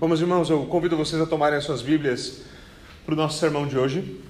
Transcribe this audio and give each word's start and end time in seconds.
Bom, 0.00 0.06
meus 0.06 0.20
irmãos, 0.20 0.48
eu 0.48 0.64
convido 0.66 0.96
vocês 0.96 1.20
a 1.20 1.26
tomarem 1.26 1.58
as 1.58 1.64
suas 1.64 1.82
Bíblias 1.82 2.42
para 3.04 3.14
o 3.14 3.16
nosso 3.16 3.36
sermão 3.36 3.66
de 3.66 3.76
hoje. 3.76 4.20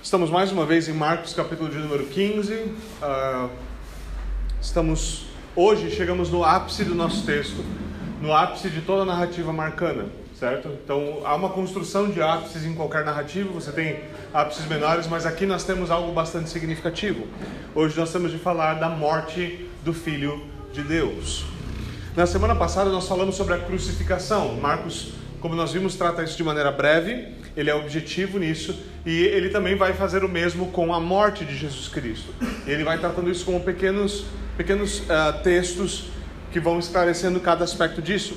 Estamos 0.00 0.30
mais 0.30 0.52
uma 0.52 0.64
vez 0.64 0.88
em 0.88 0.92
Marcos, 0.92 1.32
capítulo 1.32 1.68
de 1.68 1.78
número 1.78 2.06
15. 2.06 2.54
Uh, 2.54 3.50
estamos 4.62 5.24
hoje 5.56 5.90
chegamos 5.90 6.30
no 6.30 6.44
ápice 6.44 6.84
do 6.84 6.94
nosso 6.94 7.26
texto, 7.26 7.64
no 8.22 8.32
ápice 8.32 8.70
de 8.70 8.82
toda 8.82 9.02
a 9.02 9.04
narrativa 9.04 9.52
marcana, 9.52 10.06
certo? 10.38 10.68
Então 10.68 11.22
há 11.24 11.34
uma 11.34 11.48
construção 11.48 12.08
de 12.08 12.22
ápices 12.22 12.64
em 12.64 12.72
qualquer 12.72 13.04
narrativa. 13.04 13.52
Você 13.52 13.72
tem 13.72 13.98
ápices 14.32 14.64
menores, 14.66 15.08
mas 15.08 15.26
aqui 15.26 15.44
nós 15.44 15.64
temos 15.64 15.90
algo 15.90 16.12
bastante 16.12 16.50
significativo. 16.50 17.26
Hoje 17.74 17.98
nós 17.98 18.12
temos 18.12 18.30
de 18.30 18.38
falar 18.38 18.74
da 18.74 18.88
morte 18.88 19.68
do 19.82 19.92
Filho 19.92 20.40
de 20.72 20.82
Deus. 20.82 21.55
Na 22.16 22.24
semana 22.24 22.54
passada 22.54 22.88
nós 22.88 23.06
falamos 23.06 23.34
sobre 23.34 23.52
a 23.52 23.58
crucificação. 23.58 24.54
Marcos, 24.54 25.12
como 25.38 25.54
nós 25.54 25.74
vimos, 25.74 25.96
trata 25.96 26.22
isso 26.22 26.34
de 26.34 26.42
maneira 26.42 26.72
breve, 26.72 27.28
ele 27.54 27.68
é 27.68 27.74
objetivo 27.74 28.38
nisso 28.38 28.74
e 29.04 29.24
ele 29.24 29.50
também 29.50 29.76
vai 29.76 29.92
fazer 29.92 30.24
o 30.24 30.28
mesmo 30.28 30.68
com 30.68 30.94
a 30.94 30.98
morte 30.98 31.44
de 31.44 31.54
Jesus 31.54 31.88
Cristo. 31.88 32.32
Ele 32.66 32.84
vai 32.84 32.96
tratando 32.96 33.30
isso 33.30 33.44
como 33.44 33.60
pequenos, 33.60 34.24
pequenos 34.56 35.00
uh, 35.00 35.42
textos 35.42 36.04
que 36.50 36.58
vão 36.58 36.78
esclarecendo 36.78 37.38
cada 37.38 37.64
aspecto 37.64 38.00
disso. 38.00 38.34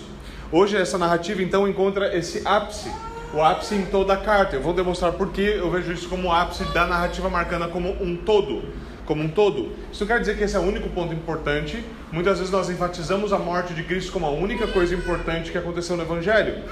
Hoje 0.52 0.76
essa 0.76 0.98
narrativa 0.98 1.42
então 1.42 1.66
encontra 1.66 2.14
esse 2.14 2.46
ápice, 2.46 2.92
o 3.34 3.42
ápice 3.42 3.76
em 3.76 3.86
toda 3.86 4.12
a 4.12 4.18
carta. 4.18 4.58
Eu 4.58 4.62
vou 4.62 4.74
demonstrar 4.74 5.14
por 5.14 5.32
que 5.32 5.42
eu 5.42 5.72
vejo 5.72 5.94
isso 5.94 6.10
como 6.10 6.28
o 6.28 6.34
ápice 6.34 6.66
da 6.74 6.86
narrativa 6.86 7.30
marcana 7.30 7.70
como 7.70 7.92
um 8.04 8.18
todo 8.18 8.62
como 9.10 9.24
um 9.24 9.28
todo. 9.28 9.72
Isso 9.92 10.02
não 10.02 10.08
quer 10.08 10.20
dizer 10.20 10.38
que 10.38 10.44
esse 10.44 10.56
é 10.56 10.60
o 10.60 10.62
único 10.62 10.88
ponto 10.92 11.12
importante. 11.12 11.84
Muitas 12.12 12.38
vezes 12.38 12.54
nós 12.54 12.70
enfatizamos 12.70 13.34
a 13.34 13.40
morte 13.40 13.74
de 13.74 13.82
Cristo 13.82 14.12
como 14.12 14.28
a 14.28 14.30
única 14.30 14.68
coisa 14.68 14.94
importante 14.94 15.52
que 15.52 15.58
aconteceu 15.58 15.98
no 15.98 16.04
Evangelho. 16.04 16.64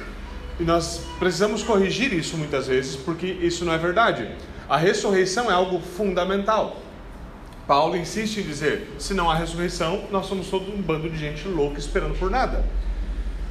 E 0.59 0.63
nós 0.63 1.01
precisamos 1.17 1.63
corrigir 1.63 2.13
isso 2.13 2.37
muitas 2.37 2.67
vezes, 2.67 2.95
porque 2.95 3.25
isso 3.25 3.65
não 3.65 3.73
é 3.73 3.77
verdade. 3.79 4.29
A 4.69 4.77
ressurreição 4.77 5.49
é 5.49 5.53
algo 5.55 5.79
fundamental. 5.79 6.79
Paulo 7.65 7.97
insiste 7.97 8.37
em 8.37 8.43
dizer: 8.43 8.87
se 8.99 9.15
não 9.15 9.31
há 9.31 9.35
ressurreição, 9.35 10.03
nós 10.11 10.27
somos 10.27 10.47
todo 10.47 10.71
um 10.71 10.79
bando 10.79 11.09
de 11.09 11.17
gente 11.17 11.47
louca 11.47 11.79
esperando 11.79 12.19
por 12.19 12.29
nada. 12.29 12.63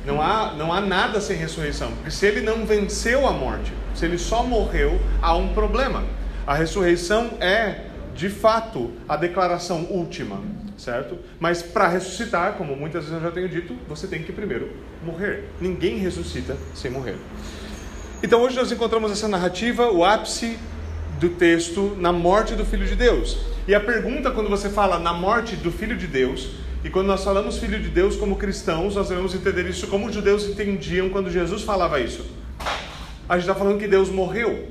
Não 0.07 0.23
há, 0.23 0.53
não 0.57 0.73
há 0.73 0.81
nada 0.81 1.21
sem 1.21 1.37
ressurreição, 1.37 1.91
porque 1.91 2.13
se 2.13 2.25
ele 2.25 2.41
não 2.41 2.65
venceu 2.65 3.27
a 3.27 3.33
morte, 3.33 3.73
se 3.97 4.05
ele 4.05 4.17
só 4.17 4.45
morreu, 4.45 5.01
há 5.21 5.35
um 5.35 5.49
problema. 5.49 6.05
A 6.47 6.55
ressurreição 6.55 7.33
é 7.41 7.86
de 8.17 8.31
fato 8.31 8.93
a 9.09 9.17
declaração 9.17 9.87
última, 9.91 10.41
certo? 10.79 11.19
Mas 11.39 11.63
para 11.63 11.87
ressuscitar, 11.87 12.55
como 12.55 12.75
muitas 12.75 13.05
vezes 13.05 13.17
eu 13.17 13.23
já 13.23 13.31
tenho 13.31 13.49
dito, 13.49 13.77
você 13.87 14.07
tem 14.07 14.23
que 14.23 14.33
primeiro 14.33 14.71
morrer. 15.05 15.45
Ninguém 15.61 15.99
ressuscita 15.99 16.57
sem 16.75 16.91
morrer. 16.91 17.17
Então 18.23 18.41
hoje 18.41 18.57
nós 18.57 18.73
encontramos 18.73 19.13
essa 19.13 19.29
narrativa, 19.29 19.91
o 19.91 20.05
ápice 20.05 20.59
do 21.21 21.29
texto 21.31 21.95
na 21.99 22.13
morte 22.13 22.55
do 22.55 22.65
Filho 22.65 22.87
de 22.87 22.97
Deus. 22.97 23.39
E 23.69 23.75
a 23.75 23.81
pergunta 23.81 24.31
quando 24.31 24.49
você 24.49 24.71
fala 24.71 24.99
na 24.99 25.13
morte 25.13 25.55
do 25.57 25.71
Filho 25.71 25.97
de 25.97 26.07
Deus, 26.07 26.51
e 26.83 26.89
quando 26.89 27.09
nós 27.09 27.23
falamos 27.23 27.59
Filho 27.59 27.79
de 27.81 27.89
Deus 27.89 28.17
como 28.17 28.37
cristãos, 28.37 28.95
nós 28.95 29.09
devemos 29.09 29.35
entender 29.35 29.69
isso 29.69 29.87
como 29.89 30.07
os 30.07 30.15
judeus 30.15 30.47
entendiam 30.47 31.11
quando 31.11 31.31
Jesus 31.31 31.63
falava 31.63 32.01
isso. 32.01 32.25
A 33.29 33.35
gente 33.35 33.49
está 33.49 33.55
falando 33.55 33.79
que 33.79 33.89
Deus 33.89 34.09
morreu, 34.09 34.69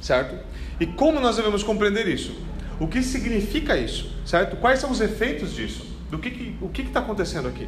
certo? 0.00 0.45
E 0.78 0.86
como 0.86 1.20
nós 1.20 1.36
devemos 1.36 1.62
compreender 1.62 2.06
isso? 2.06 2.34
O 2.78 2.86
que 2.86 3.02
significa 3.02 3.76
isso? 3.76 4.10
Certo? 4.24 4.56
Quais 4.56 4.78
são 4.78 4.90
os 4.90 5.00
efeitos 5.00 5.54
disso? 5.54 5.86
Do 6.10 6.18
que, 6.18 6.30
que 6.30 6.56
o 6.60 6.68
que 6.68 6.82
está 6.82 7.00
acontecendo 7.00 7.48
aqui? 7.48 7.66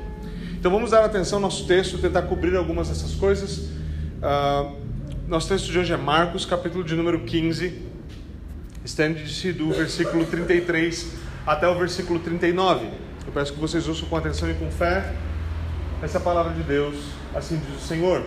Então 0.58 0.70
vamos 0.70 0.90
dar 0.90 1.04
atenção 1.04 1.38
ao 1.38 1.42
nosso 1.42 1.66
texto, 1.66 1.98
tentar 1.98 2.22
cobrir 2.22 2.56
algumas 2.56 2.88
dessas 2.88 3.14
coisas. 3.14 3.58
Uh, 3.58 4.76
nosso 5.26 5.48
texto 5.48 5.70
de 5.70 5.78
hoje 5.78 5.92
é 5.92 5.96
Marcos, 5.96 6.44
capítulo 6.44 6.84
de 6.84 6.94
número 6.94 7.20
15. 7.20 7.82
Estende-se 8.84 9.52
do 9.52 9.70
versículo 9.70 10.24
33 10.26 11.12
até 11.46 11.68
o 11.68 11.74
versículo 11.78 12.18
39. 12.18 12.86
Eu 13.26 13.32
peço 13.32 13.52
que 13.52 13.60
vocês 13.60 13.86
ouçam 13.88 14.08
com 14.08 14.16
atenção 14.16 14.50
e 14.50 14.54
com 14.54 14.70
fé. 14.70 15.14
Essa 16.02 16.18
é 16.18 16.20
palavra 16.20 16.52
de 16.52 16.62
Deus, 16.62 16.96
assim 17.34 17.58
diz 17.58 17.82
o 17.82 17.86
Senhor. 17.86 18.24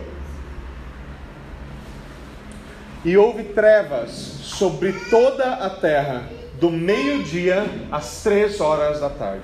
E 3.03 3.17
houve 3.17 3.45
trevas 3.45 4.11
sobre 4.43 4.93
toda 5.09 5.53
a 5.55 5.69
terra, 5.71 6.29
do 6.59 6.69
meio-dia 6.69 7.65
às 7.91 8.21
três 8.21 8.61
horas 8.61 8.99
da 8.99 9.09
tarde. 9.09 9.41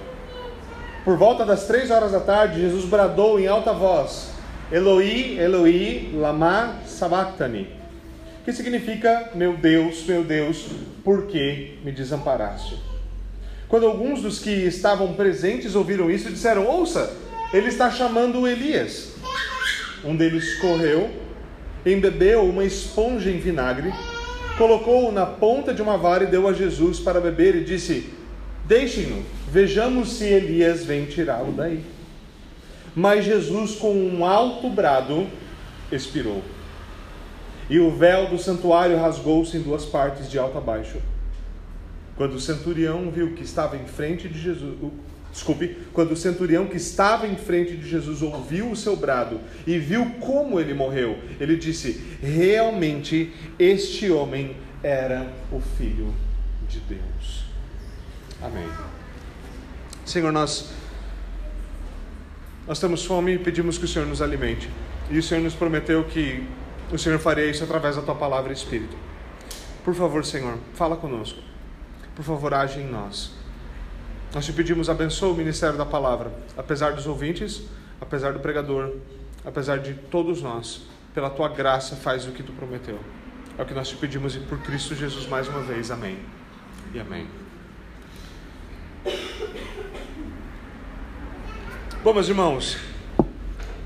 Por 1.03 1.17
volta 1.17 1.43
das 1.43 1.65
três 1.65 1.89
horas 1.89 2.11
da 2.11 2.19
tarde, 2.19 2.61
Jesus 2.61 2.85
bradou 2.85 3.39
em 3.39 3.47
alta 3.47 3.73
voz: 3.73 4.29
Eloi, 4.71 5.39
Eloi, 5.39 6.11
lama 6.13 6.75
sabachthani. 6.85 7.67
Que 8.45 8.53
significa: 8.53 9.31
Meu 9.33 9.57
Deus, 9.57 10.05
meu 10.05 10.23
Deus, 10.23 10.67
por 11.03 11.25
que 11.25 11.79
me 11.83 11.91
desamparaste? 11.91 12.77
Quando 13.67 13.87
alguns 13.87 14.21
dos 14.21 14.37
que 14.37 14.51
estavam 14.51 15.13
presentes 15.13 15.73
ouviram 15.73 16.11
isso, 16.11 16.29
disseram: 16.29 16.67
Ouça, 16.67 17.11
ele 17.51 17.69
está 17.69 17.89
chamando 17.89 18.47
Elias. 18.47 19.13
Um 20.05 20.15
deles 20.15 20.59
correu 20.59 21.09
embebeu 21.93 22.43
uma 22.43 22.63
esponja 22.63 23.29
em 23.29 23.39
vinagre, 23.39 23.93
colocou-o 24.57 25.11
na 25.11 25.25
ponta 25.25 25.73
de 25.73 25.81
uma 25.81 25.97
vara 25.97 26.23
e 26.23 26.27
deu 26.27 26.47
a 26.47 26.53
Jesus 26.53 26.99
para 26.99 27.21
beber 27.21 27.55
e 27.55 27.63
disse: 27.63 28.09
Deixem-no, 28.65 29.23
vejamos 29.51 30.13
se 30.13 30.25
Elias 30.25 30.83
vem 30.83 31.05
tirá-lo 31.05 31.51
daí. 31.51 31.83
Mas 32.95 33.25
Jesus, 33.25 33.75
com 33.75 33.93
um 33.93 34.25
alto 34.25 34.69
brado, 34.69 35.27
expirou. 35.91 36.41
E 37.69 37.79
o 37.79 37.91
véu 37.91 38.27
do 38.27 38.39
santuário 38.39 38.97
rasgou-se 38.97 39.55
em 39.55 39.61
duas 39.61 39.85
partes, 39.85 40.29
de 40.29 40.39
alto 40.39 40.57
a 40.57 40.61
baixo. 40.61 40.97
Quando 42.15 42.33
o 42.33 42.39
centurião 42.39 43.11
viu 43.11 43.33
que 43.33 43.43
estava 43.43 43.77
em 43.77 43.85
frente 43.85 44.27
de 44.27 44.39
Jesus, 44.39 44.75
Desculpe, 45.31 45.77
quando 45.93 46.11
o 46.11 46.17
centurião 46.17 46.67
que 46.67 46.77
estava 46.77 47.27
em 47.27 47.35
frente 47.35 47.75
de 47.75 47.87
Jesus 47.87 48.21
ouviu 48.21 48.71
o 48.71 48.75
seu 48.75 48.95
brado 48.95 49.39
e 49.65 49.77
viu 49.77 50.09
como 50.19 50.59
ele 50.59 50.73
morreu, 50.73 51.19
ele 51.39 51.55
disse: 51.55 52.17
Realmente 52.21 53.33
este 53.59 54.09
homem 54.09 54.55
era 54.81 55.31
o 55.51 55.59
filho 55.59 56.13
de 56.67 56.79
Deus. 56.79 57.45
Amém. 58.41 58.67
Senhor, 60.05 60.31
nós 60.31 60.71
nós 62.67 62.79
temos 62.79 63.05
fome 63.05 63.35
e 63.35 63.39
pedimos 63.39 63.77
que 63.77 63.85
o 63.85 63.87
Senhor 63.87 64.05
nos 64.05 64.21
alimente. 64.21 64.69
E 65.09 65.17
o 65.17 65.23
Senhor 65.23 65.41
nos 65.41 65.53
prometeu 65.53 66.03
que 66.03 66.45
o 66.91 66.97
Senhor 66.97 67.17
faria 67.17 67.49
isso 67.49 67.63
através 67.63 67.95
da 67.95 68.01
tua 68.01 68.15
palavra 68.15 68.51
e 68.51 68.53
espírito. 68.53 68.95
Por 69.85 69.95
favor, 69.95 70.25
Senhor, 70.25 70.57
fala 70.73 70.97
conosco. 70.97 71.39
Por 72.13 72.25
favor, 72.25 72.53
age 72.53 72.81
em 72.81 72.87
nós. 72.89 73.36
Nós 74.33 74.45
te 74.45 74.53
pedimos, 74.53 74.89
abençoa 74.89 75.31
o 75.31 75.35
ministério 75.35 75.77
da 75.77 75.85
palavra, 75.85 76.31
apesar 76.57 76.91
dos 76.91 77.07
ouvintes, 77.07 77.63
apesar 77.99 78.33
do 78.33 78.39
pregador, 78.39 78.93
apesar 79.45 79.79
de 79.79 79.93
todos 79.93 80.41
nós, 80.41 80.81
pela 81.13 81.29
tua 81.29 81.47
graça, 81.49 81.95
faz 81.95 82.27
o 82.27 82.31
que 82.31 82.43
tu 82.43 82.51
prometeu. 82.51 82.99
É 83.57 83.61
o 83.63 83.65
que 83.65 83.73
nós 83.73 83.87
te 83.87 83.95
pedimos 83.95 84.35
e 84.35 84.39
por 84.39 84.59
Cristo 84.59 84.93
Jesus 84.93 85.27
mais 85.27 85.47
uma 85.47 85.61
vez. 85.61 85.89
Amém. 85.89 86.19
E 86.93 86.99
amém. 86.99 87.27
Bom, 92.03 92.13
meus 92.13 92.29
irmãos, 92.29 92.77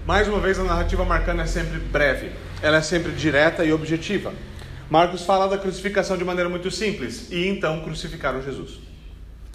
mais 0.05 0.27
uma 0.27 0.39
vez 0.39 0.59
a 0.59 0.63
narrativa 0.63 1.05
marcana 1.05 1.43
é 1.43 1.45
sempre 1.45 1.79
breve, 1.79 2.31
ela 2.61 2.77
é 2.77 2.81
sempre 2.81 3.11
direta 3.11 3.63
e 3.63 3.71
objetiva. 3.71 4.33
Marcos 4.89 5.23
fala 5.23 5.47
da 5.47 5.57
crucificação 5.57 6.17
de 6.17 6.25
maneira 6.25 6.49
muito 6.49 6.69
simples, 6.69 7.31
e 7.31 7.47
então 7.47 7.81
crucificaram 7.81 8.41
Jesus. 8.41 8.79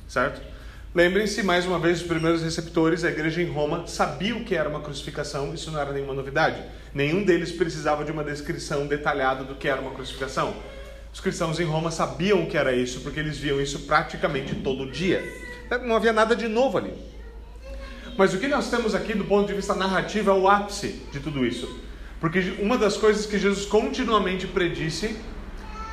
Certo? 0.09 0.56
Lembrem-se, 0.95 1.43
mais 1.43 1.67
uma 1.67 1.79
vez, 1.79 2.01
os 2.01 2.07
primeiros 2.07 2.43
receptores, 2.43 3.05
a 3.05 3.11
igreja 3.11 3.43
em 3.43 3.51
Roma, 3.51 3.87
sabiam 3.87 4.43
que 4.43 4.55
era 4.55 4.69
uma 4.69 4.81
crucificação, 4.81 5.53
isso 5.53 5.71
não 5.71 5.81
era 5.81 5.93
nenhuma 5.93 6.15
novidade. 6.15 6.63
Nenhum 6.95 7.23
deles 7.23 7.53
precisava 7.53 8.05
de 8.05 8.11
uma 8.11 8.25
descrição 8.25 8.87
detalhada 8.87 9.45
do 9.45 9.55
que 9.55 9.69
era 9.69 9.81
uma 9.81 9.91
crucificação. 9.91 10.55
Os 11.13 11.21
cristãos 11.21 11.61
em 11.61 11.65
Roma 11.65 11.91
sabiam 11.91 12.43
o 12.43 12.47
que 12.47 12.57
era 12.57 12.75
isso, 12.75 13.01
porque 13.01 13.21
eles 13.21 13.39
viam 13.39 13.61
isso 13.61 13.81
praticamente 13.81 14.55
todo 14.57 14.91
dia. 14.91 15.23
Não 15.85 15.97
havia 15.97 16.13
nada 16.13 16.35
de 16.35 16.49
novo 16.49 16.79
ali. 16.79 16.95
Mas 18.17 18.33
o 18.33 18.39
que 18.39 18.49
nós 18.49 18.71
temos 18.71 18.95
aqui, 18.95 19.15
do 19.15 19.25
ponto 19.25 19.47
de 19.47 19.55
vista 19.55 19.75
narrativo, 19.75 20.31
é 20.31 20.33
o 20.33 20.49
ápice 20.49 21.03
de 21.13 21.21
tudo 21.21 21.45
isso. 21.45 21.81
Porque 22.19 22.57
uma 22.59 22.79
das 22.79 22.97
coisas 22.97 23.27
que 23.27 23.39
Jesus 23.39 23.67
continuamente 23.67 24.47
predisse 24.47 25.17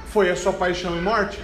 foi 0.08 0.30
a 0.30 0.36
sua 0.36 0.54
paixão 0.54 0.98
e 0.98 1.02
morte. 1.02 1.38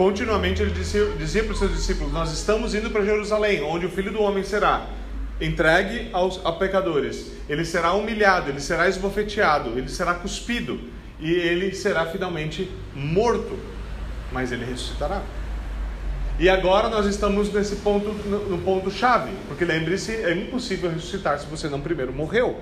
Continuamente 0.00 0.62
ele 0.62 0.70
dizia, 0.70 1.04
dizia 1.18 1.44
para 1.44 1.52
os 1.52 1.58
seus 1.58 1.72
discípulos: 1.72 2.10
Nós 2.10 2.32
estamos 2.32 2.74
indo 2.74 2.88
para 2.88 3.04
Jerusalém, 3.04 3.62
onde 3.62 3.84
o 3.84 3.90
filho 3.90 4.10
do 4.10 4.22
homem 4.22 4.42
será 4.42 4.86
entregue 5.38 6.08
aos 6.14 6.40
a 6.42 6.52
pecadores, 6.52 7.32
ele 7.46 7.66
será 7.66 7.92
humilhado, 7.92 8.48
ele 8.48 8.62
será 8.62 8.88
esbofeteado, 8.88 9.78
ele 9.78 9.90
será 9.90 10.14
cuspido 10.14 10.80
e 11.18 11.30
ele 11.30 11.74
será 11.74 12.06
finalmente 12.06 12.70
morto, 12.94 13.58
mas 14.32 14.50
ele 14.50 14.64
ressuscitará. 14.64 15.20
E 16.38 16.48
agora 16.48 16.88
nós 16.88 17.04
estamos 17.04 17.52
nesse 17.52 17.76
ponto, 17.76 18.08
no, 18.08 18.56
ponto 18.56 18.90
chave, 18.90 19.32
porque 19.48 19.66
lembre-se, 19.66 20.12
é 20.12 20.32
impossível 20.32 20.90
ressuscitar 20.90 21.38
se 21.38 21.44
você 21.44 21.68
não 21.68 21.82
primeiro 21.82 22.10
morreu. 22.10 22.58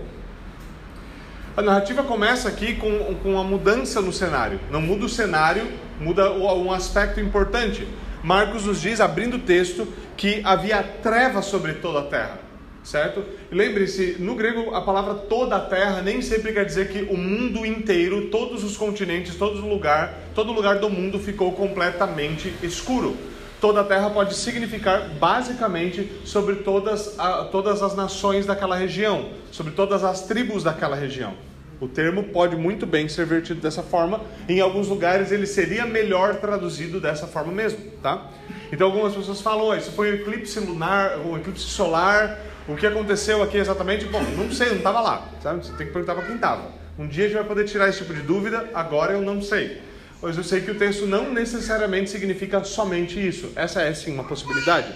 A 1.56 1.62
narrativa 1.62 2.02
começa 2.02 2.48
aqui 2.48 2.74
com, 2.74 3.14
com 3.22 3.34
uma 3.34 3.44
mudança 3.44 4.00
no 4.00 4.12
cenário. 4.12 4.58
Não 4.72 4.80
muda 4.80 5.04
o 5.04 5.08
cenário, 5.08 5.68
muda 6.00 6.32
um 6.32 6.72
aspecto 6.72 7.20
importante. 7.20 7.86
Marcos 8.22 8.64
nos 8.64 8.80
diz, 8.80 9.00
abrindo 9.00 9.36
o 9.36 9.40
texto, 9.40 9.86
que 10.16 10.40
havia 10.44 10.82
trevas 10.82 11.44
sobre 11.44 11.74
toda 11.74 12.00
a 12.00 12.04
terra. 12.04 12.40
Certo? 12.82 13.22
Lembre-se, 13.50 14.16
no 14.18 14.34
grego 14.34 14.74
a 14.74 14.80
palavra 14.80 15.14
toda 15.14 15.56
a 15.56 15.60
terra 15.60 16.00
nem 16.00 16.22
sempre 16.22 16.52
quer 16.52 16.64
dizer 16.64 16.88
que 16.88 17.02
o 17.12 17.16
mundo 17.16 17.66
inteiro, 17.66 18.28
todos 18.28 18.64
os 18.64 18.76
continentes, 18.76 19.34
todo 19.34 19.60
lugar, 19.66 20.14
todo 20.34 20.52
lugar 20.52 20.78
do 20.78 20.88
mundo 20.88 21.18
ficou 21.18 21.52
completamente 21.52 22.52
escuro. 22.62 23.16
Toda 23.60 23.80
a 23.80 23.84
terra 23.84 24.08
pode 24.08 24.34
significar 24.34 25.08
basicamente 25.18 26.10
sobre 26.24 26.56
todas, 26.56 27.18
a, 27.18 27.44
todas 27.44 27.82
as 27.82 27.94
nações 27.94 28.46
daquela 28.46 28.76
região, 28.76 29.30
sobre 29.50 29.72
todas 29.72 30.04
as 30.04 30.26
tribos 30.26 30.62
daquela 30.62 30.94
região. 30.94 31.34
O 31.80 31.86
termo 31.86 32.24
pode 32.24 32.56
muito 32.56 32.84
bem 32.86 33.08
ser 33.08 33.24
vertido 33.24 33.60
dessa 33.60 33.82
forma. 33.82 34.20
Em 34.48 34.60
alguns 34.60 34.88
lugares 34.88 35.30
ele 35.30 35.46
seria 35.46 35.86
melhor 35.86 36.36
traduzido 36.36 37.00
dessa 37.00 37.26
forma 37.26 37.52
mesmo, 37.52 37.78
tá? 38.02 38.30
Então 38.72 38.88
algumas 38.88 39.14
pessoas 39.14 39.40
falam, 39.40 39.76
isso 39.76 39.92
foi 39.92 40.10
um 40.10 40.14
eclipse 40.14 40.58
lunar, 40.58 41.18
um 41.18 41.36
eclipse 41.38 41.64
solar. 41.64 42.38
O 42.66 42.74
que 42.74 42.86
aconteceu 42.86 43.42
aqui 43.42 43.56
exatamente? 43.56 44.04
Bom, 44.06 44.20
não 44.36 44.50
sei, 44.50 44.70
não 44.70 44.76
estava 44.78 45.00
lá, 45.00 45.28
sabe? 45.42 45.64
Você 45.64 45.72
tem 45.72 45.86
que 45.86 45.92
perguntar 45.92 46.14
para 46.14 46.24
quem 46.26 46.34
estava. 46.34 46.70
Um 46.98 47.06
dia 47.06 47.24
a 47.24 47.28
gente 47.28 47.36
vai 47.36 47.46
poder 47.46 47.64
tirar 47.64 47.88
esse 47.88 47.98
tipo 47.98 48.12
de 48.12 48.22
dúvida. 48.22 48.68
Agora 48.74 49.12
eu 49.12 49.22
não 49.22 49.40
sei. 49.40 49.80
Pois 50.20 50.36
eu 50.36 50.42
sei 50.42 50.60
que 50.60 50.72
o 50.72 50.74
texto 50.74 51.06
não 51.06 51.32
necessariamente 51.32 52.10
significa 52.10 52.64
somente 52.64 53.24
isso. 53.24 53.52
Essa 53.54 53.82
é 53.82 53.94
sim 53.94 54.12
uma 54.12 54.24
possibilidade. 54.24 54.92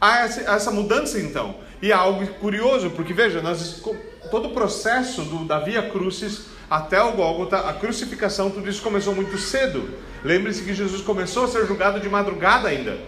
Há 0.00 0.24
essa 0.24 0.72
mudança 0.72 1.20
então. 1.20 1.54
E 1.82 1.90
é 1.90 1.94
algo 1.94 2.26
curioso, 2.34 2.90
porque 2.90 3.12
veja, 3.12 3.42
nós 3.42 3.82
todo 4.30 4.48
o 4.48 4.50
processo 4.50 5.22
do, 5.22 5.44
da 5.44 5.58
Via 5.58 5.82
Crucis 5.82 6.46
até 6.70 7.02
o 7.02 7.12
Gólgota, 7.12 7.58
a 7.58 7.72
crucificação, 7.72 8.50
tudo 8.50 8.68
isso 8.68 8.82
começou 8.82 9.14
muito 9.14 9.36
cedo. 9.38 9.90
Lembre-se 10.24 10.62
que 10.62 10.74
Jesus 10.74 11.02
começou 11.02 11.44
a 11.44 11.48
ser 11.48 11.66
julgado 11.66 12.00
de 12.00 12.08
madrugada 12.08 12.68
ainda. 12.68 12.98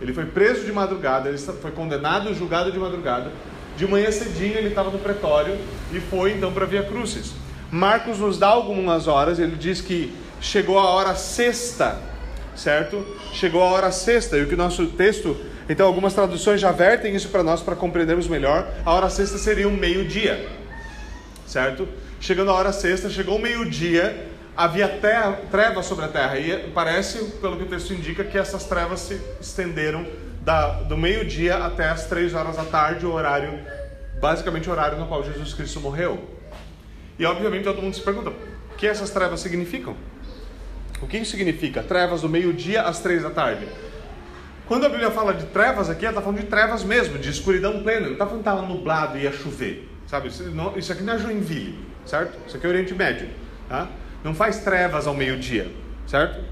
Ele 0.00 0.12
foi 0.12 0.26
preso 0.26 0.64
de 0.64 0.72
madrugada, 0.72 1.28
ele 1.28 1.38
foi 1.38 1.72
condenado 1.72 2.30
e 2.30 2.34
julgado 2.34 2.70
de 2.70 2.78
madrugada. 2.78 3.32
De 3.76 3.86
manhã 3.86 4.10
cedinho 4.10 4.56
ele 4.56 4.68
estava 4.68 4.90
no 4.90 4.98
pretório 4.98 5.58
e 5.92 6.00
foi 6.00 6.32
então 6.32 6.52
para 6.52 6.64
a 6.64 6.68
Via 6.68 6.84
Crucis. 6.84 7.32
Marcos 7.70 8.18
nos 8.18 8.38
dá 8.38 8.48
algumas 8.48 9.06
horas, 9.06 9.38
ele 9.38 9.56
diz 9.56 9.80
que 9.80 10.14
chegou 10.40 10.78
a 10.78 10.88
hora 10.90 11.14
sexta, 11.14 12.00
certo? 12.56 13.04
Chegou 13.32 13.62
a 13.62 13.66
hora 13.66 13.90
sexta, 13.92 14.36
e 14.38 14.42
o 14.42 14.48
que 14.48 14.56
nosso 14.56 14.86
texto 14.86 15.36
então, 15.68 15.86
algumas 15.86 16.14
traduções 16.14 16.60
já 16.60 16.72
vertem 16.72 17.14
isso 17.14 17.28
para 17.28 17.42
nós 17.42 17.60
para 17.60 17.76
compreendermos 17.76 18.26
melhor. 18.26 18.66
A 18.86 18.92
hora 18.94 19.10
sexta 19.10 19.36
seria 19.36 19.68
um 19.68 19.76
meio-dia, 19.76 20.48
certo? 21.46 21.86
Chegando 22.20 22.50
a 22.50 22.54
hora 22.54 22.72
sexta, 22.72 23.10
chegou 23.10 23.36
o 23.36 23.38
meio-dia, 23.38 24.28
havia 24.56 24.88
terra, 24.88 25.38
trevas 25.50 25.84
sobre 25.84 26.06
a 26.06 26.08
terra. 26.08 26.38
E 26.38 26.70
parece, 26.70 27.22
pelo 27.40 27.56
que 27.58 27.64
o 27.64 27.66
texto 27.66 27.92
indica, 27.92 28.24
que 28.24 28.38
essas 28.38 28.64
trevas 28.64 29.00
se 29.00 29.20
estenderam 29.40 30.06
da, 30.40 30.82
do 30.84 30.96
meio-dia 30.96 31.58
até 31.58 31.88
as 31.88 32.06
três 32.06 32.32
horas 32.32 32.56
da 32.56 32.64
tarde, 32.64 33.04
o 33.04 33.12
horário, 33.12 33.60
basicamente 34.20 34.68
o 34.70 34.72
horário 34.72 34.98
no 34.98 35.06
qual 35.06 35.22
Jesus 35.22 35.52
Cristo 35.52 35.80
morreu. 35.80 36.18
E 37.18 37.26
obviamente 37.26 37.64
todo 37.64 37.82
mundo 37.82 37.94
se 37.94 38.00
pergunta: 38.00 38.30
o 38.30 38.76
que 38.76 38.86
essas 38.86 39.10
trevas 39.10 39.40
significam? 39.40 39.94
O 41.02 41.06
que 41.06 41.18
isso 41.18 41.32
significa? 41.32 41.82
Trevas 41.82 42.22
do 42.22 42.28
meio-dia 42.28 42.82
às 42.82 43.00
três 43.00 43.22
da 43.22 43.30
tarde. 43.30 43.68
Quando 44.68 44.84
a 44.84 44.88
Bíblia 44.90 45.10
fala 45.10 45.32
de 45.32 45.46
trevas 45.46 45.88
aqui, 45.88 46.04
ela 46.04 46.12
está 46.12 46.20
falando 46.20 46.40
de 46.40 46.46
trevas 46.46 46.84
mesmo, 46.84 47.18
de 47.18 47.30
escuridão 47.30 47.82
plena. 47.82 48.06
Não 48.06 48.12
está 48.12 48.26
falando 48.26 48.44
que 48.44 48.48
estava 48.50 48.66
nublado 48.66 49.16
e 49.16 49.22
ia 49.22 49.32
chover. 49.32 49.88
Sabe? 50.06 50.28
Isso, 50.28 50.92
aqui 50.92 51.02
não 51.02 51.14
é 51.14 51.18
Joinville, 51.18 51.78
certo? 52.04 52.38
Isso 52.46 52.56
aqui 52.56 52.66
é 52.66 52.68
Oriente 52.68 52.94
Médio. 52.94 53.28
Tá? 53.68 53.88
Não 54.22 54.34
faz 54.34 54.58
trevas 54.58 55.06
ao 55.06 55.14
meio-dia, 55.14 55.70
certo? 56.06 56.42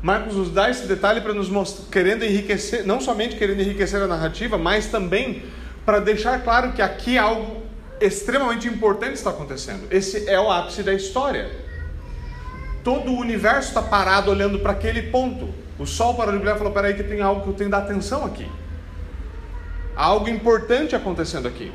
Marcos 0.00 0.36
nos 0.36 0.50
dá 0.50 0.70
esse 0.70 0.86
detalhe 0.86 1.20
para 1.20 1.32
nos 1.32 1.48
mostrar, 1.48 1.90
querendo 1.90 2.24
enriquecer, 2.24 2.86
não 2.86 3.00
somente 3.00 3.36
querendo 3.36 3.60
enriquecer 3.60 4.02
a 4.02 4.06
narrativa, 4.06 4.56
mas 4.58 4.86
também 4.86 5.42
para 5.84 5.98
deixar 5.98 6.42
claro 6.42 6.72
que 6.72 6.82
aqui 6.82 7.16
algo 7.16 7.62
extremamente 8.00 8.68
importante 8.68 9.14
está 9.14 9.30
acontecendo. 9.30 9.86
Esse 9.90 10.28
é 10.28 10.38
o 10.38 10.50
ápice 10.50 10.82
da 10.82 10.92
história. 10.92 11.50
Todo 12.82 13.12
o 13.12 13.18
universo 13.18 13.68
está 13.68 13.82
parado 13.82 14.30
olhando 14.30 14.58
para 14.58 14.72
aquele 14.72 15.02
ponto. 15.02 15.63
O 15.78 15.86
sol 15.86 16.14
parou 16.14 16.32
de 16.32 16.38
brilhar 16.38 16.56
e 16.56 16.58
falou: 16.58 16.72
peraí, 16.72 16.94
que 16.94 17.02
tem 17.02 17.20
algo 17.20 17.42
que 17.42 17.48
eu 17.48 17.54
tenho 17.54 17.70
que 17.70 17.76
dar 17.76 17.82
atenção 17.82 18.24
aqui. 18.24 18.46
Há 19.96 20.04
algo 20.04 20.28
importante 20.28 20.94
acontecendo 20.94 21.48
aqui. 21.48 21.72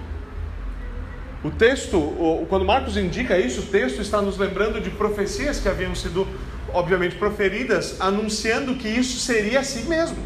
O 1.43 1.49
texto, 1.49 2.45
quando 2.49 2.65
Marcos 2.65 2.97
indica 2.97 3.37
isso, 3.37 3.61
o 3.61 3.65
texto 3.65 4.01
está 4.01 4.21
nos 4.21 4.37
lembrando 4.37 4.81
de 4.81 4.89
profecias 4.89 5.57
que 5.59 5.69
haviam 5.69 5.95
sido, 5.95 6.27
obviamente, 6.73 7.15
proferidas, 7.15 7.99
anunciando 8.01 8.75
que 8.75 8.89
isso 8.89 9.19
seria 9.19 9.61
assim 9.61 9.85
mesmo. 9.87 10.17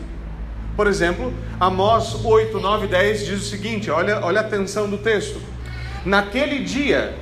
Por 0.76 0.88
exemplo, 0.88 1.31
Amós 1.60 2.26
8, 2.26 2.60
9 2.60 2.88
10 2.88 3.26
diz 3.26 3.42
o 3.42 3.46
seguinte: 3.46 3.92
olha, 3.92 4.26
olha 4.26 4.42
a 4.42 4.44
atenção 4.44 4.90
do 4.90 4.98
texto. 4.98 5.40
Naquele 6.04 6.64
dia 6.64 7.14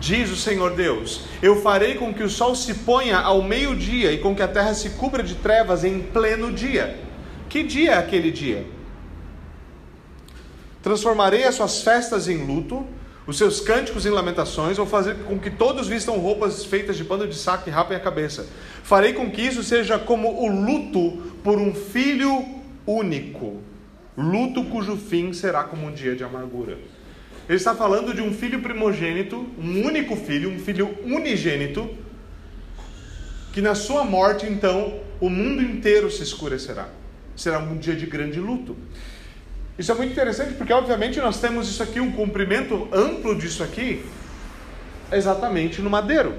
Diz 0.00 0.30
o 0.30 0.36
Senhor 0.36 0.74
Deus: 0.74 1.22
Eu 1.42 1.62
farei 1.62 1.94
com 1.94 2.12
que 2.12 2.22
o 2.22 2.28
sol 2.28 2.54
se 2.54 2.74
ponha 2.74 3.18
ao 3.18 3.42
meio-dia 3.42 4.12
e 4.12 4.18
com 4.18 4.34
que 4.34 4.42
a 4.42 4.48
terra 4.48 4.74
se 4.74 4.90
cubra 4.90 5.22
de 5.22 5.34
trevas 5.36 5.84
em 5.84 6.00
pleno 6.00 6.52
dia. 6.52 6.98
Que 7.48 7.62
dia 7.62 7.92
é 7.92 7.98
aquele 7.98 8.30
dia? 8.30 8.66
Transformarei 10.82 11.44
as 11.44 11.54
suas 11.54 11.80
festas 11.82 12.28
em 12.28 12.44
luto, 12.44 12.86
os 13.26 13.38
seus 13.38 13.58
cânticos 13.58 14.04
em 14.04 14.10
lamentações, 14.10 14.76
vou 14.76 14.84
fazer 14.84 15.16
com 15.24 15.38
que 15.38 15.50
todos 15.50 15.88
vistam 15.88 16.18
roupas 16.18 16.64
feitas 16.64 16.96
de 16.96 17.04
pano 17.04 17.26
de 17.26 17.34
saco 17.34 17.68
e 17.68 17.72
rapem 17.72 17.96
a 17.96 18.00
cabeça. 18.00 18.46
Farei 18.82 19.14
com 19.14 19.30
que 19.30 19.40
isso 19.40 19.62
seja 19.62 19.98
como 19.98 20.42
o 20.42 20.48
luto 20.48 21.32
por 21.42 21.58
um 21.58 21.74
filho 21.74 22.44
único, 22.86 23.62
luto 24.14 24.64
cujo 24.64 24.96
fim 24.96 25.32
será 25.32 25.64
como 25.64 25.86
um 25.86 25.92
dia 25.92 26.14
de 26.14 26.22
amargura. 26.22 26.76
Ele 27.48 27.56
está 27.56 27.74
falando 27.74 28.14
de 28.14 28.22
um 28.22 28.32
filho 28.32 28.60
primogênito, 28.60 29.46
um 29.58 29.84
único 29.84 30.16
filho, 30.16 30.50
um 30.50 30.58
filho 30.58 30.96
unigênito, 31.04 31.88
que 33.52 33.60
na 33.60 33.74
sua 33.74 34.02
morte, 34.02 34.46
então, 34.46 35.00
o 35.20 35.28
mundo 35.28 35.62
inteiro 35.62 36.10
se 36.10 36.22
escurecerá. 36.22 36.88
Será 37.36 37.58
um 37.58 37.76
dia 37.76 37.94
de 37.94 38.06
grande 38.06 38.40
luto. 38.40 38.76
Isso 39.78 39.92
é 39.92 39.94
muito 39.94 40.12
interessante 40.12 40.54
porque, 40.54 40.72
obviamente, 40.72 41.18
nós 41.20 41.40
temos 41.40 41.68
isso 41.68 41.82
aqui, 41.82 42.00
um 42.00 42.12
cumprimento 42.12 42.88
amplo 42.92 43.36
disso 43.36 43.62
aqui, 43.62 44.04
exatamente 45.12 45.82
no 45.82 45.90
madeiro. 45.90 46.34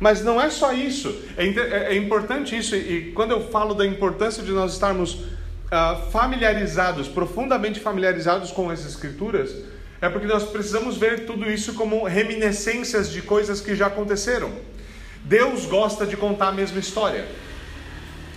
Mas 0.00 0.24
não 0.24 0.40
é 0.40 0.48
só 0.50 0.72
isso, 0.72 1.22
é, 1.36 1.46
é, 1.46 1.94
é 1.94 1.96
importante 1.96 2.56
isso, 2.56 2.74
e 2.74 3.12
quando 3.12 3.30
eu 3.32 3.48
falo 3.50 3.74
da 3.74 3.86
importância 3.86 4.42
de 4.42 4.50
nós 4.50 4.72
estarmos 4.72 5.14
uh, 5.14 6.10
familiarizados, 6.10 7.06
profundamente 7.06 7.78
familiarizados 7.78 8.50
com 8.50 8.68
as 8.68 8.84
Escrituras, 8.84 9.54
é 10.02 10.08
porque 10.10 10.26
nós 10.26 10.44
precisamos 10.44 10.98
ver 10.98 11.24
tudo 11.24 11.50
isso 11.50 11.72
como 11.72 12.04
reminiscências 12.04 13.10
de 13.10 13.22
coisas 13.22 13.62
que 13.62 13.74
já 13.74 13.86
aconteceram. 13.86 14.52
Deus 15.24 15.64
gosta 15.64 16.04
de 16.04 16.16
contar 16.16 16.48
a 16.48 16.52
mesma 16.52 16.78
história. 16.78 17.24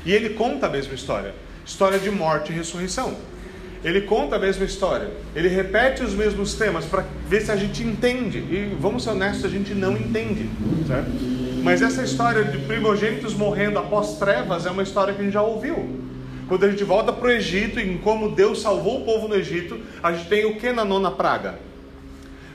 E 0.05 0.13
ele 0.13 0.29
conta 0.29 0.67
a 0.67 0.69
mesma 0.69 0.93
história 0.93 1.34
história 1.65 1.98
de 1.98 2.12
morte 2.12 2.53
e 2.53 2.55
ressurreição. 2.55 3.15
Ele 3.84 4.01
conta 4.01 4.36
a 4.36 4.39
mesma 4.39 4.65
história. 4.65 5.10
Ele 5.36 5.48
repete 5.48 6.03
os 6.03 6.13
mesmos 6.13 6.53
temas 6.53 6.86
para 6.86 7.03
ver 7.27 7.41
se 7.41 7.51
a 7.51 7.55
gente 7.55 7.84
entende. 7.84 8.38
E 8.38 8.77
vamos 8.79 9.03
ser 9.03 9.12
honestos, 9.12 9.45
a 9.45 9.50
gente 9.50 9.74
não 9.74 9.93
entende. 9.93 10.50
Certo? 10.88 11.10
Mas 11.63 11.81
essa 11.81 12.03
história 12.03 12.43
de 12.43 12.60
primogênitos 12.60 13.34
morrendo 13.34 13.79
após 13.79 14.17
trevas 14.17 14.65
é 14.65 14.72
uma 14.72 14.84
história 14.84 15.13
que 15.13 15.22
a 15.22 15.24
gente 15.24 15.34
já 15.34 15.41
ouviu. 15.41 16.04
Quando 16.48 16.64
a 16.64 16.70
gente 16.70 16.84
volta 16.84 17.12
para 17.12 17.28
o 17.28 17.32
Egito, 17.32 17.80
em 17.80 17.98
como 17.98 18.32
Deus 18.32 18.62
salvou 18.62 19.02
o 19.02 19.06
povo 19.06 19.28
no 19.28 19.36
Egito, 19.36 19.80
a 20.04 20.14
gente 20.14 20.30
tem 20.30 20.46
o 20.46 20.58
que 20.58 20.72
na 20.72 20.86
nona 20.86 21.10
praga? 21.10 21.58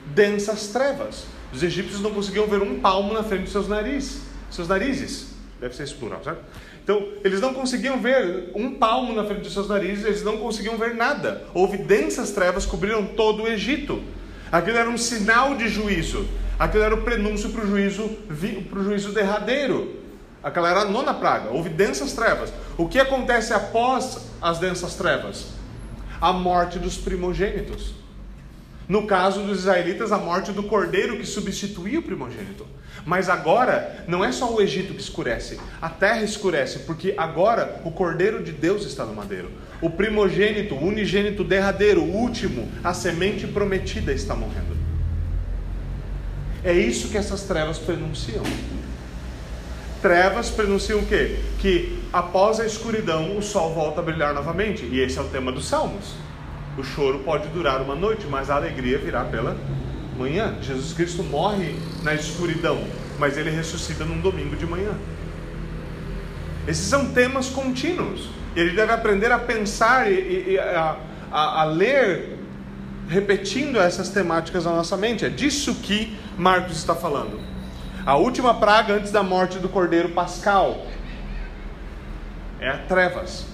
Densas 0.06 0.68
trevas. 0.68 1.24
Os 1.52 1.62
egípcios 1.62 2.00
não 2.00 2.12
conseguiam 2.12 2.46
ver 2.46 2.62
um 2.62 2.78
palmo 2.78 3.12
na 3.12 3.24
frente 3.24 3.44
dos 3.44 3.52
seus 3.52 3.68
narizes. 3.68 4.20
Seus 4.50 4.68
narizes. 4.68 5.30
Deve 5.60 5.74
ser 5.74 5.82
esse 5.82 5.94
plural, 5.94 6.22
certo? 6.22 6.40
Então, 6.82 7.08
eles 7.24 7.40
não 7.40 7.52
conseguiam 7.52 8.00
ver 8.00 8.50
um 8.54 8.74
palmo 8.74 9.12
na 9.12 9.24
frente 9.24 9.42
dos 9.42 9.52
seus 9.52 9.68
narizes, 9.68 10.04
eles 10.04 10.22
não 10.22 10.38
conseguiam 10.38 10.76
ver 10.78 10.94
nada. 10.94 11.44
Houve 11.52 11.76
densas 11.76 12.30
trevas, 12.30 12.64
cobriram 12.64 13.04
todo 13.06 13.42
o 13.42 13.48
Egito. 13.48 14.02
Aquilo 14.50 14.78
era 14.78 14.88
um 14.88 14.98
sinal 14.98 15.56
de 15.56 15.68
juízo. 15.68 16.26
Aquilo 16.58 16.82
era 16.82 16.94
o 16.94 17.02
prenúncio 17.02 17.50
para 17.50 17.64
o 17.64 17.66
juízo, 17.66 18.10
juízo 18.30 19.12
derradeiro. 19.12 19.96
Aquela 20.42 20.70
era 20.70 20.80
a 20.80 20.84
nona 20.84 21.12
praga. 21.12 21.50
Houve 21.50 21.68
densas 21.68 22.12
trevas. 22.14 22.52
O 22.80 22.88
que 22.88 22.98
acontece 22.98 23.52
após 23.52 24.30
as 24.40 24.58
densas 24.58 24.94
trevas? 24.94 25.48
A 26.18 26.32
morte 26.32 26.78
dos 26.78 26.96
primogênitos. 26.96 27.92
No 28.88 29.06
caso 29.06 29.42
dos 29.42 29.58
israelitas, 29.58 30.12
a 30.12 30.16
morte 30.16 30.50
do 30.50 30.62
cordeiro 30.62 31.18
que 31.18 31.26
substituía 31.26 31.98
o 31.98 32.02
primogênito. 32.02 32.66
Mas 33.04 33.28
agora, 33.28 34.02
não 34.08 34.24
é 34.24 34.32
só 34.32 34.50
o 34.50 34.62
Egito 34.62 34.94
que 34.94 35.00
escurece, 35.02 35.60
a 35.80 35.90
terra 35.90 36.22
escurece, 36.22 36.78
porque 36.80 37.12
agora 37.18 37.82
o 37.84 37.90
cordeiro 37.90 38.42
de 38.42 38.50
Deus 38.50 38.86
está 38.86 39.04
no 39.04 39.12
madeiro. 39.12 39.50
O 39.82 39.90
primogênito, 39.90 40.74
o 40.74 40.82
unigênito 40.82 41.44
derradeiro, 41.44 42.00
o 42.00 42.16
último, 42.16 42.66
a 42.82 42.94
semente 42.94 43.46
prometida 43.46 44.10
está 44.10 44.34
morrendo. 44.34 44.74
É 46.64 46.72
isso 46.72 47.10
que 47.10 47.18
essas 47.18 47.42
trevas 47.42 47.78
prenunciam. 47.78 48.42
Trevas 50.00 50.48
prenunciam 50.48 51.00
o 51.00 51.06
quê? 51.06 51.38
Que 51.58 51.98
após 52.12 52.58
a 52.58 52.66
escuridão 52.66 53.36
o 53.36 53.42
sol 53.42 53.74
volta 53.74 54.00
a 54.00 54.02
brilhar 54.02 54.32
novamente. 54.32 54.84
E 54.84 55.00
esse 55.00 55.18
é 55.18 55.22
o 55.22 55.28
tema 55.28 55.52
dos 55.52 55.66
Salmos. 55.66 56.14
O 56.78 56.82
choro 56.82 57.18
pode 57.20 57.48
durar 57.48 57.82
uma 57.82 57.94
noite, 57.94 58.26
mas 58.26 58.48
a 58.48 58.56
alegria 58.56 58.98
virá 58.98 59.24
pela 59.24 59.56
manhã. 60.16 60.56
Jesus 60.62 60.92
Cristo 60.92 61.22
morre 61.22 61.74
na 62.02 62.14
escuridão, 62.14 62.82
mas 63.18 63.36
ele 63.36 63.50
ressuscita 63.50 64.04
num 64.04 64.20
domingo 64.20 64.56
de 64.56 64.66
manhã. 64.66 64.92
Esses 66.66 66.86
são 66.86 67.12
temas 67.12 67.48
contínuos. 67.48 68.28
Ele 68.56 68.70
deve 68.70 68.92
aprender 68.92 69.30
a 69.30 69.38
pensar 69.38 70.10
e, 70.10 70.52
e 70.52 70.58
a, 70.58 70.96
a, 71.30 71.62
a 71.62 71.64
ler 71.64 72.38
repetindo 73.08 73.78
essas 73.78 74.08
temáticas 74.08 74.64
na 74.64 74.70
nossa 74.70 74.96
mente. 74.96 75.24
É 75.24 75.28
disso 75.28 75.74
que 75.74 76.16
Marcos 76.38 76.76
está 76.76 76.94
falando. 76.94 77.40
A 78.04 78.16
última 78.16 78.54
praga 78.54 78.94
antes 78.94 79.12
da 79.12 79.22
morte 79.22 79.58
do 79.58 79.68
cordeiro 79.68 80.10
pascal 80.10 80.86
é 82.58 82.68
a 82.68 82.78
trevas. 82.78 83.46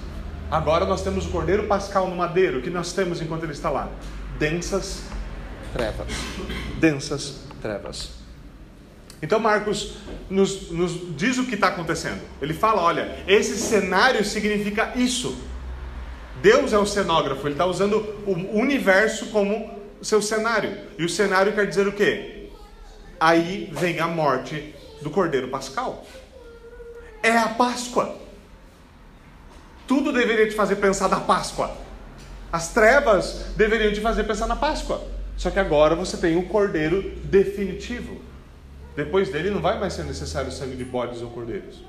Agora 0.50 0.84
nós 0.84 1.02
temos 1.02 1.26
o 1.26 1.30
cordeiro 1.30 1.64
pascal 1.66 2.08
no 2.08 2.14
madeiro. 2.14 2.58
O 2.58 2.62
que 2.62 2.70
nós 2.70 2.92
temos 2.92 3.20
enquanto 3.20 3.42
ele 3.42 3.52
está 3.52 3.70
lá? 3.70 3.90
Densas 4.38 5.02
trevas. 5.72 6.06
Densas 6.78 7.40
trevas. 7.60 8.10
Então 9.20 9.40
Marcos 9.40 9.96
nos, 10.30 10.70
nos 10.70 11.16
diz 11.16 11.38
o 11.38 11.46
que 11.46 11.54
está 11.54 11.68
acontecendo. 11.68 12.20
Ele 12.40 12.54
fala: 12.54 12.82
olha, 12.82 13.16
esse 13.26 13.56
cenário 13.56 14.24
significa 14.24 14.92
isso. 14.94 15.36
Deus 16.40 16.72
é 16.72 16.78
o 16.78 16.86
cenógrafo, 16.86 17.46
ele 17.46 17.54
está 17.54 17.64
usando 17.64 17.96
o 18.26 18.58
universo 18.58 19.26
como 19.26 19.74
seu 20.02 20.20
cenário. 20.20 20.76
E 20.98 21.04
o 21.04 21.08
cenário 21.08 21.52
quer 21.54 21.66
dizer 21.66 21.88
o 21.88 21.92
quê? 21.92 22.35
Aí 23.18 23.70
vem 23.72 23.98
a 24.00 24.06
morte 24.06 24.74
do 25.02 25.10
Cordeiro 25.10 25.48
Pascal. 25.48 26.04
É 27.22 27.36
a 27.36 27.48
Páscoa. 27.48 28.16
Tudo 29.86 30.12
deveria 30.12 30.48
te 30.48 30.54
fazer 30.54 30.76
pensar 30.76 31.08
na 31.08 31.20
Páscoa. 31.20 31.70
As 32.52 32.72
trevas 32.72 33.46
deveriam 33.56 33.92
te 33.92 34.00
fazer 34.00 34.24
pensar 34.24 34.46
na 34.46 34.56
Páscoa. 34.56 35.06
Só 35.36 35.50
que 35.50 35.58
agora 35.58 35.94
você 35.94 36.16
tem 36.16 36.36
o 36.36 36.46
Cordeiro 36.46 37.02
definitivo. 37.24 38.20
Depois 38.94 39.30
dele 39.30 39.50
não 39.50 39.60
vai 39.60 39.78
mais 39.78 39.92
ser 39.92 40.04
necessário 40.04 40.50
sangue 40.50 40.76
de 40.76 40.84
bodes 40.84 41.20
ou 41.20 41.30
cordeiros. 41.30 41.82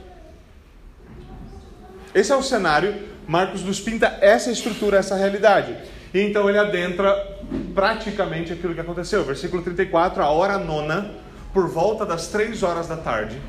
Esse 2.14 2.32
é 2.32 2.36
o 2.36 2.44
cenário. 2.44 2.96
Marcos 3.28 3.62
nos 3.62 3.80
pinta 3.80 4.18
essa 4.22 4.52
estrutura, 4.52 4.98
essa 4.98 5.16
realidade. 5.16 5.78
E 6.14 6.22
então 6.22 6.50
ele 6.50 6.58
adentra 6.58 7.38
praticamente 7.74 8.54
aquilo 8.54 8.74
que 8.74 8.80
aconteceu. 8.80 9.24
Versículo 9.24 9.62
34, 9.62 10.24
a 10.24 10.30
hora 10.30 10.58
nona, 10.58 11.12
por 11.54 11.68
volta 11.68 12.06
das 12.06 12.28
três 12.28 12.64
horas 12.64 12.88
da 12.88 12.98
tarde, 12.98 13.42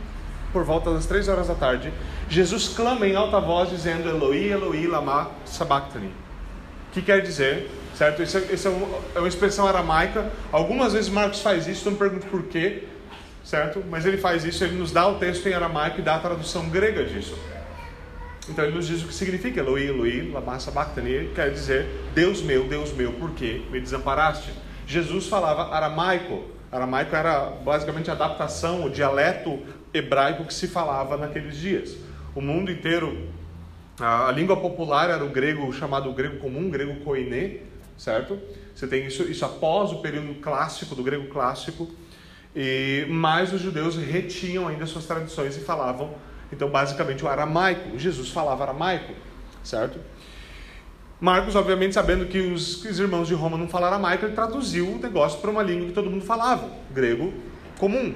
por 0.52 0.64
volta 0.64 0.92
das 0.92 1.06
três 1.06 1.28
horas 1.28 1.48
da 1.48 1.54
tarde, 1.54 1.92
Jesus 2.28 2.68
clama 2.68 3.06
em 3.06 3.14
alta 3.14 3.40
voz 3.40 3.70
dizendo 3.70 4.08
Eloi, 4.08 4.50
Eloi, 4.50 4.86
lama 4.86 5.30
sabachthani. 5.44 6.12
Que 6.92 7.02
quer 7.02 7.20
dizer, 7.20 7.70
certo? 7.94 8.22
Isso, 8.22 8.38
é, 8.38 8.40
isso 8.52 8.68
é, 8.68 8.70
uma, 8.70 8.98
é, 9.14 9.18
uma, 9.18 9.28
expressão 9.28 9.66
aramaica. 9.66 10.30
Algumas 10.50 10.94
vezes 10.94 11.10
Marcos 11.10 11.40
faz 11.40 11.66
isso, 11.66 11.84
não 11.84 11.92
me 11.92 11.98
pergunto 11.98 12.26
por 12.26 12.44
quê, 12.44 12.84
certo? 13.44 13.84
Mas 13.90 14.06
ele 14.06 14.16
faz 14.16 14.44
isso, 14.44 14.64
ele 14.64 14.76
nos 14.76 14.90
dá 14.90 15.06
o 15.06 15.16
texto 15.16 15.46
em 15.46 15.54
aramaico 15.54 16.00
e 16.00 16.02
dá 16.02 16.16
a 16.16 16.18
tradução 16.18 16.68
grega 16.68 17.04
disso. 17.04 17.38
Então 18.49 18.64
ele 18.64 18.75
nos 18.75 18.87
diz 18.87 19.02
o 19.02 19.07
que 19.07 19.14
significa 19.14 19.61
Eloi, 19.61 19.87
Eloi, 19.87 20.31
lama 20.33 20.59
sabachthani, 20.59 21.31
quer 21.35 21.50
dizer 21.50 21.87
Deus 22.14 22.40
meu, 22.40 22.64
Deus 22.64 22.93
meu, 22.93 23.12
por 23.12 23.31
que 23.33 23.67
me 23.71 23.81
desamparaste? 23.81 24.50
Jesus 24.87 25.26
falava 25.26 25.75
aramaico. 25.75 26.45
Aramaico 26.73 27.14
era 27.14 27.50
basicamente 27.64 28.11
a 28.11 28.14
adaptação, 28.14 28.85
o 28.85 28.90
dialeto 28.90 29.59
hebraico 29.93 30.45
que 30.45 30.55
se 30.55 30.67
falava 30.67 31.17
naqueles 31.17 31.57
dias. 31.57 31.97
O 32.35 32.40
mundo 32.40 32.71
inteiro, 32.71 33.28
a, 33.99 34.31
língua 34.33 34.57
popular 34.57 35.11
era 35.11 35.25
o 35.25 35.28
grego 35.28 35.73
chamado 35.73 36.12
grego 36.12 36.38
comum, 36.38 36.71
grego 36.71 37.05
koiné, 37.05 37.59
certo? 37.97 38.38
Você 38.75 38.87
tem 38.87 39.07
isso, 39.07 39.25
isso 39.25 39.45
após 39.45 39.93
o 39.93 40.00
período 40.00 40.40
clássico, 40.40 40.95
do 40.95 41.02
grego 41.02 41.26
clássico, 41.28 41.88
e 42.55 43.07
mais 43.09 43.52
os 43.52 43.61
judeus 43.61 43.97
retinham 43.97 44.69
ainda 44.69 44.87
suas 44.87 45.05
tradições 45.05 45.57
e 45.57 45.61
falavam, 45.61 46.14
então, 46.52 46.69
basicamente, 46.69 47.25
o 47.25 47.28
aramaico. 47.28 47.99
Jesus 47.99 48.31
falava 48.31 48.64
aramaico, 48.64 49.12
certo? 49.62 49.99
Marcos, 51.21 51.57
obviamente, 51.57 51.95
sabendo 51.95 52.26
que 52.26 52.38
os, 52.38 52.76
que 52.76 52.88
os 52.88 52.99
irmãos 52.99 53.26
de 53.26 53.35
Roma 53.35 53.59
não 53.59 53.69
falaram 53.69 53.95
aramaico, 53.95 54.25
ele 54.25 54.35
traduziu 54.35 54.88
o 54.88 54.99
negócio 54.99 55.40
para 55.40 55.50
uma 55.50 55.62
língua 55.62 55.88
que 55.88 55.93
todo 55.93 56.09
mundo 56.09 56.25
falava, 56.25 56.71
grego 56.93 57.35
comum. 57.78 58.14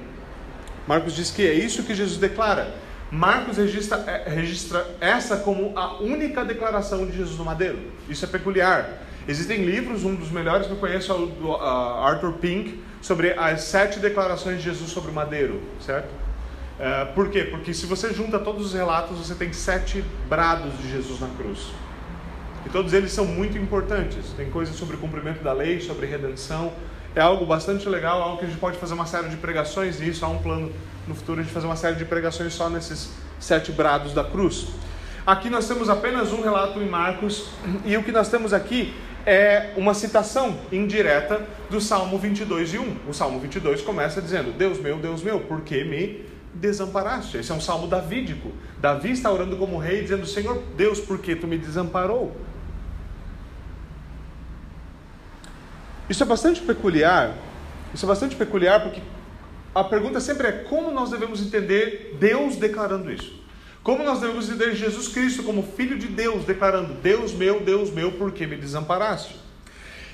Marcos 0.87 1.13
diz 1.13 1.31
que 1.31 1.45
é 1.45 1.53
isso 1.53 1.83
que 1.83 1.95
Jesus 1.95 2.17
declara. 2.17 2.75
Marcos 3.11 3.57
registra, 3.57 3.97
é, 4.07 4.29
registra 4.29 4.85
essa 4.99 5.37
como 5.37 5.77
a 5.77 6.01
única 6.01 6.43
declaração 6.43 7.05
de 7.05 7.15
Jesus 7.15 7.37
no 7.37 7.45
madeiro. 7.45 7.91
Isso 8.09 8.25
é 8.25 8.27
peculiar. 8.27 9.03
Existem 9.27 9.63
livros, 9.63 10.03
um 10.03 10.15
dos 10.15 10.31
melhores 10.31 10.67
que 10.67 10.73
eu 10.73 10.77
conheço 10.77 11.11
é 11.11 11.15
o 11.15 11.25
do 11.27 11.49
uh, 11.49 11.61
Arthur 11.61 12.33
Pink, 12.33 12.83
sobre 13.01 13.33
as 13.33 13.61
sete 13.63 13.99
declarações 13.99 14.57
de 14.57 14.63
Jesus 14.63 14.89
sobre 14.89 15.11
o 15.11 15.13
madeiro, 15.13 15.61
certo? 15.79 16.22
Uh, 16.79 17.13
por 17.13 17.29
quê? 17.29 17.43
Porque 17.43 17.73
se 17.73 17.85
você 17.85 18.13
junta 18.13 18.39
todos 18.39 18.67
os 18.67 18.73
relatos, 18.73 19.17
você 19.17 19.35
tem 19.35 19.53
sete 19.53 20.03
brados 20.27 20.77
de 20.79 20.89
Jesus 20.89 21.19
na 21.19 21.27
cruz. 21.29 21.71
E 22.65 22.69
todos 22.69 22.93
eles 22.93 23.11
são 23.11 23.25
muito 23.25 23.57
importantes. 23.57 24.33
Tem 24.35 24.49
coisas 24.49 24.75
sobre 24.75 24.95
o 24.95 24.99
cumprimento 24.99 25.43
da 25.43 25.53
lei, 25.53 25.79
sobre 25.81 26.07
redenção, 26.07 26.73
é 27.15 27.21
algo 27.21 27.45
bastante 27.45 27.87
legal, 27.87 28.21
algo 28.21 28.39
que 28.39 28.45
a 28.45 28.47
gente 28.47 28.59
pode 28.59 28.77
fazer 28.77 28.95
uma 28.95 29.05
série 29.05 29.29
de 29.29 29.37
pregações 29.37 29.99
nisso. 29.99 30.25
Há 30.25 30.29
um 30.29 30.39
plano 30.39 30.71
no 31.07 31.13
futuro 31.13 31.43
de 31.43 31.49
fazer 31.49 31.67
uma 31.67 31.75
série 31.75 31.95
de 31.95 32.05
pregações 32.05 32.53
só 32.53 32.69
nesses 32.69 33.11
sete 33.39 33.71
brados 33.71 34.13
da 34.13 34.23
cruz. 34.23 34.67
Aqui 35.25 35.49
nós 35.49 35.67
temos 35.67 35.89
apenas 35.89 36.33
um 36.33 36.41
relato 36.41 36.79
em 36.79 36.89
Marcos, 36.89 37.49
e 37.85 37.95
o 37.95 38.03
que 38.03 38.11
nós 38.11 38.29
temos 38.29 38.51
aqui 38.51 38.93
é 39.25 39.71
uma 39.77 39.93
citação 39.93 40.57
indireta 40.71 41.41
do 41.69 41.79
Salmo 41.79 42.17
22 42.17 42.73
e 42.73 42.79
1. 42.79 42.97
O 43.07 43.13
Salmo 43.13 43.39
22 43.39 43.81
começa 43.81 44.19
dizendo: 44.19 44.51
Deus 44.51 44.79
meu, 44.79 44.97
Deus 44.97 45.21
meu, 45.21 45.39
por 45.41 45.61
que 45.61 45.83
me 45.83 46.25
desamparaste? 46.53 47.37
Esse 47.37 47.51
é 47.51 47.55
um 47.55 47.61
salmo 47.61 47.87
davídico. 47.87 48.51
Davi 48.79 49.11
está 49.11 49.31
orando 49.31 49.57
como 49.57 49.77
rei, 49.77 50.01
dizendo: 50.01 50.25
Senhor 50.25 50.61
Deus, 50.77 50.99
por 50.99 51.19
que 51.19 51.35
tu 51.35 51.47
me 51.47 51.57
desamparou? 51.57 52.35
Isso 56.09 56.23
é 56.23 56.25
bastante 56.25 56.61
peculiar. 56.61 57.35
Isso 57.93 58.05
é 58.05 58.07
bastante 58.07 58.35
peculiar 58.35 58.81
porque 58.81 59.01
a 59.73 59.83
pergunta 59.83 60.19
sempre 60.19 60.47
é 60.47 60.51
como 60.51 60.91
nós 60.91 61.09
devemos 61.09 61.41
entender 61.41 62.17
Deus 62.19 62.55
declarando 62.55 63.11
isso? 63.11 63.41
Como 63.81 64.03
nós 64.03 64.21
devemos 64.21 64.47
entender 64.47 64.75
Jesus 64.75 65.07
Cristo 65.07 65.43
como 65.43 65.63
Filho 65.63 65.97
de 65.97 66.07
Deus 66.07 66.45
declarando: 66.45 66.93
Deus 66.95 67.33
meu, 67.33 67.59
Deus 67.59 67.91
meu, 67.91 68.11
por 68.11 68.31
que 68.31 68.45
me 68.45 68.55
desamparaste? 68.55 69.35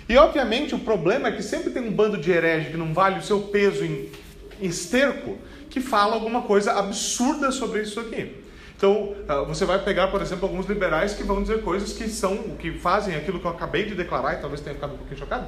E 0.08 0.18
obviamente 0.18 0.74
o 0.74 0.80
problema 0.80 1.28
é 1.28 1.32
que 1.32 1.44
sempre 1.44 1.70
tem 1.70 1.84
um 1.84 1.92
bando 1.92 2.18
de 2.18 2.32
herege 2.32 2.72
que 2.72 2.78
não 2.78 2.94
vale 2.94 3.20
o 3.20 3.24
seu 3.24 3.42
peso 3.42 3.86
em 3.86 4.10
esterco 4.60 5.38
que 5.70 5.80
fala 5.80 6.16
alguma 6.16 6.42
coisa 6.42 6.74
absurda 6.74 7.52
sobre 7.52 7.82
isso 7.82 8.00
aqui. 8.00 8.36
Então, 8.76 9.14
ah, 9.28 9.42
você 9.42 9.66
vai 9.66 9.80
pegar, 9.80 10.08
por 10.08 10.22
exemplo, 10.22 10.48
alguns 10.48 10.66
liberais 10.66 11.14
que 11.14 11.24
vão 11.24 11.42
dizer 11.42 11.62
coisas 11.62 11.94
que 11.94 12.08
são, 12.08 12.38
que 12.58 12.72
fazem 12.72 13.16
aquilo 13.16 13.40
que 13.40 13.46
eu 13.46 13.52
acabei 13.52 13.86
de 13.86 13.94
declarar, 13.94 14.36
e 14.36 14.38
talvez 14.38 14.62
tenha 14.62 14.74
ficado 14.74 14.94
um 14.94 14.98
pouquinho 14.98 15.20
chocado, 15.20 15.48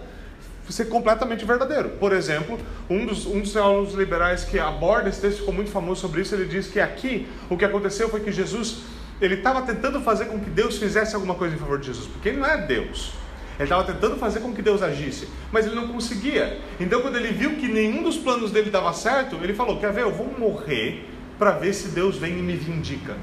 ser 0.69 0.85
completamente 0.85 1.43
verdadeiro. 1.45 1.89
Por 1.91 2.13
exemplo, 2.13 2.59
um 2.89 3.05
dos, 3.05 3.25
um 3.25 3.41
dos 3.41 3.93
liberais 3.93 4.43
que 4.43 4.59
aborda 4.59 5.09
esse 5.09 5.21
texto 5.21 5.39
ficou 5.39 5.53
muito 5.53 5.71
famoso 5.71 6.01
sobre 6.01 6.21
isso, 6.21 6.35
ele 6.35 6.45
diz 6.45 6.67
que 6.67 6.79
aqui 6.79 7.27
o 7.49 7.57
que 7.57 7.65
aconteceu 7.65 8.09
foi 8.09 8.19
que 8.19 8.31
Jesus 8.31 8.81
ele 9.21 9.35
estava 9.35 9.61
tentando 9.61 10.01
fazer 10.01 10.25
com 10.25 10.39
que 10.39 10.49
Deus 10.49 10.77
fizesse 10.77 11.13
alguma 11.13 11.35
coisa 11.35 11.55
em 11.55 11.57
favor 11.57 11.79
de 11.79 11.87
Jesus, 11.87 12.07
porque 12.07 12.29
ele 12.29 12.39
não 12.39 12.47
é 12.47 12.57
Deus. 12.57 13.13
Ele 13.61 13.65
estava 13.65 13.83
tentando 13.83 14.15
fazer 14.15 14.39
com 14.39 14.51
que 14.55 14.61
Deus 14.61 14.81
agisse, 14.81 15.29
mas 15.51 15.67
ele 15.67 15.75
não 15.75 15.87
conseguia. 15.87 16.59
Então, 16.79 16.99
quando 16.99 17.15
ele 17.15 17.31
viu 17.31 17.57
que 17.57 17.67
nenhum 17.67 18.01
dos 18.01 18.17
planos 18.17 18.51
dele 18.51 18.71
dava 18.71 18.91
certo, 18.91 19.35
ele 19.35 19.53
falou: 19.53 19.79
Quer 19.79 19.93
ver? 19.93 20.01
Eu 20.01 20.11
vou 20.11 20.27
morrer 20.35 21.07
para 21.37 21.51
ver 21.51 21.71
se 21.71 21.89
Deus 21.89 22.17
vem 22.17 22.39
e 22.39 22.41
me 22.41 22.55
vindica. 22.55 23.15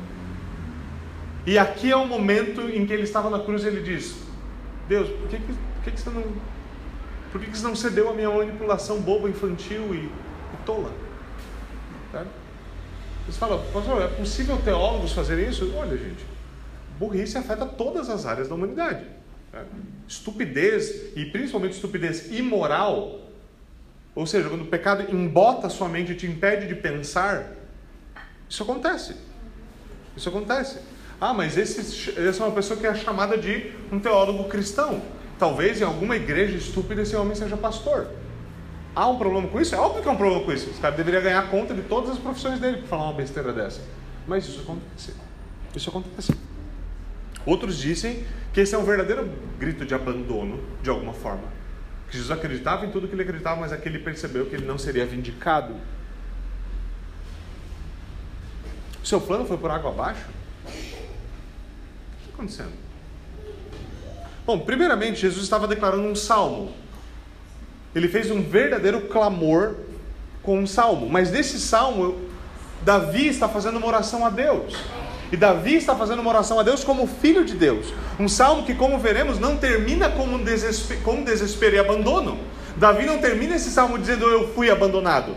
E 1.44 1.58
aqui 1.58 1.90
é 1.90 1.96
o 1.96 2.06
momento 2.06 2.60
em 2.60 2.86
que 2.86 2.92
ele 2.92 3.02
estava 3.02 3.28
na 3.28 3.40
cruz 3.40 3.64
e 3.64 3.66
ele 3.66 3.82
diz: 3.82 4.14
Deus, 4.88 5.08
por 5.08 5.28
que, 5.28 5.38
por 5.38 5.82
que, 5.82 5.90
que 5.90 6.00
você 6.00 6.10
não 6.10 6.22
por 7.32 7.40
que 7.40 7.50
você 7.50 7.66
não 7.66 7.74
cedeu 7.74 8.08
a 8.08 8.14
minha 8.14 8.30
manipulação 8.30 9.00
boba, 9.00 9.28
infantil 9.28 9.92
e, 9.92 10.04
e 10.04 10.56
tola? 10.64 10.92
Tá? 12.12 12.24
Você 13.26 13.38
fala, 13.38 13.58
pastor, 13.72 14.02
é 14.02 14.06
possível 14.06 14.56
teólogos 14.64 15.12
fazerem 15.12 15.48
isso? 15.48 15.70
Olha, 15.76 15.96
gente, 15.98 16.24
burrice 16.96 17.36
afeta 17.36 17.66
todas 17.66 18.08
as 18.08 18.24
áreas 18.24 18.48
da 18.48 18.54
humanidade. 18.54 19.04
Tá? 19.50 19.64
Estupidez, 20.08 21.12
e 21.14 21.26
principalmente 21.26 21.74
estupidez 21.74 22.32
imoral, 22.32 23.20
ou 24.14 24.26
seja, 24.26 24.48
quando 24.48 24.62
o 24.62 24.66
pecado 24.66 25.14
embota 25.14 25.68
sua 25.68 25.88
mente 25.88 26.12
e 26.12 26.14
te 26.16 26.26
impede 26.26 26.66
de 26.66 26.74
pensar, 26.74 27.52
isso 28.48 28.62
acontece. 28.62 29.14
Isso 30.16 30.28
acontece. 30.28 30.80
Ah, 31.20 31.32
mas 31.32 31.56
esse, 31.56 32.10
essa 32.18 32.42
é 32.42 32.46
uma 32.46 32.54
pessoa 32.54 32.80
que 32.80 32.86
é 32.86 32.94
chamada 32.94 33.36
de 33.36 33.72
um 33.92 34.00
teólogo 34.00 34.44
cristão. 34.48 35.02
Talvez 35.38 35.80
em 35.80 35.84
alguma 35.84 36.16
igreja 36.16 36.56
estúpida 36.56 37.02
esse 37.02 37.14
homem 37.14 37.36
seja 37.36 37.56
pastor. 37.56 38.08
Há 38.94 39.08
um 39.08 39.18
problema 39.18 39.46
com 39.46 39.60
isso? 39.60 39.74
É 39.74 39.78
óbvio 39.78 40.02
que 40.02 40.08
há 40.08 40.12
um 40.12 40.16
problema 40.16 40.44
com 40.44 40.52
isso. 40.52 40.70
Esse 40.70 40.80
cara 40.80 40.96
deveria 40.96 41.20
ganhar 41.20 41.48
conta 41.50 41.72
de 41.72 41.82
todas 41.82 42.10
as 42.10 42.18
profissões 42.18 42.58
dele 42.58 42.78
para 42.78 42.88
falar 42.88 43.04
uma 43.04 43.12
besteira 43.12 43.52
dessa. 43.52 43.80
Mas 44.26 44.46
isso 44.46 44.60
acontece. 44.60 45.14
Isso 45.76 45.90
acontece. 45.90 46.47
Outros 47.48 47.78
dizem 47.78 48.24
que 48.52 48.60
esse 48.60 48.74
é 48.74 48.78
um 48.78 48.84
verdadeiro 48.84 49.26
grito 49.58 49.86
de 49.86 49.94
abandono, 49.94 50.62
de 50.82 50.90
alguma 50.90 51.14
forma. 51.14 51.44
Que 52.06 52.12
Jesus 52.12 52.30
acreditava 52.30 52.84
em 52.84 52.90
tudo 52.90 53.08
que 53.08 53.14
ele 53.14 53.22
acreditava, 53.22 53.58
mas 53.58 53.72
aquele 53.72 53.98
percebeu 53.98 54.44
que 54.44 54.54
ele 54.54 54.66
não 54.66 54.76
seria 54.76 55.06
vindicado. 55.06 55.74
O 59.02 59.06
seu 59.06 59.18
plano 59.18 59.46
foi 59.46 59.56
por 59.56 59.70
água 59.70 59.90
abaixo? 59.90 60.26
O 60.66 60.70
que 60.70 60.74
está 62.18 62.34
acontecendo? 62.34 62.72
Bom, 64.44 64.58
primeiramente, 64.58 65.18
Jesus 65.18 65.42
estava 65.42 65.66
declarando 65.66 66.02
um 66.02 66.14
salmo. 66.14 66.74
Ele 67.94 68.08
fez 68.08 68.30
um 68.30 68.42
verdadeiro 68.42 69.08
clamor 69.08 69.74
com 70.42 70.58
um 70.58 70.66
salmo. 70.66 71.08
Mas 71.08 71.30
nesse 71.30 71.58
salmo, 71.58 72.28
Davi 72.82 73.26
está 73.26 73.48
fazendo 73.48 73.78
uma 73.78 73.86
oração 73.86 74.26
a 74.26 74.28
Deus. 74.28 74.76
E 75.30 75.36
Davi 75.36 75.76
está 75.76 75.94
fazendo 75.94 76.20
uma 76.20 76.30
oração 76.30 76.58
a 76.58 76.62
Deus 76.62 76.82
como 76.82 77.06
filho 77.06 77.44
de 77.44 77.54
Deus. 77.54 77.92
Um 78.18 78.28
salmo 78.28 78.64
que, 78.64 78.74
como 78.74 78.98
veremos, 78.98 79.38
não 79.38 79.56
termina 79.56 80.08
com 80.08 80.24
um 80.24 80.42
desespero, 80.42 81.00
com 81.02 81.22
desespero 81.22 81.76
e 81.76 81.78
abandono. 81.78 82.38
Davi 82.76 83.04
não 83.04 83.18
termina 83.18 83.56
esse 83.56 83.70
salmo 83.70 83.98
dizendo 83.98 84.26
eu 84.26 84.52
fui 84.54 84.70
abandonado. 84.70 85.34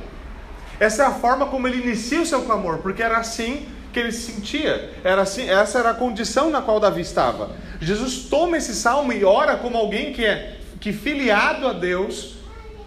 Essa 0.79 1.03
é 1.03 1.05
a 1.05 1.12
forma 1.12 1.45
como 1.45 1.67
ele 1.67 1.81
inicia 1.81 2.21
o 2.21 2.25
seu 2.25 2.41
clamor, 2.43 2.77
porque 2.77 3.03
era 3.03 3.17
assim 3.17 3.67
que 3.91 4.00
ele 4.00 4.12
se 4.12 4.31
sentia. 4.31 4.91
Era 5.03 5.24
assim, 5.24 5.50
essa 5.50 5.79
era 5.79 5.89
a 5.91 5.93
condição 5.93 6.50
na 6.50 6.62
qual 6.62 6.79
Davi 6.79 7.01
estava. 7.01 7.51
Jesus 7.79 8.27
toma 8.29 8.57
esse 8.57 8.74
salmo 8.74 9.12
e 9.12 9.24
ora 9.24 9.57
como 9.57 9.77
alguém 9.77 10.13
que 10.13 10.25
é 10.25 10.57
que 10.79 10.91
filiado 10.91 11.67
a 11.67 11.74
Deus, 11.74 12.38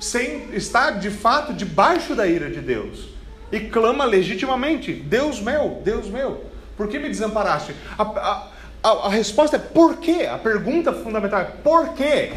sem 0.00 0.48
estar 0.54 0.98
de 0.98 1.10
fato 1.10 1.52
debaixo 1.52 2.14
da 2.14 2.26
ira 2.26 2.50
de 2.50 2.60
Deus 2.60 3.14
e 3.52 3.60
clama 3.60 4.04
legitimamente: 4.04 4.92
Deus 4.92 5.40
meu, 5.40 5.80
Deus 5.84 6.08
meu, 6.08 6.44
por 6.76 6.88
que 6.88 6.98
me 6.98 7.08
desamparaste? 7.08 7.74
A, 7.96 8.02
a, 8.02 8.48
a, 8.82 8.90
a 9.06 9.08
resposta 9.08 9.56
é 9.56 9.58
por 9.58 9.96
quê? 9.96 10.28
A 10.30 10.38
pergunta 10.38 10.92
fundamental 10.92 11.40
é 11.40 11.44
por 11.44 11.94
que 11.94 12.32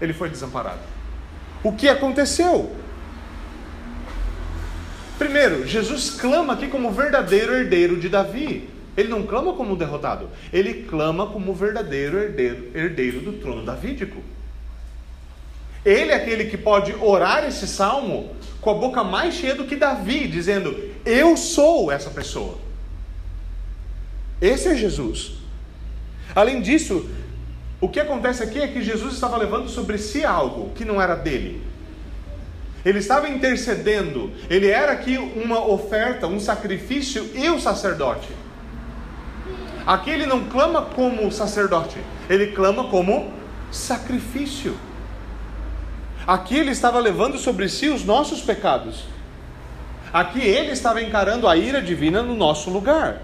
ele 0.00 0.12
foi 0.12 0.28
desamparado? 0.28 0.80
O 1.62 1.72
que 1.72 1.88
aconteceu? 1.88 2.74
Primeiro, 5.18 5.66
Jesus 5.66 6.10
clama 6.10 6.52
aqui 6.52 6.68
como 6.68 6.92
verdadeiro 6.92 7.52
herdeiro 7.52 7.98
de 7.98 8.08
Davi. 8.08 8.70
Ele 8.96 9.08
não 9.08 9.22
clama 9.22 9.52
como 9.52 9.76
derrotado, 9.76 10.28
ele 10.52 10.82
clama 10.82 11.28
como 11.28 11.54
verdadeiro 11.54 12.18
herdeiro, 12.18 12.70
herdeiro 12.74 13.20
do 13.20 13.32
trono 13.34 13.64
davídico. 13.64 14.20
Ele 15.84 16.10
é 16.10 16.14
aquele 16.14 16.46
que 16.46 16.56
pode 16.56 16.92
orar 16.96 17.44
esse 17.46 17.66
salmo 17.66 18.34
com 18.60 18.70
a 18.70 18.74
boca 18.74 19.04
mais 19.04 19.34
cheia 19.34 19.54
do 19.54 19.64
que 19.64 19.76
Davi, 19.76 20.26
dizendo: 20.26 20.76
Eu 21.04 21.36
sou 21.36 21.92
essa 21.92 22.10
pessoa. 22.10 22.58
Esse 24.40 24.68
é 24.68 24.74
Jesus. 24.74 25.32
Além 26.34 26.60
disso, 26.60 27.08
o 27.80 27.88
que 27.88 28.00
acontece 28.00 28.42
aqui 28.42 28.60
é 28.60 28.68
que 28.68 28.82
Jesus 28.82 29.14
estava 29.14 29.36
levando 29.36 29.68
sobre 29.68 29.98
si 29.98 30.24
algo 30.24 30.70
que 30.74 30.84
não 30.84 31.00
era 31.00 31.14
dele. 31.14 31.62
Ele 32.84 32.98
estava 32.98 33.28
intercedendo, 33.28 34.32
ele 34.48 34.68
era 34.68 34.92
aqui 34.92 35.18
uma 35.18 35.66
oferta, 35.66 36.26
um 36.26 36.38
sacrifício 36.38 37.28
e 37.34 37.48
o 37.50 37.60
sacerdote. 37.60 38.28
Aqui 39.86 40.10
ele 40.10 40.26
não 40.26 40.44
clama 40.44 40.82
como 40.82 41.30
sacerdote, 41.32 41.98
ele 42.28 42.48
clama 42.48 42.84
como 42.84 43.32
sacrifício. 43.70 44.76
Aqui 46.26 46.56
ele 46.56 46.70
estava 46.70 46.98
levando 46.98 47.38
sobre 47.38 47.68
si 47.68 47.88
os 47.88 48.04
nossos 48.04 48.40
pecados. 48.42 49.04
Aqui 50.12 50.40
ele 50.40 50.72
estava 50.72 51.02
encarando 51.02 51.48
a 51.48 51.56
ira 51.56 51.80
divina 51.80 52.22
no 52.22 52.34
nosso 52.34 52.70
lugar. 52.70 53.22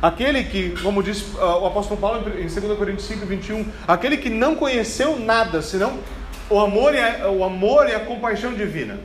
Aquele 0.00 0.44
que, 0.44 0.70
como 0.82 1.02
diz 1.02 1.22
uh, 1.34 1.60
o 1.62 1.66
apóstolo 1.66 2.00
Paulo 2.00 2.28
em 2.38 2.46
2 2.46 2.78
Coríntios 2.78 3.06
5, 3.06 3.26
21, 3.26 3.66
aquele 3.86 4.16
que 4.16 4.30
não 4.30 4.54
conheceu 4.54 5.18
nada 5.18 5.62
senão 5.62 5.98
o 6.50 6.60
amor 6.60 6.94
e 6.94 7.00
a, 7.00 7.28
o 7.30 7.42
amor 7.42 7.88
e 7.88 7.94
a 7.94 8.00
compaixão 8.00 8.54
divina. 8.54 8.98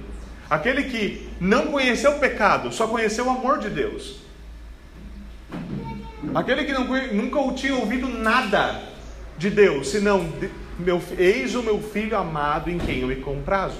Aquele 0.49 0.83
que 0.83 1.29
não 1.39 1.67
conheceu 1.67 2.11
o 2.11 2.19
pecado, 2.19 2.71
só 2.73 2.87
conheceu 2.87 3.25
o 3.25 3.29
amor 3.29 3.59
de 3.59 3.69
Deus. 3.69 4.17
Aquele 6.35 6.65
que 6.65 6.73
não, 6.73 6.85
nunca 6.85 7.53
tinha 7.53 7.75
ouvido 7.75 8.07
nada 8.07 8.81
de 9.37 9.49
Deus, 9.49 9.89
senão 9.89 10.29
meu, 10.77 11.01
eis 11.17 11.55
o 11.55 11.63
meu 11.63 11.81
filho 11.81 12.17
amado 12.17 12.69
em 12.69 12.77
quem 12.77 12.99
eu 12.99 13.07
me 13.07 13.15
comprazo. 13.15 13.79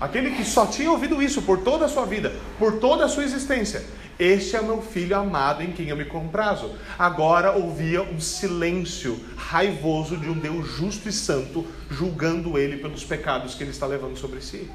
Aquele 0.00 0.30
que 0.30 0.44
só 0.44 0.66
tinha 0.66 0.90
ouvido 0.90 1.22
isso 1.22 1.42
por 1.42 1.58
toda 1.58 1.84
a 1.84 1.88
sua 1.88 2.06
vida, 2.06 2.32
por 2.58 2.78
toda 2.78 3.04
a 3.04 3.08
sua 3.08 3.22
existência. 3.22 3.84
Este 4.18 4.56
é 4.56 4.60
o 4.60 4.64
meu 4.64 4.82
filho 4.82 5.16
amado 5.16 5.62
em 5.62 5.72
quem 5.72 5.88
eu 5.88 5.96
me 5.96 6.04
comprazo. 6.04 6.72
Agora 6.98 7.52
ouvia 7.52 8.02
um 8.02 8.20
silêncio 8.20 9.18
raivoso 9.36 10.16
de 10.16 10.28
um 10.28 10.34
Deus 10.34 10.68
justo 10.68 11.08
e 11.08 11.12
santo, 11.12 11.66
julgando 11.90 12.58
ele 12.58 12.78
pelos 12.78 13.04
pecados 13.04 13.54
que 13.54 13.62
ele 13.62 13.70
está 13.70 13.86
levando 13.86 14.16
sobre 14.16 14.40
si. 14.40 14.70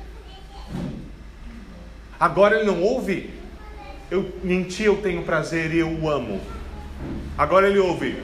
Agora 2.19 2.55
ele 2.55 2.65
não 2.65 2.81
ouve, 2.81 3.31
eu, 4.09 4.31
em 4.43 4.63
ti 4.63 4.83
eu 4.83 5.01
tenho 5.01 5.23
prazer 5.23 5.73
e 5.73 5.79
eu 5.79 5.89
o 5.89 6.09
amo. 6.09 6.39
Agora 7.37 7.67
ele 7.67 7.77
ouve, 7.77 8.17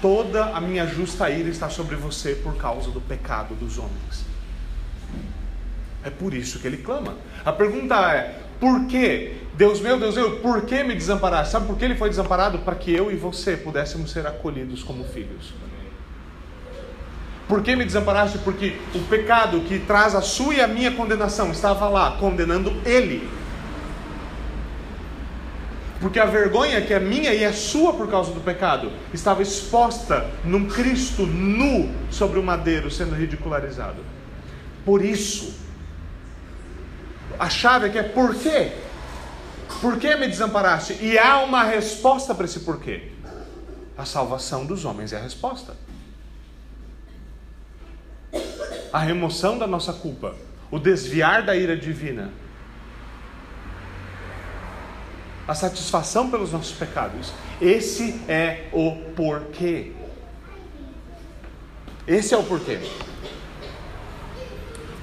toda 0.00 0.46
a 0.46 0.60
minha 0.60 0.86
justa 0.86 1.30
ira 1.30 1.48
está 1.48 1.68
sobre 1.68 1.96
você 1.96 2.34
por 2.34 2.56
causa 2.56 2.90
do 2.90 3.00
pecado 3.00 3.54
dos 3.54 3.78
homens. 3.78 4.33
É 6.04 6.10
por 6.10 6.34
isso 6.34 6.58
que 6.58 6.66
ele 6.66 6.76
clama. 6.76 7.14
A 7.44 7.52
pergunta 7.52 7.94
é: 8.12 8.38
por 8.60 8.86
que? 8.86 9.36
Deus 9.54 9.80
meu, 9.80 9.98
Deus 9.98 10.16
meu, 10.16 10.38
por 10.38 10.62
que 10.62 10.84
me 10.84 10.94
desamparaste? 10.94 11.52
Sabe 11.52 11.66
por 11.66 11.76
que 11.78 11.84
ele 11.84 11.94
foi 11.94 12.08
desamparado? 12.08 12.58
Para 12.58 12.74
que 12.74 12.92
eu 12.92 13.10
e 13.10 13.16
você 13.16 13.56
pudéssemos 13.56 14.10
ser 14.10 14.26
acolhidos 14.26 14.82
como 14.82 15.04
filhos. 15.04 15.54
Por 17.48 17.62
que 17.62 17.76
me 17.76 17.84
desamparaste? 17.84 18.38
Porque 18.38 18.76
o 18.94 19.00
pecado 19.00 19.60
que 19.60 19.78
traz 19.78 20.14
a 20.14 20.20
sua 20.20 20.54
e 20.54 20.60
a 20.60 20.66
minha 20.66 20.90
condenação 20.92 21.50
estava 21.50 21.88
lá, 21.88 22.16
condenando 22.18 22.72
ele. 22.84 23.28
Porque 26.00 26.18
a 26.18 26.24
vergonha 26.24 26.82
que 26.82 26.92
é 26.92 27.00
minha 27.00 27.32
e 27.32 27.44
é 27.44 27.52
sua 27.52 27.92
por 27.92 28.10
causa 28.10 28.32
do 28.32 28.40
pecado 28.40 28.90
estava 29.12 29.42
exposta 29.42 30.26
num 30.44 30.66
Cristo 30.66 31.24
nu 31.26 31.90
sobre 32.10 32.38
o 32.38 32.42
madeiro, 32.42 32.90
sendo 32.90 33.14
ridicularizado. 33.14 34.02
Por 34.84 35.02
isso, 35.04 35.63
a 37.38 37.48
chave 37.48 37.86
aqui 37.86 37.98
é 37.98 38.02
por 38.02 38.34
quê? 38.34 38.72
Por 39.80 39.98
que 39.98 40.14
me 40.16 40.28
desamparaste? 40.28 40.98
E 41.00 41.18
há 41.18 41.38
uma 41.38 41.64
resposta 41.64 42.34
para 42.34 42.44
esse 42.44 42.60
porquê. 42.60 43.10
A 43.96 44.04
salvação 44.04 44.66
dos 44.66 44.84
homens 44.84 45.12
é 45.12 45.16
a 45.16 45.20
resposta. 45.20 45.76
A 48.92 48.98
remoção 48.98 49.58
da 49.58 49.66
nossa 49.66 49.92
culpa, 49.92 50.34
o 50.70 50.78
desviar 50.78 51.42
da 51.42 51.56
ira 51.56 51.76
divina 51.76 52.30
a 55.46 55.54
satisfação 55.54 56.30
pelos 56.30 56.52
nossos 56.52 56.72
pecados. 56.72 57.32
Esse 57.60 58.20
é 58.28 58.68
o 58.72 58.92
porquê. 59.14 59.92
Esse 62.06 62.34
é 62.34 62.38
o 62.38 62.42
porquê. 62.42 62.80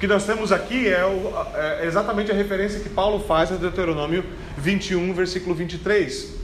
Que 0.02 0.08
nós 0.08 0.26
temos 0.26 0.52
aqui 0.52 0.88
é, 0.88 1.06
o, 1.06 1.32
é 1.54 1.86
exatamente 1.86 2.32
a 2.32 2.34
referência 2.34 2.80
que 2.80 2.90
Paulo 2.90 3.24
faz 3.24 3.52
a 3.52 3.56
Deuteronômio 3.56 4.26
21, 4.58 5.14
versículo 5.14 5.54
23. 5.54 6.38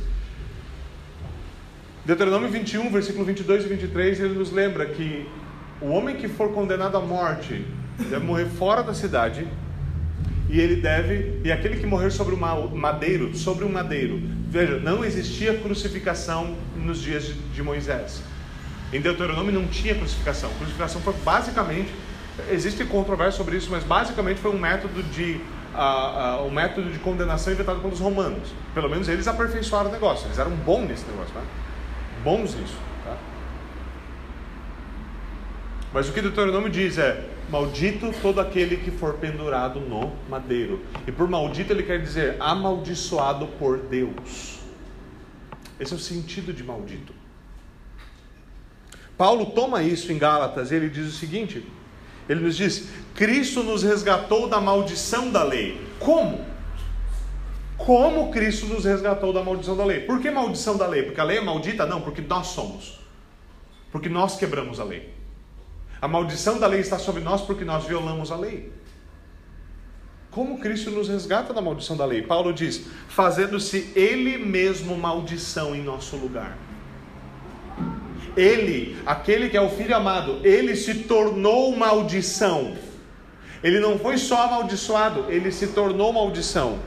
Deuteronômio 2.05 2.49
21, 2.49 2.91
versículo 2.91 3.25
22 3.25 3.65
e 3.65 3.67
23, 3.67 4.19
ele 4.19 4.35
nos 4.35 4.51
lembra 4.51 4.85
que 4.85 5.27
o 5.81 5.87
homem 5.87 6.17
que 6.17 6.27
for 6.27 6.53
condenado 6.53 6.97
à 6.97 6.99
morte 6.99 7.65
deve 7.97 8.23
morrer 8.23 8.45
fora 8.45 8.83
da 8.83 8.93
cidade 8.93 9.47
e 10.51 10.61
ele 10.61 10.75
deve, 10.75 11.41
e 11.43 11.51
aquele 11.51 11.77
que 11.77 11.87
morrer 11.87 12.11
sobre 12.11 12.35
o 12.35 12.37
madeiro, 12.37 13.35
sobre 13.35 13.65
um 13.65 13.69
madeiro. 13.69 14.21
Veja, 14.51 14.77
não 14.77 15.03
existia 15.03 15.57
crucificação 15.57 16.55
nos 16.75 17.01
dias 17.01 17.25
de, 17.25 17.33
de 17.33 17.63
Moisés. 17.63 18.21
Em 18.93 19.01
Deuteronômio 19.01 19.51
não 19.51 19.65
tinha 19.65 19.95
crucificação. 19.95 20.51
Crucificação 20.59 21.01
foi 21.01 21.15
basicamente, 21.25 21.89
existe 22.49 22.83
controvérsia 22.85 23.37
sobre 23.37 23.57
isso, 23.57 23.69
mas 23.71 23.83
basicamente 23.83 24.39
foi 24.39 24.51
um 24.51 24.59
método 24.59 25.01
de 25.03 25.41
uh, 25.73 26.41
uh, 26.41 26.47
um 26.47 26.51
método 26.51 26.89
de 26.91 26.99
condenação 26.99 27.53
inventado 27.53 27.79
pelos 27.81 27.99
romanos. 27.99 28.53
Pelo 28.73 28.89
menos 28.89 29.07
eles 29.07 29.27
aperfeiçoaram 29.27 29.89
o 29.89 29.91
negócio. 29.91 30.27
Eles 30.27 30.39
eram 30.39 30.51
bons 30.51 30.87
nesse 30.87 31.05
negócio, 31.05 31.33
né? 31.33 31.43
bons 32.23 32.55
nisso. 32.55 32.77
Tá? 33.03 33.17
Mas 35.93 36.09
o 36.09 36.13
que 36.13 36.21
Deuteronômio 36.21 36.69
diz 36.69 36.97
é: 36.97 37.25
Maldito 37.49 38.13
todo 38.21 38.41
aquele 38.41 38.77
que 38.77 38.91
for 38.91 39.13
pendurado 39.13 39.79
no 39.79 40.11
madeiro. 40.29 40.81
E 41.07 41.11
por 41.11 41.27
maldito 41.29 41.71
ele 41.71 41.83
quer 41.83 42.01
dizer 42.01 42.35
amaldiçoado 42.39 43.47
por 43.59 43.77
Deus. 43.77 44.59
Esse 45.79 45.93
é 45.93 45.95
o 45.95 45.99
sentido 45.99 46.51
de 46.51 46.63
maldito. 46.63 47.13
Paulo 49.17 49.47
toma 49.47 49.81
isso 49.81 50.11
em 50.11 50.17
Gálatas 50.17 50.71
e 50.71 50.75
ele 50.75 50.89
diz 50.89 51.07
o 51.07 51.17
seguinte: 51.17 51.65
ele 52.27 52.41
nos 52.41 52.57
diz: 52.57 52.89
Cristo 53.15 53.63
nos 53.63 53.83
resgatou 53.83 54.49
da 54.49 54.59
maldição 54.59 55.31
da 55.31 55.43
lei. 55.43 55.79
Como? 55.99 56.45
Como 57.77 58.31
Cristo 58.31 58.65
nos 58.65 58.85
resgatou 58.85 59.31
da 59.31 59.43
maldição 59.43 59.77
da 59.77 59.85
lei? 59.85 60.01
Por 60.01 60.19
que 60.19 60.29
maldição 60.31 60.75
da 60.77 60.87
lei? 60.87 61.03
Porque 61.03 61.21
a 61.21 61.23
lei 61.23 61.37
é 61.37 61.41
maldita? 61.41 61.85
Não, 61.85 62.01
porque 62.01 62.21
nós 62.21 62.47
somos. 62.47 62.99
Porque 63.91 64.09
nós 64.09 64.35
quebramos 64.35 64.79
a 64.79 64.83
lei. 64.83 65.13
A 66.01 66.07
maldição 66.07 66.59
da 66.59 66.67
lei 66.67 66.81
está 66.81 66.99
sobre 66.99 67.21
nós 67.21 67.41
porque 67.41 67.63
nós 67.63 67.85
violamos 67.85 68.31
a 68.31 68.35
lei. 68.35 68.71
Como 70.29 70.59
Cristo 70.59 70.91
nos 70.91 71.07
resgata 71.07 71.53
da 71.53 71.61
maldição 71.61 71.95
da 71.95 72.05
lei? 72.05 72.21
Paulo 72.21 72.53
diz: 72.53 72.85
fazendo-se 73.07 73.91
Ele 73.95 74.37
mesmo 74.37 74.97
maldição 74.97 75.75
em 75.75 75.81
nosso 75.81 76.15
lugar. 76.17 76.57
Ele, 78.37 78.95
aquele 79.05 79.49
que 79.49 79.57
é 79.57 79.61
o 79.61 79.69
Filho 79.69 79.95
amado, 79.95 80.39
ele 80.43 80.75
se 80.75 80.93
tornou 80.93 81.75
maldição. 81.75 82.77
Ele 83.63 83.79
não 83.79 83.97
foi 83.97 84.17
só 84.19 84.43
amaldiçoado, 84.43 85.25
ele 85.29 85.51
se 85.51 85.67
tornou 85.67 86.13
maldição. 86.13 86.77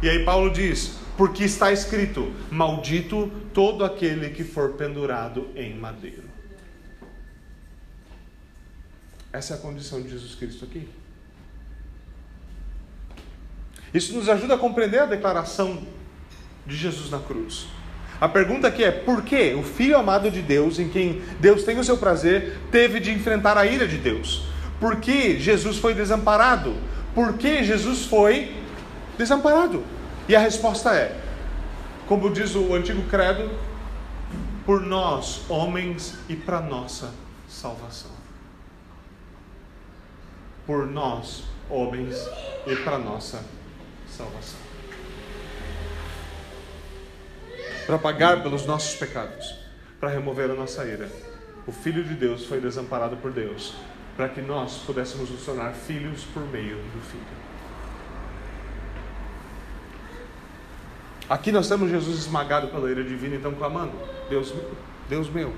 E 0.00 0.08
aí 0.08 0.24
Paulo 0.24 0.50
diz: 0.50 0.96
porque 1.16 1.44
está 1.44 1.72
escrito: 1.72 2.32
Maldito 2.50 3.30
todo 3.52 3.84
aquele 3.84 4.30
que 4.30 4.44
for 4.44 4.74
pendurado 4.74 5.50
em 5.56 5.74
madeiro. 5.74 6.30
Essa 9.32 9.54
é 9.54 9.56
a 9.56 9.60
condição 9.60 10.00
de 10.00 10.10
Jesus 10.10 10.34
Cristo 10.34 10.64
aqui. 10.64 10.88
Isso 13.92 14.14
nos 14.14 14.28
ajuda 14.28 14.54
a 14.54 14.58
compreender 14.58 15.00
a 15.00 15.06
declaração 15.06 15.82
de 16.66 16.76
Jesus 16.76 17.10
na 17.10 17.18
cruz. 17.18 17.66
A 18.22 18.28
pergunta 18.28 18.68
aqui 18.68 18.84
é: 18.84 18.92
por 18.92 19.22
que 19.22 19.52
o 19.54 19.64
Filho 19.64 19.98
amado 19.98 20.30
de 20.30 20.40
Deus, 20.40 20.78
em 20.78 20.88
quem 20.88 21.20
Deus 21.40 21.64
tem 21.64 21.78
o 21.80 21.82
seu 21.82 21.98
prazer, 21.98 22.60
teve 22.70 23.00
de 23.00 23.10
enfrentar 23.10 23.58
a 23.58 23.66
ira 23.66 23.88
de 23.88 23.98
Deus? 23.98 24.46
Por 24.78 25.00
que 25.00 25.38
Jesus 25.40 25.78
foi 25.78 25.92
desamparado? 25.92 26.76
Por 27.14 27.34
que 27.34 27.64
Jesus 27.64 28.04
foi 28.04 28.54
desamparado? 29.18 29.82
E 30.28 30.36
a 30.36 30.38
resposta 30.38 30.94
é: 30.94 31.18
como 32.06 32.30
diz 32.30 32.54
o 32.54 32.72
antigo 32.72 33.02
credo, 33.10 33.50
por 34.64 34.80
nós, 34.80 35.42
homens, 35.48 36.14
e 36.28 36.36
para 36.36 36.60
nossa 36.60 37.10
salvação 37.48 38.22
por 40.66 40.86
nós, 40.86 41.44
homens, 41.68 42.16
e 42.66 42.76
para 42.76 42.98
nossa 42.98 43.44
salvação. 44.08 44.71
Para 47.86 47.98
pagar 47.98 48.42
pelos 48.42 48.64
nossos 48.64 48.94
pecados, 48.96 49.54
para 50.00 50.10
remover 50.10 50.50
a 50.50 50.54
nossa 50.54 50.84
ira. 50.84 51.08
O 51.66 51.72
Filho 51.72 52.02
de 52.02 52.14
Deus 52.14 52.46
foi 52.46 52.60
desamparado 52.60 53.16
por 53.16 53.30
Deus, 53.30 53.74
para 54.16 54.28
que 54.28 54.40
nós 54.40 54.78
pudéssemos 54.78 55.30
nos 55.30 55.44
tornar 55.44 55.74
filhos 55.74 56.24
por 56.32 56.42
meio 56.42 56.76
do 56.76 57.00
Filho. 57.10 57.42
Aqui 61.28 61.50
nós 61.50 61.68
temos 61.68 61.90
Jesus 61.90 62.18
esmagado 62.18 62.68
pela 62.68 62.90
ira 62.90 63.02
divina, 63.02 63.36
então 63.36 63.54
clamando: 63.54 63.92
Deus, 64.28 64.52
Deus 65.08 65.30
meu, 65.30 65.52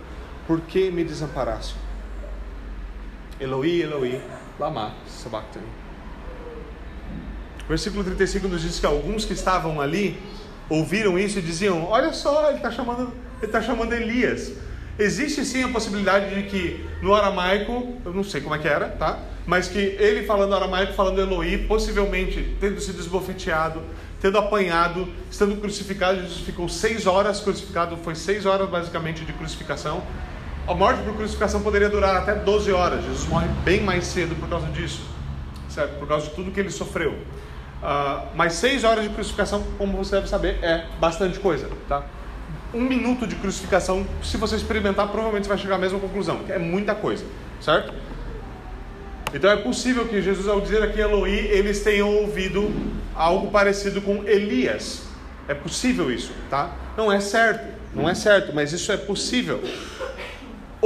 por 0.47 0.61
que 0.61 0.91
me 0.91 1.05
desamparaste? 1.05 1.75
Eloi, 3.41 3.83
Eloi, 3.83 4.21
lama 4.59 4.95
sabachthani. 5.09 5.67
Versículo 7.69 8.05
35 8.05 8.47
nos 8.47 8.63
diz 8.63 8.79
que 8.79 8.87
alguns 8.87 9.25
que 9.25 9.33
estavam 9.33 9.81
ali 9.81 10.23
ouviram 10.69 11.19
isso 11.19 11.39
e 11.39 11.43
diziam: 11.43 11.85
Olha 11.89 12.13
só, 12.13 12.49
ele 12.49 12.57
está 12.57 12.71
chamando, 12.71 13.13
ele 13.43 13.53
tá 13.53 13.61
chamando 13.61 13.93
Elias. 13.93 14.53
Existe 14.99 15.45
sim 15.45 15.65
a 15.65 15.69
possibilidade 15.69 16.35
de 16.35 16.49
que 16.49 16.87
no 17.03 17.15
aramaico, 17.15 17.95
eu 18.05 18.13
não 18.13 18.23
sei 18.23 18.41
como 18.41 18.55
é 18.55 18.59
que 18.59 18.69
era, 18.69 18.89
tá? 18.91 19.19
Mas 19.45 19.67
que 19.67 19.79
ele 19.79 20.25
falando 20.25 20.55
aramaico, 20.55 20.93
falando 20.93 21.21
Eloi, 21.21 21.59
possivelmente 21.67 22.57
tendo 22.61 22.81
sido 22.81 23.01
esbofeteado, 23.01 23.83
tendo 24.21 24.39
apanhado, 24.39 25.09
estando 25.31 25.57
crucificado, 25.61 26.21
Jesus 26.21 26.41
ficou 26.41 26.69
seis 26.69 27.07
horas 27.07 27.41
crucificado, 27.41 27.97
foi 27.97 28.15
seis 28.15 28.47
horas 28.47 28.71
basicamente 28.71 29.25
de 29.25 29.33
crucificação 29.33 30.03
a 30.67 30.73
morte 30.73 31.03
por 31.03 31.15
crucificação 31.15 31.61
poderia 31.61 31.91
durar 31.91 32.17
até 32.17 32.35
12 32.35 32.73
horas. 32.73 33.05
Jesus 33.05 33.29
morre 33.29 33.49
bem 33.65 33.83
mais 33.83 34.07
cedo 34.07 34.35
por 34.35 34.49
causa 34.49 34.67
disso, 34.69 35.03
certo? 35.69 35.99
Por 35.99 36.09
causa 36.09 36.27
de 36.27 36.35
tudo 36.35 36.51
que 36.51 36.59
ele 36.59 36.71
sofreu. 36.71 37.19
Uh, 37.85 38.29
mas 38.35 38.55
6 38.55 38.83
horas 38.83 39.05
de 39.05 39.11
crucificação, 39.11 39.63
como 39.77 39.95
você 39.99 40.17
deve 40.17 40.27
saber, 40.27 40.59
é 40.63 40.87
bastante 40.99 41.39
coisa, 41.39 41.69
tá? 41.87 42.03
Um 42.73 42.81
minuto 42.81 43.27
de 43.27 43.35
crucificação, 43.37 44.07
se 44.23 44.39
você 44.39 44.57
experimentar, 44.57 45.07
provavelmente 45.09 45.45
você 45.45 45.51
vai 45.51 45.59
chegar 45.59 45.75
à 45.75 45.79
mesma 45.79 45.99
conclusão, 45.99 46.39
que 46.39 46.51
é 46.51 46.59
muita 46.59 46.95
coisa, 46.95 47.27
certo? 47.61 47.93
Então 49.35 49.51
é 49.51 49.57
possível 49.57 50.09
que 50.09 50.23
Jesus, 50.23 50.49
ao 50.49 50.63
dizer 50.63 50.83
aqui 50.83 50.99
Eloi, 50.99 51.31
eles 51.31 51.83
tenham 51.83 52.09
ouvido 52.09 52.73
algo 53.15 53.51
parecido 53.51 54.01
com 54.01 54.25
Elias. 54.25 55.03
É 55.47 55.53
possível 55.53 56.11
isso, 56.11 56.33
tá? 56.49 56.75
Não 56.97 57.13
é 57.13 57.21
certo, 57.21 57.69
não 57.95 58.09
é 58.09 58.15
certo, 58.15 58.55
mas 58.55 58.73
isso 58.73 58.91
é 58.93 58.97
possível 58.97 59.61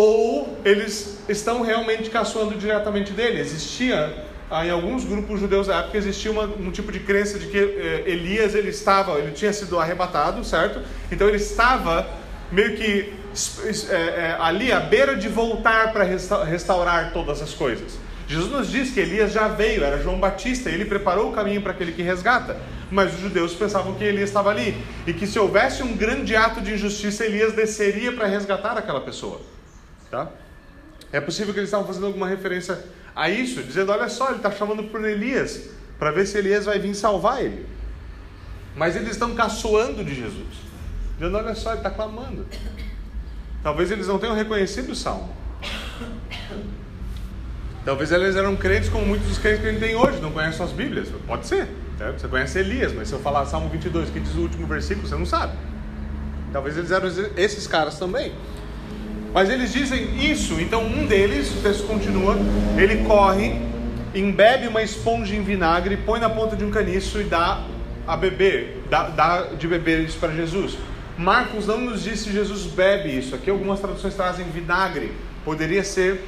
ou 0.00 0.56
eles 0.64 1.18
estão 1.28 1.61
realmente 1.62 2.08
caçoando 2.08 2.54
diretamente 2.54 3.12
dele. 3.12 3.40
Existia, 3.40 4.14
ah, 4.50 4.66
em 4.66 4.70
alguns 4.70 5.04
grupos 5.04 5.40
judeus 5.40 5.66
da 5.66 5.76
época, 5.76 5.98
existia 5.98 6.30
uma, 6.30 6.44
um 6.44 6.70
tipo 6.70 6.90
de 6.90 7.00
crença 7.00 7.38
de 7.38 7.48
que 7.48 7.58
eh, 7.58 8.04
Elias 8.06 8.54
ele 8.54 8.70
estava, 8.70 9.18
ele 9.18 9.32
tinha 9.32 9.52
sido 9.52 9.78
arrebatado, 9.78 10.42
certo? 10.44 10.80
Então 11.12 11.28
ele 11.28 11.37
estava 11.37 12.08
meio 12.50 12.76
que 12.76 13.12
é, 13.90 13.94
é, 13.94 14.37
ali 14.40 14.72
à 14.72 14.80
beira 14.80 15.16
de 15.16 15.28
voltar 15.28 15.92
para 15.92 16.04
restaurar 16.44 17.12
todas 17.12 17.42
as 17.42 17.52
coisas. 17.52 17.98
Jesus 18.26 18.50
nos 18.50 18.70
diz 18.70 18.90
que 18.90 19.00
Elias 19.00 19.32
já 19.32 19.48
veio, 19.48 19.84
era 19.84 19.98
João 19.98 20.18
Batista, 20.18 20.68
ele 20.68 20.84
preparou 20.84 21.30
o 21.30 21.32
caminho 21.32 21.62
para 21.62 21.72
aquele 21.72 21.92
que 21.92 22.02
resgata. 22.02 22.56
Mas 22.90 23.14
os 23.14 23.20
judeus 23.20 23.54
pensavam 23.54 23.94
que 23.94 24.04
Elias 24.04 24.30
estava 24.30 24.50
ali 24.50 24.76
e 25.06 25.12
que 25.12 25.26
se 25.26 25.38
houvesse 25.38 25.82
um 25.82 25.94
grande 25.94 26.34
ato 26.34 26.61
de 26.61 26.74
injustiça, 26.74 27.24
Elias 27.24 27.54
desceria 27.54 28.12
para 28.12 28.26
resgatar 28.26 28.76
aquela 28.76 29.00
pessoa. 29.00 29.40
Tá? 30.11 30.28
É 31.12 31.20
possível 31.20 31.52
que 31.52 31.61
eles 31.61 31.68
estavam 31.68 31.87
fazendo 31.87 32.06
alguma 32.06 32.26
referência 32.26 32.78
a 33.18 33.28
isso, 33.28 33.61
dizendo: 33.64 33.90
olha 33.90 34.09
só, 34.09 34.28
ele 34.28 34.37
está 34.37 34.50
chamando 34.52 34.85
por 34.85 35.04
Elias, 35.04 35.70
para 35.98 36.12
ver 36.12 36.24
se 36.24 36.38
Elias 36.38 36.66
vai 36.66 36.78
vir 36.78 36.94
salvar 36.94 37.44
ele. 37.44 37.66
Mas 38.76 38.94
eles 38.94 39.11
estão 39.11 39.35
caçoando 39.35 40.04
de 40.04 40.14
Jesus, 40.14 40.46
dizendo: 41.18 41.37
olha 41.37 41.52
só, 41.57 41.70
ele 41.70 41.78
está 41.78 41.90
clamando. 41.90 42.46
Talvez 43.61 43.90
eles 43.90 44.07
não 44.07 44.20
tenham 44.20 44.37
reconhecido 44.37 44.92
o 44.92 44.94
salmo. 44.94 45.35
Talvez 47.85 48.12
eles 48.12 48.37
eram 48.37 48.54
crentes 48.54 48.88
como 48.88 49.04
muitos 49.04 49.26
dos 49.26 49.38
crentes 49.38 49.62
que 49.62 49.66
a 49.66 49.72
gente 49.72 49.81
tem 49.81 49.96
hoje, 49.96 50.20
não 50.20 50.31
conhecem 50.31 50.64
as 50.64 50.70
Bíblias. 50.70 51.09
Pode 51.26 51.46
ser. 51.46 51.66
Certo? 51.96 52.20
Você 52.20 52.28
conhece 52.28 52.59
Elias, 52.61 52.92
mas 52.92 53.09
se 53.09 53.14
eu 53.14 53.18
falar 53.18 53.44
Salmo 53.46 53.68
22, 53.68 54.11
que 54.11 54.20
diz 54.20 54.33
o 54.37 54.42
último 54.42 54.66
versículo, 54.68 55.09
você 55.09 55.16
não 55.16 55.26
sabe. 55.26 55.54
Talvez 56.52 56.76
eles 56.76 56.92
eram 56.92 57.09
esses 57.37 57.66
caras 57.66 57.98
também. 57.98 58.33
Mas 59.32 59.50
eles 59.50 59.72
dizem 59.72 60.30
isso, 60.30 60.60
então 60.60 60.84
um 60.84 61.06
deles, 61.06 61.50
o 61.50 61.62
texto 61.62 61.86
continua, 61.86 62.36
ele 62.76 63.04
corre, 63.04 63.60
embebe 64.14 64.66
uma 64.66 64.82
esponja 64.82 65.34
em 65.34 65.42
vinagre, 65.42 65.98
põe 65.98 66.18
na 66.18 66.30
ponta 66.30 66.56
de 66.56 66.64
um 66.64 66.70
caniço 66.70 67.20
e 67.20 67.24
dá 67.24 67.62
a 68.06 68.16
beber, 68.16 68.82
dá, 68.88 69.08
dá 69.10 69.42
de 69.58 69.68
beber 69.68 70.00
isso 70.00 70.18
para 70.18 70.32
Jesus. 70.32 70.78
Marcos 71.18 71.66
não 71.66 71.80
nos 71.80 72.04
diz 72.04 72.20
se 72.20 72.32
Jesus 72.32 72.62
bebe 72.62 73.18
isso. 73.18 73.34
Aqui 73.34 73.50
algumas 73.50 73.80
traduções 73.80 74.14
trazem 74.14 74.46
vinagre. 74.46 75.12
Poderia 75.44 75.82
ser 75.82 76.20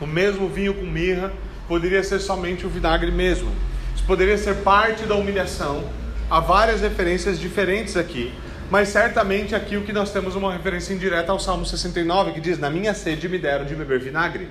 o 0.00 0.06
mesmo 0.06 0.48
vinho 0.48 0.72
com 0.72 0.86
mirra, 0.86 1.32
poderia 1.68 2.02
ser 2.02 2.18
somente 2.18 2.64
o 2.64 2.68
vinagre 2.68 3.10
mesmo. 3.12 3.50
Isso 3.94 4.04
poderia 4.04 4.38
ser 4.38 4.56
parte 4.56 5.04
da 5.04 5.14
humilhação. 5.14 5.84
Há 6.30 6.40
várias 6.40 6.80
referências 6.80 7.38
diferentes 7.38 7.94
aqui. 7.94 8.32
Mas 8.72 8.88
certamente 8.88 9.54
aqui 9.54 9.76
o 9.76 9.84
que 9.84 9.92
nós 9.92 10.10
temos 10.14 10.34
uma 10.34 10.50
referência 10.50 10.94
indireta 10.94 11.30
ao 11.30 11.38
Salmo 11.38 11.66
69, 11.66 12.32
que 12.32 12.40
diz: 12.40 12.58
Na 12.58 12.70
minha 12.70 12.94
sede 12.94 13.28
me 13.28 13.38
deram 13.38 13.66
de 13.66 13.74
beber 13.74 14.00
vinagre. 14.00 14.48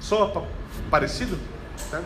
Soa 0.00 0.44
parecido? 0.90 1.38
Certo? 1.76 2.04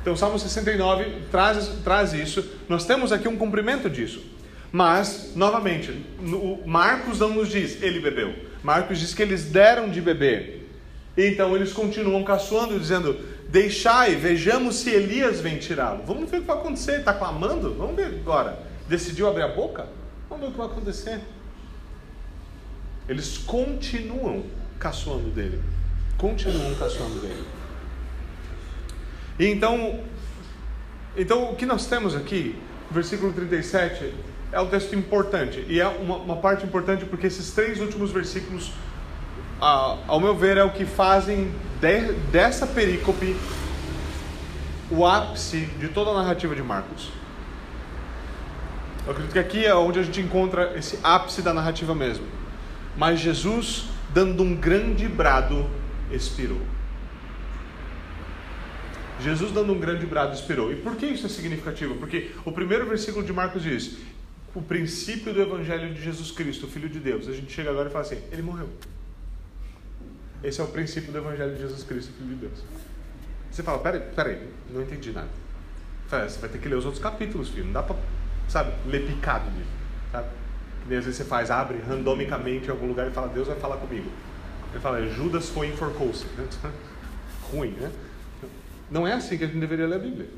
Então, 0.00 0.12
o 0.12 0.16
Salmo 0.16 0.38
69 0.38 1.22
traz, 1.28 1.66
traz 1.82 2.12
isso. 2.12 2.48
Nós 2.68 2.86
temos 2.86 3.10
aqui 3.10 3.26
um 3.26 3.36
cumprimento 3.36 3.90
disso. 3.90 4.22
Mas, 4.70 5.32
novamente, 5.34 6.06
Marcos 6.64 7.18
não 7.18 7.30
nos 7.30 7.48
diz 7.48 7.82
ele 7.82 7.98
bebeu. 7.98 8.32
Marcos 8.62 9.00
diz 9.00 9.12
que 9.12 9.22
eles 9.22 9.46
deram 9.46 9.90
de 9.90 10.00
beber. 10.00 10.70
Então 11.16 11.56
eles 11.56 11.72
continuam 11.72 12.22
caçoando, 12.22 12.78
dizendo: 12.78 13.18
Deixai, 13.48 14.14
vejamos 14.14 14.76
se 14.76 14.90
Elias 14.90 15.40
vem 15.40 15.58
tirá-lo. 15.58 16.04
Vamos 16.06 16.30
ver 16.30 16.36
o 16.36 16.40
que 16.42 16.46
vai 16.46 16.58
acontecer. 16.58 17.00
Está 17.00 17.12
clamando? 17.12 17.74
Vamos 17.74 17.96
ver 17.96 18.20
agora. 18.20 18.56
Decidiu 18.88 19.26
abrir 19.26 19.42
a 19.42 19.48
boca? 19.48 20.03
Vamos 20.34 20.40
ver 20.40 20.46
o 20.46 20.50
que 20.50 20.58
vai 20.58 20.66
acontecer. 20.66 21.20
Eles 23.08 23.38
continuam 23.38 24.44
caçoando 24.80 25.30
dele. 25.30 25.62
continuam 26.18 26.74
caçando 26.74 27.20
dele. 27.20 27.44
E 29.38 29.46
então, 29.46 30.00
então, 31.16 31.52
o 31.52 31.56
que 31.56 31.64
nós 31.64 31.86
temos 31.86 32.16
aqui, 32.16 32.58
versículo 32.90 33.32
37, 33.32 34.12
é 34.50 34.60
um 34.60 34.66
texto 34.66 34.96
importante. 34.96 35.64
E 35.68 35.80
é 35.80 35.86
uma, 35.86 36.16
uma 36.16 36.36
parte 36.36 36.64
importante 36.64 37.04
porque 37.04 37.28
esses 37.28 37.52
três 37.52 37.80
últimos 37.80 38.10
versículos, 38.10 38.72
ah, 39.60 39.98
ao 40.08 40.18
meu 40.18 40.34
ver, 40.34 40.56
é 40.56 40.64
o 40.64 40.70
que 40.70 40.84
fazem 40.84 41.52
de, 41.80 42.12
dessa 42.32 42.66
perícope 42.66 43.36
o 44.90 45.06
ápice 45.06 45.66
de 45.78 45.88
toda 45.88 46.10
a 46.10 46.14
narrativa 46.14 46.54
de 46.56 46.62
Marcos. 46.62 47.23
Eu 49.04 49.12
acredito 49.12 49.32
que 49.32 49.38
aqui 49.38 49.64
é 49.66 49.74
onde 49.74 49.98
a 49.98 50.02
gente 50.02 50.20
encontra 50.20 50.76
esse 50.78 50.98
ápice 51.02 51.42
da 51.42 51.52
narrativa 51.52 51.94
mesmo. 51.94 52.26
Mas 52.96 53.20
Jesus, 53.20 53.84
dando 54.12 54.42
um 54.42 54.54
grande 54.56 55.06
brado, 55.06 55.68
expirou. 56.10 56.60
Jesus, 59.20 59.52
dando 59.52 59.72
um 59.72 59.78
grande 59.78 60.06
brado, 60.06 60.34
expirou. 60.34 60.72
E 60.72 60.76
por 60.76 60.96
que 60.96 61.06
isso 61.06 61.26
é 61.26 61.28
significativo? 61.28 61.96
Porque 61.96 62.32
o 62.44 62.52
primeiro 62.52 62.86
versículo 62.86 63.24
de 63.24 63.32
Marcos 63.32 63.62
diz: 63.62 63.98
o 64.54 64.62
princípio 64.62 65.32
do 65.32 65.40
Evangelho 65.40 65.92
de 65.92 66.02
Jesus 66.02 66.30
Cristo, 66.30 66.66
o 66.66 66.68
Filho 66.68 66.88
de 66.88 66.98
Deus. 66.98 67.28
A 67.28 67.32
gente 67.32 67.52
chega 67.52 67.70
agora 67.70 67.88
e 67.88 67.92
fala 67.92 68.04
assim: 68.04 68.18
ele 68.32 68.42
morreu. 68.42 68.68
Esse 70.42 70.60
é 70.60 70.64
o 70.64 70.68
princípio 70.68 71.12
do 71.12 71.18
Evangelho 71.18 71.54
de 71.54 71.60
Jesus 71.60 71.82
Cristo, 71.82 72.12
Filho 72.12 72.30
de 72.30 72.46
Deus. 72.46 72.64
Você 73.50 73.62
fala: 73.62 73.78
peraí, 73.78 74.00
peraí, 74.00 74.48
não 74.70 74.82
entendi 74.82 75.12
nada. 75.12 75.28
Você 76.08 76.38
vai 76.38 76.50
ter 76.50 76.58
que 76.58 76.68
ler 76.68 76.76
os 76.76 76.84
outros 76.84 77.02
capítulos, 77.02 77.48
filho. 77.48 77.66
Não 77.66 77.72
dá 77.72 77.82
pra, 77.82 77.96
sabe, 78.48 78.72
ler 78.86 79.06
picado 79.06 79.50
de, 79.50 79.62
sabe? 80.12 80.28
Que 80.86 80.94
às 80.94 81.04
vezes 81.04 81.16
você 81.16 81.24
faz, 81.24 81.50
abre 81.50 81.78
randomicamente 81.78 82.66
em 82.66 82.70
algum 82.70 82.86
lugar 82.86 83.08
e 83.08 83.10
fala: 83.10 83.28
Deus 83.28 83.48
vai 83.48 83.56
falar 83.56 83.76
comigo. 83.76 84.10
Ele 84.72 84.80
fala: 84.80 85.06
Judas 85.08 85.48
foi 85.48 85.68
enforcou-se. 85.68 86.26
Ruim, 87.50 87.70
né? 87.70 87.90
Não 88.90 89.06
é 89.06 89.12
assim 89.12 89.38
que 89.38 89.44
a 89.44 89.46
gente 89.46 89.58
deveria 89.58 89.86
ler 89.86 89.96
a 89.96 89.98
Bíblia. 89.98 90.28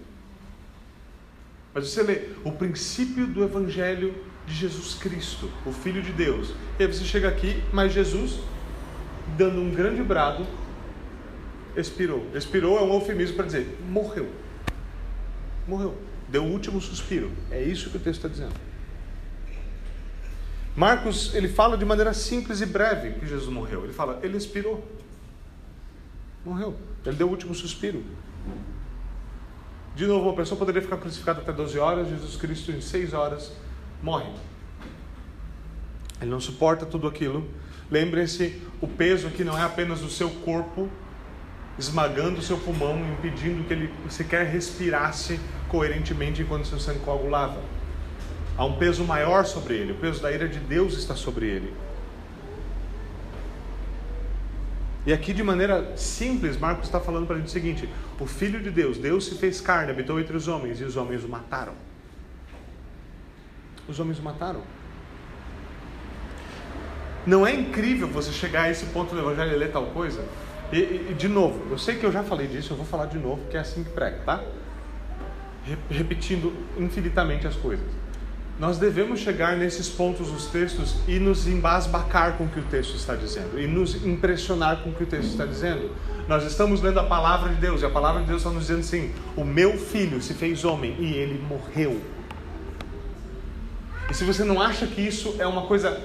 Mas 1.75 1.88
você 1.88 2.03
lê 2.03 2.31
o 2.45 2.53
princípio 2.53 3.27
do 3.27 3.45
Evangelho 3.45 4.14
de 4.47 4.55
Jesus 4.55 4.95
Cristo, 4.95 5.51
o 5.66 5.73
Filho 5.73 6.01
de 6.01 6.12
Deus. 6.12 6.55
E 6.79 6.85
aí 6.85 6.92
você 6.92 7.05
chega 7.05 7.29
aqui, 7.29 7.62
mas 7.73 7.92
Jesus, 7.92 8.40
dando 9.37 9.61
um 9.61 9.71
grande 9.71 10.03
brado, 10.03 10.47
expirou. 11.77 12.27
Expirou 12.35 12.79
é 12.79 12.83
um 12.83 12.95
eufemismo 12.95 13.37
para 13.37 13.47
dizer 13.47 13.79
morreu. 13.90 14.31
Morreu. 15.69 15.97
Deu 16.29 16.45
o 16.45 16.51
último 16.51 16.81
suspiro. 16.81 17.31
É 17.51 17.62
isso 17.62 17.91
que 17.91 17.97
o 17.97 18.01
texto 18.01 18.19
está 18.19 18.29
dizendo. 18.29 18.55
Marcos, 20.77 21.35
ele 21.35 21.49
fala 21.49 21.77
de 21.77 21.85
maneira 21.85 22.12
simples 22.12 22.61
e 22.61 22.67
breve 22.67 23.19
que 23.19 23.27
Jesus 23.27 23.51
morreu. 23.51 23.85
Ele 23.85 23.93
fala, 23.93 24.21
ele 24.23 24.37
expirou. 24.37 24.87
Morreu. 26.45 26.77
Ele 27.05 27.17
deu 27.17 27.27
o 27.29 27.31
último 27.31 27.55
suspiro. 27.55 28.05
De 29.95 30.07
novo, 30.07 30.29
uma 30.29 30.37
pessoa 30.37 30.59
poderia 30.59 30.83
ficar 30.83 30.99
crucificada 30.99 31.41
até 31.41 31.53
12 31.53 31.79
horas, 31.79 32.09
Jesus 32.09 32.37
Cristo 32.37 32.71
em 32.71 32.81
6 32.81 33.15
horas 33.15 33.53
morre. 34.03 34.31
Ele 36.21 36.31
não 36.31 36.41
suporta 36.41 36.85
tudo 36.85 37.07
aquilo. 37.07 37.49
Lembrem-se, 37.91 38.61
o 38.81 38.87
peso 38.87 39.27
aqui 39.27 39.45
não 39.45 39.57
é 39.57 39.62
apenas 39.62 40.01
do 40.01 40.11
seu 40.11 40.29
corpo 40.29 40.91
esmagando 41.79 42.41
seu 42.41 42.57
pulmão, 42.59 42.99
impedindo 43.12 43.65
que 43.65 43.73
ele 43.73 43.93
sequer 44.09 44.47
respirasse 44.47 45.39
coerentemente 45.69 46.43
enquanto 46.43 46.67
seu 46.67 46.79
sangue 46.79 47.01
coagulava. 47.01 47.61
Há 48.57 48.65
um 48.65 48.77
peso 48.79 49.05
maior 49.05 49.45
sobre 49.45 49.75
ele, 49.75 49.93
o 49.93 49.97
peso 49.97 50.23
da 50.23 50.33
ira 50.33 50.49
de 50.49 50.59
Deus 50.59 50.95
está 50.95 51.15
sobre 51.15 51.47
ele. 51.47 51.75
E 55.05 55.12
aqui, 55.12 55.33
de 55.33 55.43
maneira 55.43 55.97
simples, 55.97 56.59
Marcos 56.59 56.87
está 56.87 56.99
falando 56.99 57.27
para 57.27 57.37
a 57.37 57.39
gente 57.39 57.49
o 57.49 57.53
seguinte: 57.53 57.89
o 58.19 58.27
Filho 58.27 58.61
de 58.61 58.71
Deus, 58.71 58.99
Deus 58.99 59.27
se 59.27 59.37
fez 59.37 59.61
carne, 59.61 59.93
habitou 59.93 60.19
entre 60.19 60.37
os 60.37 60.49
homens, 60.49 60.81
e 60.81 60.85
os 60.85 60.97
homens 60.97 61.23
o 61.23 61.29
mataram. 61.29 61.75
Os 63.87 64.01
homens 64.01 64.19
o 64.19 64.23
mataram. 64.23 64.62
Não 67.25 67.47
é 67.47 67.53
incrível 67.53 68.09
você 68.09 68.33
chegar 68.33 68.62
a 68.62 68.71
esse 68.71 68.87
ponto 68.87 69.15
do 69.15 69.21
Evangelho 69.21 69.53
e 69.53 69.57
ler 69.57 69.71
tal 69.71 69.87
coisa? 69.87 70.25
E, 70.73 71.11
e, 71.11 71.15
de 71.17 71.29
novo, 71.29 71.71
eu 71.71 71.79
sei 71.79 71.97
que 71.97 72.05
eu 72.05 72.13
já 72.13 72.23
falei 72.23 72.47
disso, 72.47 72.73
eu 72.73 72.77
vou 72.77 72.87
falar 72.87 73.07
de 73.07 73.19
novo, 73.19 73.43
porque 73.43 73.57
é 73.57 73.61
assim 73.61 73.85
que 73.85 73.91
prega, 73.91 74.19
tá? 74.25 74.43
Repetindo 75.89 76.53
infinitamente 76.77 77.47
as 77.47 77.55
coisas. 77.55 77.87
Nós 78.59 78.79
devemos 78.79 79.21
chegar 79.21 79.57
nesses 79.57 79.89
pontos 79.89 80.31
dos 80.31 80.47
textos 80.47 80.97
e 81.07 81.19
nos 81.19 81.47
embasbacar 81.47 82.39
com 82.39 82.45
o 82.45 82.49
que 82.49 82.59
o 82.59 82.63
texto 82.63 82.97
está 82.97 83.15
dizendo, 83.15 83.61
e 83.61 83.67
nos 83.67 84.05
impressionar 84.05 84.83
com 84.83 84.91
o 84.91 84.93
que 84.95 85.05
o 85.05 85.07
texto 85.07 85.31
está 85.31 85.45
dizendo. 85.45 85.91
Nós 86.27 86.43
estamos 86.45 86.81
lendo 86.81 86.99
a 86.99 87.05
palavra 87.05 87.51
de 87.51 87.61
Deus, 87.61 87.83
e 87.83 87.85
a 87.85 87.91
palavra 87.91 88.23
de 88.23 88.29
Deus 88.29 88.41
está 88.41 88.51
nos 88.51 88.63
dizendo 88.67 88.81
assim: 88.81 89.13
o 89.37 89.45
meu 89.45 89.77
filho 89.77 90.21
se 90.23 90.35
fez 90.35 90.65
homem 90.65 90.97
e 90.99 91.15
ele 91.15 91.41
morreu. 91.47 92.01
E 94.11 94.15
se 94.15 94.25
você 94.25 94.43
não 94.43 94.61
acha 94.61 94.87
que 94.87 95.01
isso 95.01 95.37
é 95.39 95.47
uma 95.47 95.67
coisa 95.67 96.01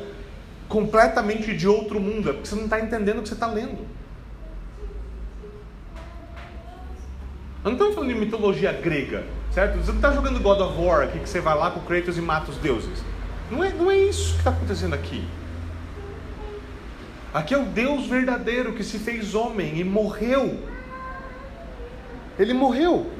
completamente 0.67 1.55
de 1.55 1.67
outro 1.67 1.99
mundo, 1.99 2.29
é 2.29 2.33
porque 2.33 2.47
você 2.47 2.55
não 2.55 2.65
está 2.65 2.79
entendendo 2.79 3.19
o 3.19 3.21
que 3.21 3.29
você 3.29 3.33
está 3.33 3.47
lendo. 3.47 4.00
Eu 7.63 7.71
não 7.71 7.73
estou 7.73 7.93
falando 7.93 8.13
de 8.13 8.19
mitologia 8.19 8.71
grega. 8.71 9.23
Certo? 9.51 9.77
Você 9.77 9.91
não 9.91 9.97
está 9.97 10.11
jogando 10.13 10.39
God 10.39 10.61
of 10.61 10.81
War 10.81 11.03
aqui 11.03 11.19
que 11.19 11.29
você 11.29 11.41
vai 11.41 11.57
lá 11.57 11.71
com 11.71 11.81
Kratos 11.81 12.17
e 12.17 12.21
mata 12.21 12.49
os 12.49 12.57
deuses. 12.57 13.03
Não 13.49 13.63
é, 13.63 13.69
não 13.73 13.91
é 13.91 13.97
isso 13.97 14.33
que 14.33 14.39
está 14.39 14.51
acontecendo 14.51 14.93
aqui. 14.93 15.27
Aqui 17.33 17.53
é 17.53 17.57
o 17.57 17.65
Deus 17.65 18.07
verdadeiro 18.07 18.73
que 18.73 18.83
se 18.83 18.97
fez 18.97 19.35
homem 19.35 19.77
e 19.79 19.83
morreu. 19.83 20.57
Ele 22.39 22.53
morreu. 22.53 23.11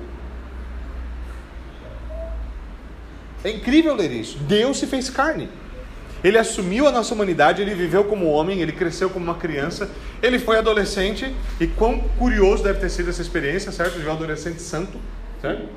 É 3.44 3.52
incrível 3.52 3.96
ler 3.96 4.12
isso. 4.12 4.38
Deus 4.40 4.80
se 4.80 4.88
fez 4.88 5.10
carne. 5.10 5.50
Ele 6.24 6.38
assumiu 6.38 6.88
a 6.88 6.92
nossa 6.92 7.14
humanidade, 7.14 7.62
ele 7.62 7.74
viveu 7.74 8.04
como 8.04 8.28
homem, 8.28 8.62
ele 8.62 8.72
cresceu 8.72 9.10
como 9.10 9.26
uma 9.26 9.36
criança, 9.36 9.90
ele 10.22 10.38
foi 10.38 10.58
adolescente, 10.58 11.36
e 11.60 11.68
quão 11.68 12.00
curioso 12.20 12.64
deve 12.64 12.80
ter 12.80 12.90
sido 12.90 13.10
essa 13.10 13.22
experiência, 13.22 13.72
certo? 13.72 14.00
De 14.00 14.08
um 14.08 14.12
adolescente 14.12 14.62
santo, 14.62 14.98
certo? 15.42 15.68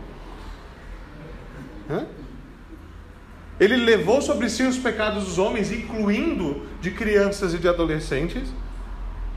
Ele 3.59 3.77
levou 3.77 4.21
sobre 4.21 4.51
si 4.51 4.65
os 4.65 4.77
pecados 4.77 5.25
dos 5.25 5.39
homens, 5.39 5.71
incluindo 5.71 6.67
de 6.81 6.91
crianças 6.91 7.55
e 7.55 7.59
de 7.59 7.69
adolescentes. 7.69 8.49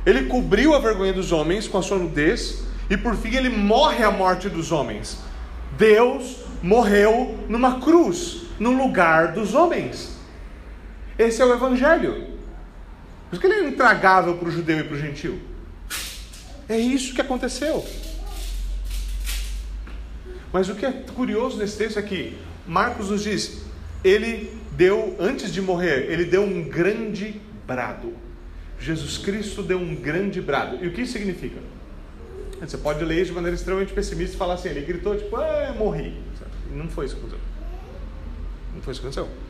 Ele 0.05 0.25
cobriu 0.25 0.73
a 0.73 0.79
vergonha 0.79 1.13
dos 1.13 1.31
homens 1.31 1.67
com 1.67 1.77
a 1.77 1.81
sua 1.81 1.97
nudez. 1.97 2.63
E 2.89 2.95
por 2.95 3.15
fim 3.15 3.35
ele 3.35 3.49
morre 3.49 4.03
a 4.03 4.09
morte 4.09 4.47
dos 4.49 4.71
homens. 4.71 5.19
Deus 5.77 6.37
morreu 6.63 7.37
numa 7.49 7.79
cruz, 7.79 8.43
no 8.57 8.71
lugar 8.71 9.33
dos 9.33 9.53
homens. 9.53 10.16
Esse 11.17 11.41
é 11.41 11.45
o 11.45 11.53
Evangelho. 11.53 12.13
Por 13.29 13.33
isso 13.33 13.41
que 13.41 13.47
ele 13.47 13.65
é 13.65 13.69
intragável 13.69 14.37
para 14.37 14.47
o 14.47 14.51
judeu 14.51 14.79
e 14.79 14.83
para 14.83 14.95
o 14.95 14.99
gentil. 14.99 15.39
É 16.69 16.77
isso 16.77 17.13
que 17.13 17.21
aconteceu. 17.21 17.85
Mas 20.51 20.69
o 20.69 20.75
que 20.75 20.85
é 20.85 20.91
curioso 20.91 21.57
nesse 21.57 21.77
texto 21.77 21.99
é 21.99 22.01
que 22.01 22.37
Marcos 22.65 23.09
nos 23.09 23.23
diz: 23.23 23.63
ele 24.03 24.57
deu, 24.71 25.15
antes 25.19 25.51
de 25.51 25.61
morrer, 25.61 26.11
ele 26.11 26.25
deu 26.25 26.43
um 26.43 26.63
grande 26.63 27.41
brado. 27.65 28.13
Jesus 28.79 29.17
Cristo 29.17 29.63
deu 29.63 29.79
um 29.79 29.95
grande 29.95 30.39
brado. 30.39 30.77
E 30.83 30.87
o 30.87 30.93
que 30.93 31.01
isso 31.01 31.13
significa? 31.13 31.59
Você 32.59 32.77
pode 32.77 33.03
ler 33.03 33.25
de 33.25 33.31
maneira 33.31 33.55
extremamente 33.55 33.93
pessimista 33.93 34.35
e 34.35 34.37
falar 34.37 34.55
assim: 34.55 34.69
ele 34.69 34.81
gritou, 34.81 35.15
tipo, 35.17 35.35
ah, 35.35 35.73
morri. 35.77 36.15
Não 36.71 36.87
foi 36.87 37.05
isso 37.05 37.15
que 37.15 37.21
aconteceu. 37.21 37.45
Não 38.73 38.81
foi 38.81 38.91
isso 38.93 39.01
que 39.01 39.07
aconteceu. 39.07 39.46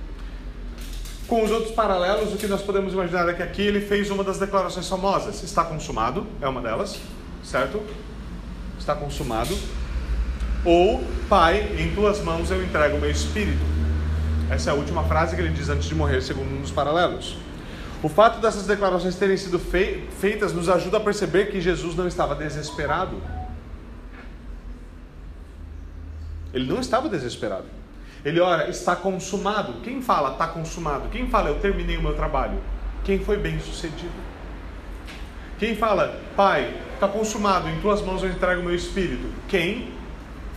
Com 1.27 1.43
os 1.43 1.51
outros 1.51 1.73
paralelos, 1.73 2.33
o 2.33 2.37
que 2.37 2.47
nós 2.47 2.61
podemos 2.61 2.93
imaginar 2.93 3.27
é 3.27 3.33
que 3.33 3.43
aqui 3.43 3.61
ele 3.61 3.81
fez 3.81 4.09
uma 4.09 4.23
das 4.23 4.39
declarações 4.39 4.87
famosas: 4.87 5.43
está 5.43 5.65
consumado, 5.65 6.25
é 6.41 6.47
uma 6.47 6.61
delas, 6.61 6.97
certo? 7.43 7.81
Está 8.79 8.95
consumado. 8.95 9.53
Ou, 10.63 11.03
Pai, 11.27 11.75
em 11.77 11.93
tuas 11.93 12.21
mãos 12.21 12.49
eu 12.49 12.63
entrego 12.63 12.95
o 12.95 13.01
meu 13.01 13.11
espírito. 13.11 13.59
Essa 14.49 14.69
é 14.69 14.73
a 14.73 14.75
última 14.75 15.03
frase 15.03 15.35
que 15.35 15.41
ele 15.41 15.53
diz 15.53 15.67
antes 15.67 15.89
de 15.89 15.95
morrer, 15.95 16.21
segundo 16.21 16.49
um 16.49 16.61
dos 16.61 16.71
paralelos. 16.71 17.37
O 18.01 18.07
fato 18.07 18.39
dessas 18.39 18.65
declarações 18.65 19.15
terem 19.15 19.35
sido 19.35 19.59
feitas 19.59 20.53
nos 20.53 20.69
ajuda 20.69 20.97
a 20.97 20.99
perceber 20.99 21.51
que 21.51 21.59
Jesus 21.59 21.95
não 21.95 22.07
estava 22.07 22.35
desesperado. 22.35 23.21
Ele 26.53 26.65
não 26.65 26.79
estava 26.79 27.09
desesperado. 27.09 27.65
Ele 28.27 28.41
ora, 28.41 28.69
está 28.69 28.93
consumado. 28.93 29.75
Quem 29.81 30.01
fala 30.01 30.33
está 30.33 30.47
consumado? 30.47 31.07
Quem 31.07 31.29
fala 31.29 31.47
eu 31.47 31.59
terminei 31.59 31.95
o 31.95 32.01
meu 32.01 32.13
trabalho? 32.13 32.61
Quem 33.05 33.19
foi 33.19 33.37
bem 33.37 33.57
sucedido? 33.57 34.11
Quem 35.57 35.77
fala, 35.77 36.19
Pai, 36.35 36.77
está 36.93 37.07
consumado, 37.07 37.69
em 37.69 37.79
tuas 37.79 38.01
mãos 38.01 38.21
eu 38.21 38.29
entrego 38.29 38.59
o 38.59 38.65
meu 38.65 38.75
espírito? 38.75 39.25
Quem 39.47 39.93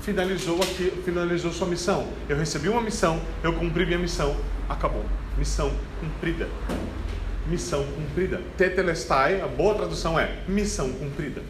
finalizou 0.03 0.57
aqui, 0.57 0.91
finalizou 1.05 1.53
sua 1.53 1.69
missão. 1.69 2.09
Eu 2.29 2.37
recebi 2.37 2.69
uma 2.69 2.83
missão, 2.83 3.21
eu 3.41 3.53
cumpri 3.53 3.87
minha 3.87 4.01
missão, 4.01 4.37
acabou. 4.69 5.05
Missão 5.39 5.71
cumprida. 6.01 6.49
missão 7.47 7.87
cumprida. 7.95 8.43
Tetelestai, 8.57 9.41
a 9.41 9.47
boa 9.47 9.77
tradução 9.77 10.19
é 10.19 10.41
missão 10.49 10.91
cumprida. 10.95 11.41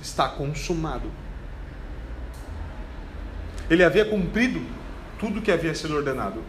Está 0.00 0.26
consumado. 0.26 1.25
Ele 3.70 3.82
havia 3.82 4.04
cumprido 4.04 4.60
tudo 5.18 5.42
que 5.42 5.50
havia 5.50 5.74
sido 5.74 5.94
ordenado. 5.96 6.42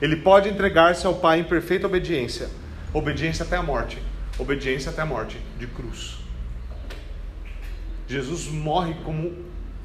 Ele 0.00 0.16
pode 0.16 0.48
entregar-se 0.48 1.06
ao 1.06 1.14
Pai 1.14 1.40
em 1.40 1.44
perfeita 1.44 1.86
obediência, 1.86 2.48
obediência 2.92 3.44
até 3.44 3.56
a 3.56 3.62
morte, 3.62 3.98
obediência 4.38 4.90
até 4.90 5.02
a 5.02 5.06
morte 5.06 5.38
de 5.58 5.66
cruz. 5.66 6.16
Jesus 8.06 8.48
morre 8.48 8.94
como 9.04 9.32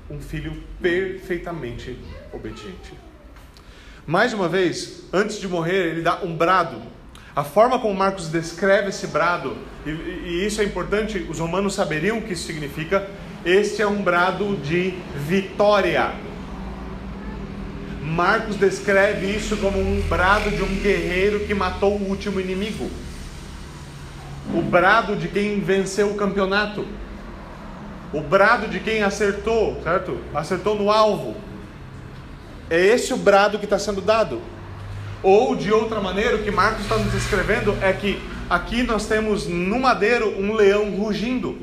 um 0.09 0.19
filho 0.19 0.63
perfeitamente 0.81 1.97
obediente. 2.33 2.93
Mais 4.05 4.33
uma 4.33 4.49
vez, 4.49 5.03
antes 5.13 5.39
de 5.39 5.47
morrer, 5.47 5.91
ele 5.91 6.01
dá 6.01 6.21
um 6.23 6.35
brado. 6.35 6.81
A 7.35 7.43
forma 7.43 7.79
como 7.79 7.93
Marcos 7.93 8.27
descreve 8.27 8.89
esse 8.89 9.05
brado, 9.07 9.55
e, 9.85 9.89
e 9.91 10.45
isso 10.45 10.61
é 10.61 10.63
importante, 10.63 11.19
os 11.29 11.39
romanos 11.39 11.75
saberiam 11.75 12.17
o 12.17 12.21
que 12.23 12.33
isso 12.33 12.47
significa. 12.47 13.07
Este 13.45 13.81
é 13.81 13.87
um 13.87 14.01
brado 14.01 14.57
de 14.57 14.95
vitória. 15.15 16.11
Marcos 18.09 18.55
descreve 18.55 19.27
isso 19.27 19.55
como 19.57 19.79
um 19.79 20.01
brado 20.09 20.49
de 20.49 20.63
um 20.63 20.75
guerreiro 20.81 21.41
que 21.41 21.53
matou 21.53 21.95
o 21.95 22.09
último 22.09 22.39
inimigo. 22.39 22.89
O 24.51 24.63
brado 24.63 25.15
de 25.15 25.27
quem 25.27 25.59
venceu 25.59 26.09
o 26.09 26.15
campeonato. 26.15 26.87
O 28.11 28.19
brado 28.19 28.67
de 28.67 28.79
quem 28.79 29.03
acertou, 29.03 29.79
certo? 29.83 30.17
Acertou 30.33 30.75
no 30.75 30.89
alvo. 30.89 31.35
É 32.67 32.83
esse 32.83 33.13
o 33.13 33.17
brado 33.17 33.59
que 33.59 33.65
está 33.65 33.77
sendo 33.77 34.01
dado. 34.01 34.41
Ou 35.21 35.55
de 35.55 35.71
outra 35.71 36.01
maneira, 36.01 36.35
o 36.35 36.43
que 36.43 36.49
Marcos 36.49 36.81
está 36.81 36.97
nos 36.97 37.13
descrevendo 37.13 37.77
é 37.79 37.93
que 37.93 38.19
aqui 38.49 38.81
nós 38.81 39.05
temos 39.05 39.45
no 39.45 39.79
madeiro 39.79 40.35
um 40.41 40.55
leão 40.55 40.89
rugindo. 40.95 41.59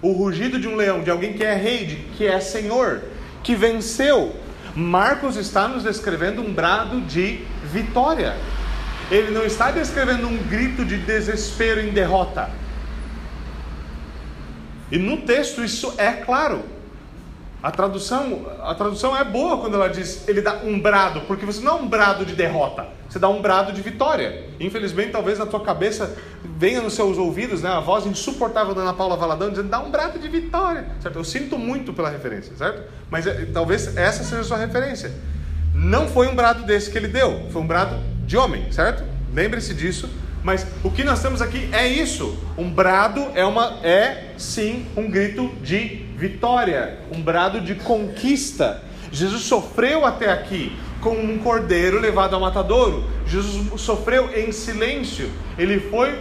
O 0.00 0.12
rugido 0.12 0.58
de 0.58 0.66
um 0.66 0.76
leão, 0.76 1.02
de 1.02 1.10
alguém 1.10 1.34
que 1.34 1.44
é 1.44 1.54
rei, 1.54 1.84
de, 1.84 1.96
que 2.16 2.26
é 2.26 2.40
senhor, 2.40 3.02
que 3.42 3.54
venceu. 3.54 4.45
Marcos 4.76 5.36
está 5.36 5.66
nos 5.66 5.84
descrevendo 5.84 6.42
um 6.42 6.52
brado 6.52 7.00
de 7.00 7.40
vitória. 7.64 8.36
Ele 9.10 9.30
não 9.30 9.44
está 9.44 9.70
descrevendo 9.70 10.28
um 10.28 10.36
grito 10.36 10.84
de 10.84 10.98
desespero 10.98 11.80
em 11.80 11.92
derrota. 11.92 12.50
E 14.92 14.98
no 14.98 15.22
texto 15.22 15.64
isso 15.64 15.94
é 15.96 16.12
claro. 16.12 16.62
A 17.62 17.70
tradução, 17.70 18.46
a 18.62 18.74
tradução 18.74 19.16
é 19.16 19.24
boa 19.24 19.58
quando 19.58 19.74
ela 19.74 19.88
diz 19.88 20.28
ele 20.28 20.40
dá 20.40 20.60
um 20.62 20.78
brado, 20.78 21.22
porque 21.22 21.44
você 21.44 21.60
não 21.64 21.78
é 21.78 21.80
um 21.80 21.88
brado 21.88 22.24
de 22.24 22.34
derrota, 22.34 22.86
você 23.08 23.18
dá 23.18 23.28
um 23.28 23.40
brado 23.40 23.72
de 23.72 23.80
vitória. 23.80 24.44
Infelizmente, 24.60 25.10
talvez 25.10 25.38
na 25.38 25.46
tua 25.46 25.60
cabeça 25.60 26.16
venha 26.44 26.80
nos 26.80 26.94
seus 26.94 27.18
ouvidos 27.18 27.62
né, 27.62 27.70
a 27.70 27.80
voz 27.80 28.06
insuportável 28.06 28.74
da 28.74 28.82
Ana 28.82 28.92
Paula 28.92 29.16
Valadão 29.16 29.50
dizendo 29.50 29.68
dá 29.68 29.80
um 29.80 29.90
brado 29.90 30.18
de 30.18 30.28
vitória. 30.28 30.86
Certo? 31.00 31.18
Eu 31.18 31.24
sinto 31.24 31.58
muito 31.58 31.92
pela 31.92 32.10
referência, 32.10 32.54
certo? 32.56 32.82
Mas 33.10 33.26
é, 33.26 33.46
talvez 33.46 33.96
essa 33.96 34.22
seja 34.22 34.42
a 34.42 34.44
sua 34.44 34.58
referência. 34.58 35.12
Não 35.74 36.06
foi 36.08 36.28
um 36.28 36.34
brado 36.34 36.62
desse 36.64 36.90
que 36.90 36.98
ele 36.98 37.08
deu, 37.08 37.48
foi 37.50 37.62
um 37.62 37.66
brado 37.66 37.96
de 38.26 38.36
homem, 38.36 38.70
certo? 38.70 39.02
Lembre-se 39.32 39.74
disso 39.74 40.08
mas 40.46 40.64
o 40.84 40.92
que 40.92 41.02
nós 41.02 41.20
temos 41.20 41.42
aqui 41.42 41.68
é 41.72 41.88
isso. 41.88 42.38
Um 42.56 42.70
brado 42.70 43.20
é 43.34 43.44
uma 43.44 43.80
é 43.82 44.28
sim 44.38 44.86
um 44.96 45.10
grito 45.10 45.52
de 45.60 46.05
vitória, 46.16 46.98
um 47.12 47.20
brado 47.20 47.60
de 47.60 47.74
conquista. 47.74 48.82
Jesus 49.12 49.42
sofreu 49.42 50.04
até 50.04 50.32
aqui 50.32 50.76
como 51.00 51.20
um 51.20 51.38
cordeiro 51.38 52.00
levado 52.00 52.34
ao 52.34 52.40
matadouro. 52.40 53.04
Jesus 53.26 53.80
sofreu 53.80 54.30
em 54.36 54.50
silêncio. 54.50 55.30
Ele 55.58 55.78
foi 55.78 56.18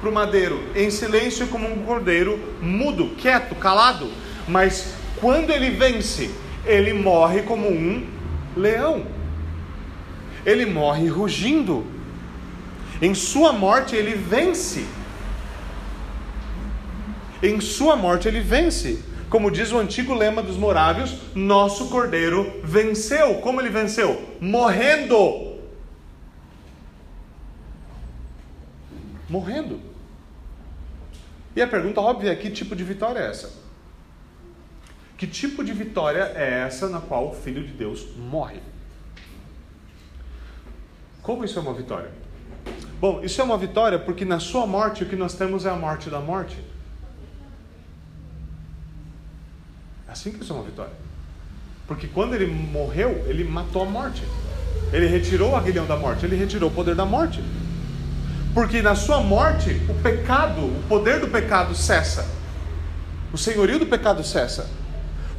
para 0.00 0.08
o 0.08 0.12
madeiro 0.12 0.62
em 0.76 0.90
silêncio 0.90 1.48
como 1.48 1.66
um 1.66 1.84
cordeiro 1.84 2.38
mudo, 2.60 3.10
quieto, 3.16 3.54
calado. 3.54 4.08
Mas 4.46 4.94
quando 5.16 5.50
ele 5.50 5.70
vence, 5.70 6.30
ele 6.64 6.92
morre 6.92 7.42
como 7.42 7.68
um 7.68 8.06
leão. 8.56 9.06
Ele 10.44 10.66
morre 10.66 11.08
rugindo. 11.08 11.86
Em 13.00 13.14
sua 13.14 13.52
morte 13.52 13.96
ele 13.96 14.14
vence. 14.14 14.86
Em 17.42 17.60
sua 17.60 17.96
morte 17.96 18.28
ele 18.28 18.40
vence. 18.40 19.07
Como 19.28 19.50
diz 19.50 19.72
o 19.72 19.78
antigo 19.78 20.14
lema 20.14 20.42
dos 20.42 20.56
morávios, 20.56 21.34
nosso 21.34 21.88
cordeiro 21.90 22.60
venceu. 22.64 23.40
Como 23.40 23.60
ele 23.60 23.68
venceu? 23.68 24.36
Morrendo. 24.40 25.58
Morrendo. 29.28 29.80
E 31.54 31.60
a 31.60 31.68
pergunta 31.68 32.00
óbvia 32.00 32.32
é: 32.32 32.36
que 32.36 32.50
tipo 32.50 32.74
de 32.74 32.84
vitória 32.84 33.20
é 33.20 33.28
essa? 33.28 33.52
Que 35.18 35.26
tipo 35.26 35.64
de 35.64 35.72
vitória 35.72 36.32
é 36.34 36.60
essa 36.60 36.88
na 36.88 37.00
qual 37.00 37.28
o 37.28 37.34
Filho 37.34 37.62
de 37.64 37.72
Deus 37.72 38.06
morre? 38.16 38.60
Como 41.20 41.44
isso 41.44 41.58
é 41.58 41.62
uma 41.62 41.74
vitória? 41.74 42.10
Bom, 43.00 43.20
isso 43.22 43.40
é 43.40 43.44
uma 43.44 43.58
vitória 43.58 43.98
porque 43.98 44.24
na 44.24 44.40
sua 44.40 44.66
morte 44.66 45.02
o 45.02 45.06
que 45.06 45.16
nós 45.16 45.34
temos 45.34 45.66
é 45.66 45.70
a 45.70 45.76
morte 45.76 46.08
da 46.08 46.20
morte. 46.20 46.56
É 50.07 50.07
assim 50.18 50.32
que 50.32 50.42
isso 50.42 50.52
é 50.52 50.56
uma 50.56 50.64
vitória. 50.64 50.92
Porque 51.86 52.08
quando 52.08 52.34
ele 52.34 52.46
morreu, 52.46 53.24
ele 53.28 53.44
matou 53.44 53.82
a 53.82 53.86
morte. 53.86 54.22
Ele 54.92 55.06
retirou 55.06 55.52
o 55.52 55.56
aguilhão 55.56 55.86
da 55.86 55.96
morte, 55.96 56.26
ele 56.26 56.36
retirou 56.36 56.68
o 56.68 56.72
poder 56.72 56.94
da 56.94 57.06
morte. 57.06 57.42
Porque 58.52 58.82
na 58.82 58.94
sua 58.94 59.20
morte, 59.20 59.80
o 59.88 59.94
pecado, 60.02 60.60
o 60.60 60.82
poder 60.88 61.20
do 61.20 61.28
pecado 61.28 61.74
cessa. 61.74 62.26
O 63.32 63.38
senhorio 63.38 63.78
do 63.78 63.86
pecado 63.86 64.24
cessa. 64.24 64.68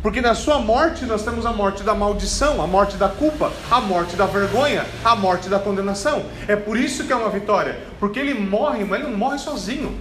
Porque 0.01 0.21
na 0.21 0.33
sua 0.33 0.59
morte 0.59 1.05
nós 1.05 1.23
temos 1.23 1.45
a 1.45 1.51
morte 1.51 1.83
da 1.83 1.93
maldição, 1.93 2.61
a 2.61 2.67
morte 2.67 2.95
da 2.95 3.09
culpa, 3.09 3.51
a 3.69 3.81
morte 3.81 4.15
da 4.15 4.25
vergonha, 4.25 4.85
a 5.03 5.13
morte 5.13 5.49
da 5.49 5.59
condenação. 5.59 6.23
É 6.47 6.55
por 6.55 6.77
isso 6.77 7.03
que 7.03 7.11
é 7.11 7.15
uma 7.15 7.29
vitória. 7.29 7.77
Porque 7.99 8.17
ele 8.17 8.33
morre, 8.33 8.85
mas 8.85 9.01
ele 9.01 9.09
não 9.09 9.17
morre 9.17 9.39
sozinho. 9.39 9.97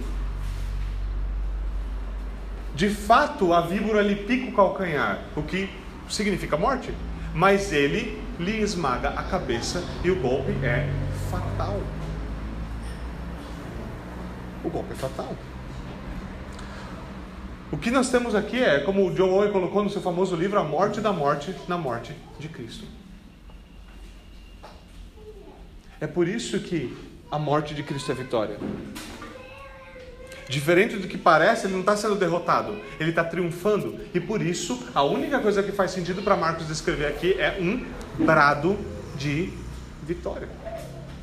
De 2.79 2.89
fato, 2.89 3.51
a 3.51 3.59
víbora 3.59 4.01
lhe 4.01 4.15
pica 4.15 4.47
o 4.47 4.55
calcanhar, 4.55 5.19
o 5.35 5.43
que 5.43 5.69
significa 6.09 6.55
morte. 6.55 6.93
Mas 7.33 7.73
ele 7.73 8.23
lhe 8.39 8.61
esmaga 8.61 9.09
a 9.09 9.23
cabeça 9.23 9.83
e 10.01 10.09
o 10.09 10.15
golpe 10.15 10.53
é 10.63 10.89
fatal. 11.29 11.77
O 14.63 14.69
golpe 14.69 14.93
é 14.93 14.95
fatal. 14.95 15.35
O 17.69 17.77
que 17.77 17.91
nós 17.91 18.09
temos 18.09 18.33
aqui 18.33 18.63
é, 18.63 18.79
como 18.79 19.05
o 19.05 19.13
John 19.13 19.29
Owen 19.29 19.51
colocou 19.51 19.83
no 19.83 19.89
seu 19.89 20.01
famoso 20.01 20.37
livro, 20.37 20.57
a 20.57 20.63
morte 20.63 21.01
da 21.01 21.11
morte 21.11 21.53
na 21.67 21.77
morte 21.77 22.15
de 22.39 22.47
Cristo. 22.47 22.85
É 25.99 26.07
por 26.07 26.29
isso 26.29 26.57
que 26.61 26.97
a 27.29 27.37
morte 27.37 27.75
de 27.75 27.83
Cristo 27.83 28.09
é 28.13 28.15
vitória. 28.15 28.57
Diferente 30.49 30.97
do 30.97 31.07
que 31.07 31.15
parece, 31.15 31.67
ele 31.67 31.73
não 31.73 31.81
está 31.81 31.95
sendo 31.95 32.15
derrotado, 32.15 32.75
ele 32.99 33.11
está 33.11 33.23
triunfando. 33.23 33.99
E 34.15 34.19
por 34.19 34.41
isso, 34.41 34.83
a 34.95 35.03
única 35.03 35.37
coisa 35.39 35.61
que 35.61 35.71
faz 35.71 35.91
sentido 35.91 36.23
para 36.23 36.35
Marcos 36.35 36.67
descrever 36.67 37.05
aqui 37.05 37.33
é 37.39 37.59
um 37.61 37.85
brado 38.25 38.75
de 39.15 39.53
vitória. 40.01 40.49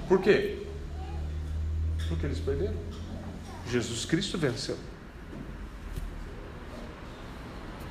Por 0.08 0.20
quê? 0.20 0.58
Porque 2.08 2.24
eles 2.24 2.38
perderam. 2.38 2.76
Jesus 3.68 4.04
Cristo 4.04 4.38
venceu. 4.38 4.76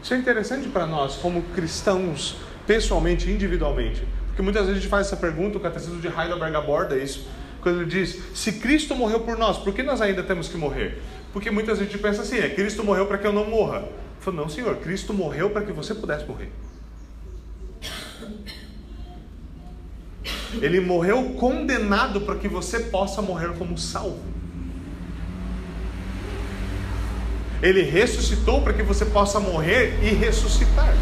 Isso 0.02 0.14
é 0.14 0.18
interessante 0.18 0.70
para 0.70 0.86
nós, 0.86 1.18
como 1.18 1.42
cristãos, 1.54 2.38
pessoalmente, 2.66 3.30
individualmente. 3.30 4.08
Porque 4.28 4.42
muitas 4.42 4.68
vezes 4.68 4.78
a 4.78 4.82
gente 4.82 4.90
faz 4.90 5.08
essa 5.08 5.18
pergunta, 5.18 5.58
o 5.58 5.62
catecismo 5.62 6.00
de 6.00 6.08
Heidelberg 6.08 6.56
aborda 6.56 6.96
isso, 6.96 7.28
quando 7.62 7.82
ele 7.82 7.90
diz: 7.90 8.22
se 8.34 8.54
Cristo 8.54 8.96
morreu 8.96 9.22
por 9.22 9.38
nós, 9.38 9.58
por 9.58 9.74
que 9.74 9.82
nós 9.82 10.00
ainda 10.00 10.22
temos 10.22 10.48
que 10.48 10.56
morrer? 10.56 11.02
Porque 11.36 11.52
muitas 11.52 11.80
vezes 11.80 11.92
a 11.92 11.94
gente 11.94 12.02
pensa 12.02 12.22
assim: 12.22 12.38
é 12.38 12.48
Cristo 12.48 12.82
morreu 12.82 13.08
para 13.08 13.18
que 13.18 13.28
eu 13.28 13.34
não 13.34 13.44
morra. 13.44 13.80
Eu 13.80 14.22
falo, 14.22 14.38
não, 14.38 14.48
Senhor, 14.48 14.74
Cristo 14.78 15.14
morreu 15.14 15.50
para 15.50 15.64
que 15.64 15.74
você 15.74 15.94
pudesse 15.94 16.26
morrer. 16.26 16.50
Ele 20.62 20.80
morreu 20.80 21.32
condenado 21.32 22.22
para 22.22 22.36
que 22.36 22.48
você 22.48 22.80
possa 22.80 23.22
morrer 23.22 23.52
como 23.58 23.78
salvo. 23.78 24.18
Ele 27.62 27.82
ressuscitou 27.82 28.62
para 28.62 28.72
que 28.72 28.82
você 28.82 29.04
possa 29.04 29.38
morrer 29.38 30.00
e 30.02 30.12
ressuscitar. 30.14 30.96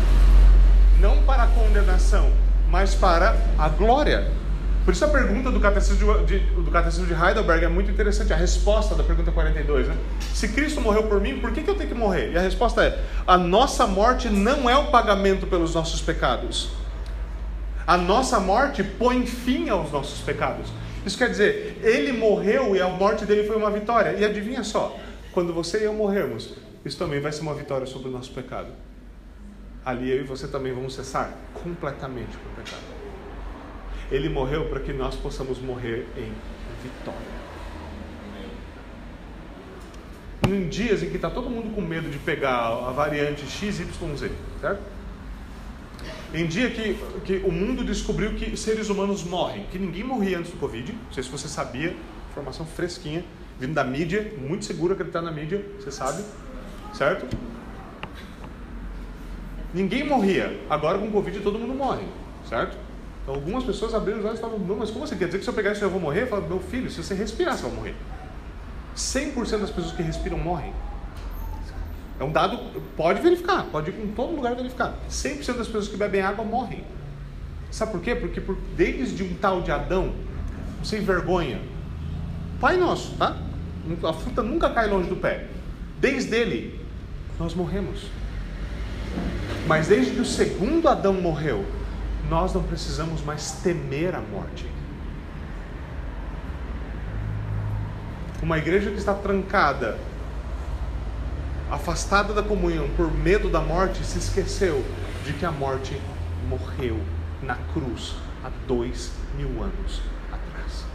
Não 0.99 1.21
para 1.25 1.43
a 1.43 1.47
condenação, 1.47 2.33
mas 2.71 2.95
para 2.95 3.37
a 3.55 3.69
glória. 3.69 4.31
Por 4.85 4.93
isso 4.93 5.05
a 5.05 5.07
pergunta 5.07 5.49
do 5.49 5.61
catecismo 5.61 6.25
de, 6.25 6.39
do 6.39 6.69
catecismo 6.69 7.05
de 7.05 7.13
Heidelberg 7.13 7.63
é 7.63 7.69
muito 7.69 7.89
interessante, 7.89 8.33
a 8.33 8.35
resposta 8.35 8.95
da 8.95 9.03
pergunta 9.03 9.31
42. 9.31 9.87
Né? 9.87 9.97
Se 10.19 10.49
Cristo 10.49 10.81
morreu 10.81 11.03
por 11.03 11.21
mim, 11.21 11.39
por 11.39 11.51
que, 11.53 11.63
que 11.63 11.69
eu 11.69 11.75
tenho 11.75 11.89
que 11.89 11.95
morrer? 11.95 12.31
E 12.31 12.37
a 12.37 12.41
resposta 12.41 12.83
é: 12.83 13.01
a 13.25 13.37
nossa 13.37 13.87
morte 13.87 14.29
não 14.29 14.69
é 14.69 14.77
o 14.77 14.87
pagamento 14.87 15.47
pelos 15.47 15.73
nossos 15.73 16.01
pecados. 16.01 16.69
A 17.87 17.97
nossa 17.97 18.39
morte 18.39 18.83
põe 18.83 19.25
fim 19.25 19.69
aos 19.69 19.91
nossos 19.91 20.19
pecados. 20.19 20.69
Isso 21.05 21.17
quer 21.17 21.29
dizer, 21.29 21.79
ele 21.81 22.13
morreu 22.13 22.75
e 22.75 22.81
a 22.81 22.87
morte 22.87 23.25
dele 23.25 23.45
foi 23.45 23.57
uma 23.57 23.69
vitória. 23.69 24.13
E 24.17 24.23
adivinha 24.23 24.63
só, 24.63 24.97
quando 25.33 25.53
você 25.53 25.79
e 25.79 25.83
eu 25.83 25.93
morrermos, 25.93 26.53
isso 26.85 26.97
também 26.97 27.19
vai 27.19 27.31
ser 27.31 27.41
uma 27.41 27.53
vitória 27.53 27.85
sobre 27.85 28.09
o 28.09 28.11
nosso 28.11 28.31
pecado. 28.31 28.69
Ali 29.85 30.09
eu 30.11 30.21
e 30.21 30.23
você 30.23 30.47
também 30.47 30.73
vamos 30.73 30.95
cessar 30.95 31.31
completamente 31.53 32.37
com 32.37 32.49
o 32.49 32.63
pecado. 32.63 33.02
Ele 34.11 34.29
morreu 34.29 34.65
para 34.65 34.79
que 34.79 34.93
nós 34.93 35.15
possamos 35.15 35.59
morrer 35.59 36.05
em 36.17 36.31
vitória. 36.83 37.43
Em 40.47 40.67
dias 40.67 41.01
em 41.01 41.09
que 41.09 41.15
está 41.15 41.29
todo 41.29 41.49
mundo 41.49 41.73
com 41.73 41.81
medo 41.81 42.09
de 42.09 42.17
pegar 42.19 42.67
a 42.67 42.91
variante 42.91 43.45
XYZ, 43.45 43.87
certo? 44.59 44.81
Em 46.33 46.47
dia 46.47 46.69
que, 46.69 46.97
que 47.23 47.37
o 47.45 47.51
mundo 47.51 47.83
descobriu 47.83 48.33
que 48.33 48.57
seres 48.57 48.89
humanos 48.89 49.23
morrem, 49.23 49.65
que 49.71 49.77
ninguém 49.77 50.03
morria 50.03 50.39
antes 50.39 50.51
do 50.51 50.57
Covid, 50.57 50.91
não 50.91 51.13
sei 51.13 51.23
se 51.23 51.29
você 51.29 51.47
sabia, 51.47 51.95
informação 52.31 52.65
fresquinha, 52.65 53.23
vindo 53.59 53.73
da 53.73 53.83
mídia, 53.83 54.33
muito 54.37 54.65
ele 55.03 55.09
está 55.09 55.21
na 55.21 55.31
mídia, 55.31 55.63
você 55.79 55.91
sabe, 55.91 56.23
certo? 56.93 57.37
Ninguém 59.73 60.03
morria, 60.03 60.59
agora 60.69 60.97
com 60.97 61.07
o 61.07 61.11
Covid 61.11 61.39
todo 61.39 61.57
mundo 61.59 61.73
morre, 61.73 62.03
certo? 62.49 62.77
Então, 63.23 63.35
algumas 63.35 63.63
pessoas 63.63 63.93
abriram 63.93 64.19
os 64.19 64.25
olhos 64.25 64.37
e 64.37 64.41
falavam, 64.41 64.77
mas 64.77 64.91
como 64.91 65.07
você 65.07 65.15
quer 65.15 65.25
dizer 65.25 65.39
que 65.39 65.43
se 65.43 65.49
eu 65.49 65.53
pegar 65.53 65.71
isso 65.71 65.83
eu 65.83 65.89
vou 65.89 65.99
morrer? 65.99 66.27
Eu 66.29 66.41
meu 66.41 66.59
filho, 66.59 66.91
se 66.91 67.01
você 67.01 67.15
respirar, 67.15 67.57
você 67.57 67.63
vai 67.63 67.71
morrer. 67.71 67.95
100% 68.95 69.59
das 69.59 69.69
pessoas 69.69 69.93
que 69.93 70.03
respiram 70.03 70.37
morrem. 70.37 70.73
É 72.19 72.23
um 72.23 72.31
dado, 72.31 72.59
pode 72.95 73.21
verificar, 73.21 73.65
pode 73.71 73.91
ir 73.91 73.99
em 73.99 74.11
todo 74.11 74.35
lugar 74.35 74.55
verificar. 74.55 74.93
100% 75.09 75.57
das 75.57 75.67
pessoas 75.67 75.87
que 75.87 75.97
bebem 75.97 76.21
água 76.21 76.43
morrem. 76.43 76.83
Sabe 77.71 77.91
por 77.91 78.01
quê? 78.01 78.13
Porque 78.13 78.39
por, 78.39 78.57
desde 78.75 79.23
um 79.23 79.33
tal 79.35 79.61
de 79.61 79.71
Adão, 79.71 80.13
sem 80.83 81.01
vergonha, 81.01 81.59
Pai 82.63 82.77
nosso, 82.77 83.11
tá? 83.17 83.35
A 84.07 84.13
fruta 84.13 84.41
nunca 84.41 84.69
cai 84.69 84.87
longe 84.87 85.09
do 85.09 85.17
pé. 85.17 85.47
Desde 85.99 86.33
ele, 86.33 86.79
nós 87.37 87.53
morremos. 87.53 88.05
Mas 89.67 89.89
desde 89.89 90.11
que 90.11 90.21
o 90.21 90.25
segundo 90.25 90.87
Adão 90.87 91.11
morreu, 91.11 91.65
nós 92.29 92.53
não 92.53 92.63
precisamos 92.63 93.21
mais 93.21 93.51
temer 93.63 94.15
a 94.15 94.21
morte. 94.21 94.67
Uma 98.41 98.57
igreja 98.57 98.91
que 98.91 98.97
está 98.97 99.13
trancada, 99.13 99.97
afastada 101.71 102.33
da 102.33 102.43
comunhão 102.43 102.89
por 102.97 103.11
medo 103.11 103.49
da 103.49 103.61
morte, 103.61 104.03
se 104.03 104.19
esqueceu 104.19 104.83
de 105.23 105.33
que 105.33 105.45
a 105.45 105.51
morte 105.51 105.99
morreu 106.47 106.99
na 107.41 107.55
cruz 107.73 108.15
há 108.43 108.51
dois 108.67 109.13
mil 109.37 109.63
anos 109.63 110.01
atrás. 110.31 110.85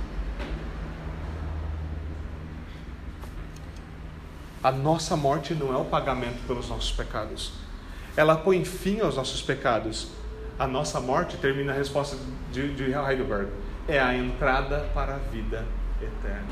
A 4.63 4.71
nossa 4.71 5.17
morte 5.17 5.55
não 5.55 5.73
é 5.73 5.77
o 5.77 5.85
pagamento 5.85 6.47
pelos 6.47 6.69
nossos 6.69 6.93
pecados. 6.93 7.53
Ela 8.17 8.37
põe 8.37 8.65
fim 8.65 9.01
aos 9.01 9.17
nossos 9.17 9.41
pecados 9.41 10.09
a 10.59 10.67
nossa 10.67 11.01
morte, 11.01 11.37
termina 11.37 11.73
a 11.73 11.75
resposta 11.75 12.17
de, 12.51 12.75
de 12.75 12.85
Heidelberg, 12.93 13.49
é 13.87 14.01
a 14.01 14.15
entrada 14.15 14.81
para 14.93 15.15
a 15.15 15.19
vida 15.19 15.65
eterna. 16.03 16.49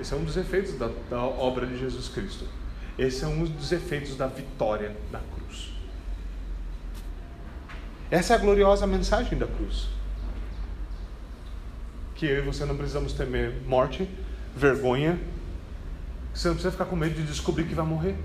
Esse 0.00 0.14
é 0.14 0.16
um 0.16 0.24
dos 0.24 0.36
efeitos 0.36 0.76
da, 0.78 0.90
da 1.10 1.20
obra 1.20 1.66
de 1.66 1.78
Jesus 1.78 2.08
Cristo. 2.08 2.46
Esse 2.98 3.24
é 3.24 3.26
um 3.26 3.44
dos 3.44 3.70
efeitos 3.70 4.16
da 4.16 4.26
vitória 4.26 4.96
da 5.10 5.20
cruz. 5.20 5.72
Essa 8.10 8.32
é 8.32 8.36
a 8.36 8.38
gloriosa 8.38 8.86
mensagem 8.86 9.38
da 9.38 9.46
cruz. 9.46 9.88
Que 12.14 12.26
eu 12.26 12.38
e 12.38 12.40
você 12.40 12.64
não 12.64 12.76
precisamos 12.76 13.12
temer 13.12 13.54
morte, 13.66 14.08
vergonha, 14.56 15.18
você 16.34 16.48
não 16.48 16.54
precisa 16.54 16.72
ficar 16.72 16.86
com 16.86 16.96
medo 16.96 17.14
de 17.14 17.24
descobrir 17.24 17.64
que 17.64 17.74
vai 17.74 17.84
morrer 17.84 18.16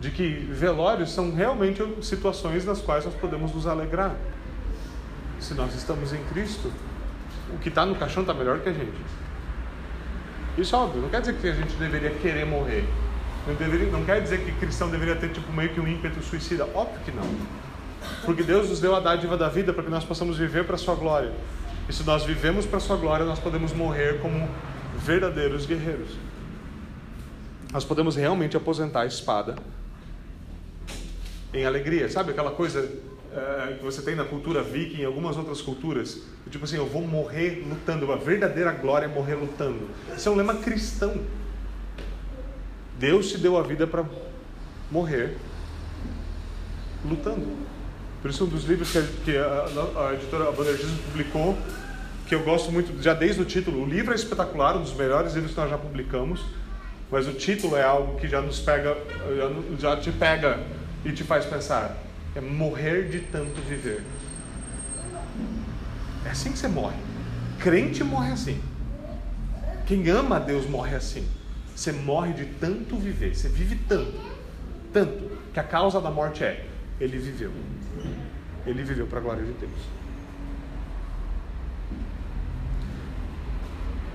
de 0.00 0.10
que 0.10 0.30
velórios 0.50 1.12
são 1.12 1.32
realmente 1.34 1.82
situações 2.00 2.64
nas 2.64 2.80
quais 2.80 3.04
nós 3.04 3.14
podemos 3.14 3.54
nos 3.54 3.66
alegrar. 3.66 4.16
Se 5.38 5.52
nós 5.52 5.74
estamos 5.74 6.12
em 6.12 6.22
Cristo, 6.24 6.72
o 7.54 7.58
que 7.58 7.68
está 7.68 7.84
no 7.84 7.94
caixão 7.94 8.22
está 8.22 8.32
melhor 8.32 8.60
que 8.60 8.70
a 8.70 8.72
gente. 8.72 8.96
Isso 10.56 10.74
é 10.74 10.78
óbvio, 10.78 11.02
não 11.02 11.08
quer 11.10 11.20
dizer 11.20 11.34
que 11.34 11.48
a 11.48 11.52
gente 11.52 11.74
deveria 11.74 12.10
querer 12.10 12.46
morrer. 12.46 12.84
Não, 13.46 13.54
deveria, 13.54 13.90
não 13.90 14.04
quer 14.04 14.22
dizer 14.22 14.44
que 14.44 14.52
cristão 14.52 14.90
deveria 14.90 15.16
ter 15.16 15.30
tipo, 15.30 15.52
meio 15.52 15.70
que 15.70 15.80
um 15.80 15.86
ímpeto 15.86 16.22
suicida. 16.22 16.66
Óbvio 16.74 17.00
que 17.04 17.10
não. 17.10 17.24
Porque 18.24 18.42
Deus 18.42 18.68
nos 18.68 18.80
deu 18.80 18.94
a 18.96 19.00
dádiva 19.00 19.36
da 19.36 19.48
vida 19.48 19.72
para 19.72 19.82
que 19.82 19.90
nós 19.90 20.04
possamos 20.04 20.38
viver 20.38 20.64
para 20.64 20.76
a 20.76 20.78
sua 20.78 20.94
glória. 20.94 21.32
E 21.88 21.92
se 21.92 22.04
nós 22.04 22.24
vivemos 22.24 22.64
para 22.64 22.78
a 22.78 22.80
sua 22.80 22.96
glória, 22.96 23.24
nós 23.24 23.38
podemos 23.38 23.72
morrer 23.72 24.20
como 24.20 24.48
verdadeiros 24.98 25.66
guerreiros. 25.66 26.10
Nós 27.72 27.84
podemos 27.84 28.16
realmente 28.16 28.56
aposentar 28.56 29.02
a 29.02 29.06
espada 29.06 29.56
em 31.52 31.64
alegria. 31.64 32.08
Sabe 32.08 32.30
aquela 32.30 32.50
coisa 32.50 32.80
uh, 32.80 33.76
que 33.76 33.84
você 33.84 34.02
tem 34.02 34.14
na 34.14 34.24
cultura 34.24 34.62
viking 34.62 35.02
e 35.02 35.04
algumas 35.04 35.36
outras 35.36 35.60
culturas? 35.60 36.22
Tipo 36.50 36.64
assim, 36.64 36.76
eu 36.76 36.86
vou 36.86 37.02
morrer 37.02 37.64
lutando. 37.68 38.06
Uma 38.06 38.16
verdadeira 38.16 38.72
glória 38.72 39.06
é 39.06 39.08
morrer 39.08 39.34
lutando. 39.34 39.88
Isso 40.16 40.28
é 40.28 40.32
um 40.32 40.36
lema 40.36 40.54
cristão. 40.56 41.20
Deus 42.98 43.30
te 43.30 43.38
deu 43.38 43.56
a 43.56 43.62
vida 43.62 43.86
para 43.86 44.04
morrer 44.90 45.36
lutando. 47.04 47.46
Por 48.20 48.30
isso, 48.30 48.44
um 48.44 48.48
dos 48.48 48.64
livros 48.64 48.90
que 48.90 48.98
a, 48.98 49.02
que 49.24 49.36
a, 49.38 50.08
a 50.08 50.14
editora 50.14 50.52
Bannergismo 50.52 50.98
publicou, 51.04 51.56
que 52.28 52.34
eu 52.34 52.42
gosto 52.42 52.70
muito, 52.70 53.02
já 53.02 53.14
desde 53.14 53.40
o 53.40 53.44
título, 53.44 53.82
o 53.82 53.86
livro 53.86 54.12
é 54.12 54.14
espetacular, 54.14 54.76
um 54.76 54.82
dos 54.82 54.92
melhores 54.92 55.32
livros 55.32 55.54
que 55.54 55.60
nós 55.60 55.70
já 55.70 55.78
publicamos, 55.78 56.44
mas 57.10 57.26
o 57.26 57.32
título 57.32 57.76
é 57.76 57.82
algo 57.82 58.20
que 58.20 58.28
já 58.28 58.42
nos 58.42 58.60
pega, 58.60 58.96
já, 59.78 59.94
já 59.94 59.96
te 59.96 60.12
pega 60.12 60.60
e 61.04 61.12
te 61.12 61.24
faz 61.24 61.44
pensar: 61.44 61.96
é 62.34 62.40
morrer 62.40 63.08
de 63.08 63.20
tanto 63.20 63.60
viver. 63.62 64.02
É 66.24 66.30
assim 66.30 66.52
que 66.52 66.58
você 66.58 66.68
morre. 66.68 66.96
Crente 67.58 68.04
morre 68.04 68.32
assim. 68.32 68.60
Quem 69.86 70.08
ama 70.08 70.36
a 70.36 70.38
Deus 70.38 70.68
morre 70.68 70.94
assim. 70.94 71.26
Você 71.74 71.92
morre 71.92 72.32
de 72.32 72.44
tanto 72.44 72.96
viver. 72.96 73.34
Você 73.34 73.48
vive 73.48 73.76
tanto, 73.88 74.20
tanto, 74.92 75.30
que 75.52 75.58
a 75.58 75.64
causa 75.64 76.00
da 76.00 76.10
morte 76.10 76.44
é: 76.44 76.66
ele 77.00 77.18
viveu. 77.18 77.52
Ele 78.66 78.82
viveu 78.82 79.06
para 79.06 79.18
a 79.18 79.22
glória 79.22 79.42
de 79.42 79.52
Deus. 79.52 80.00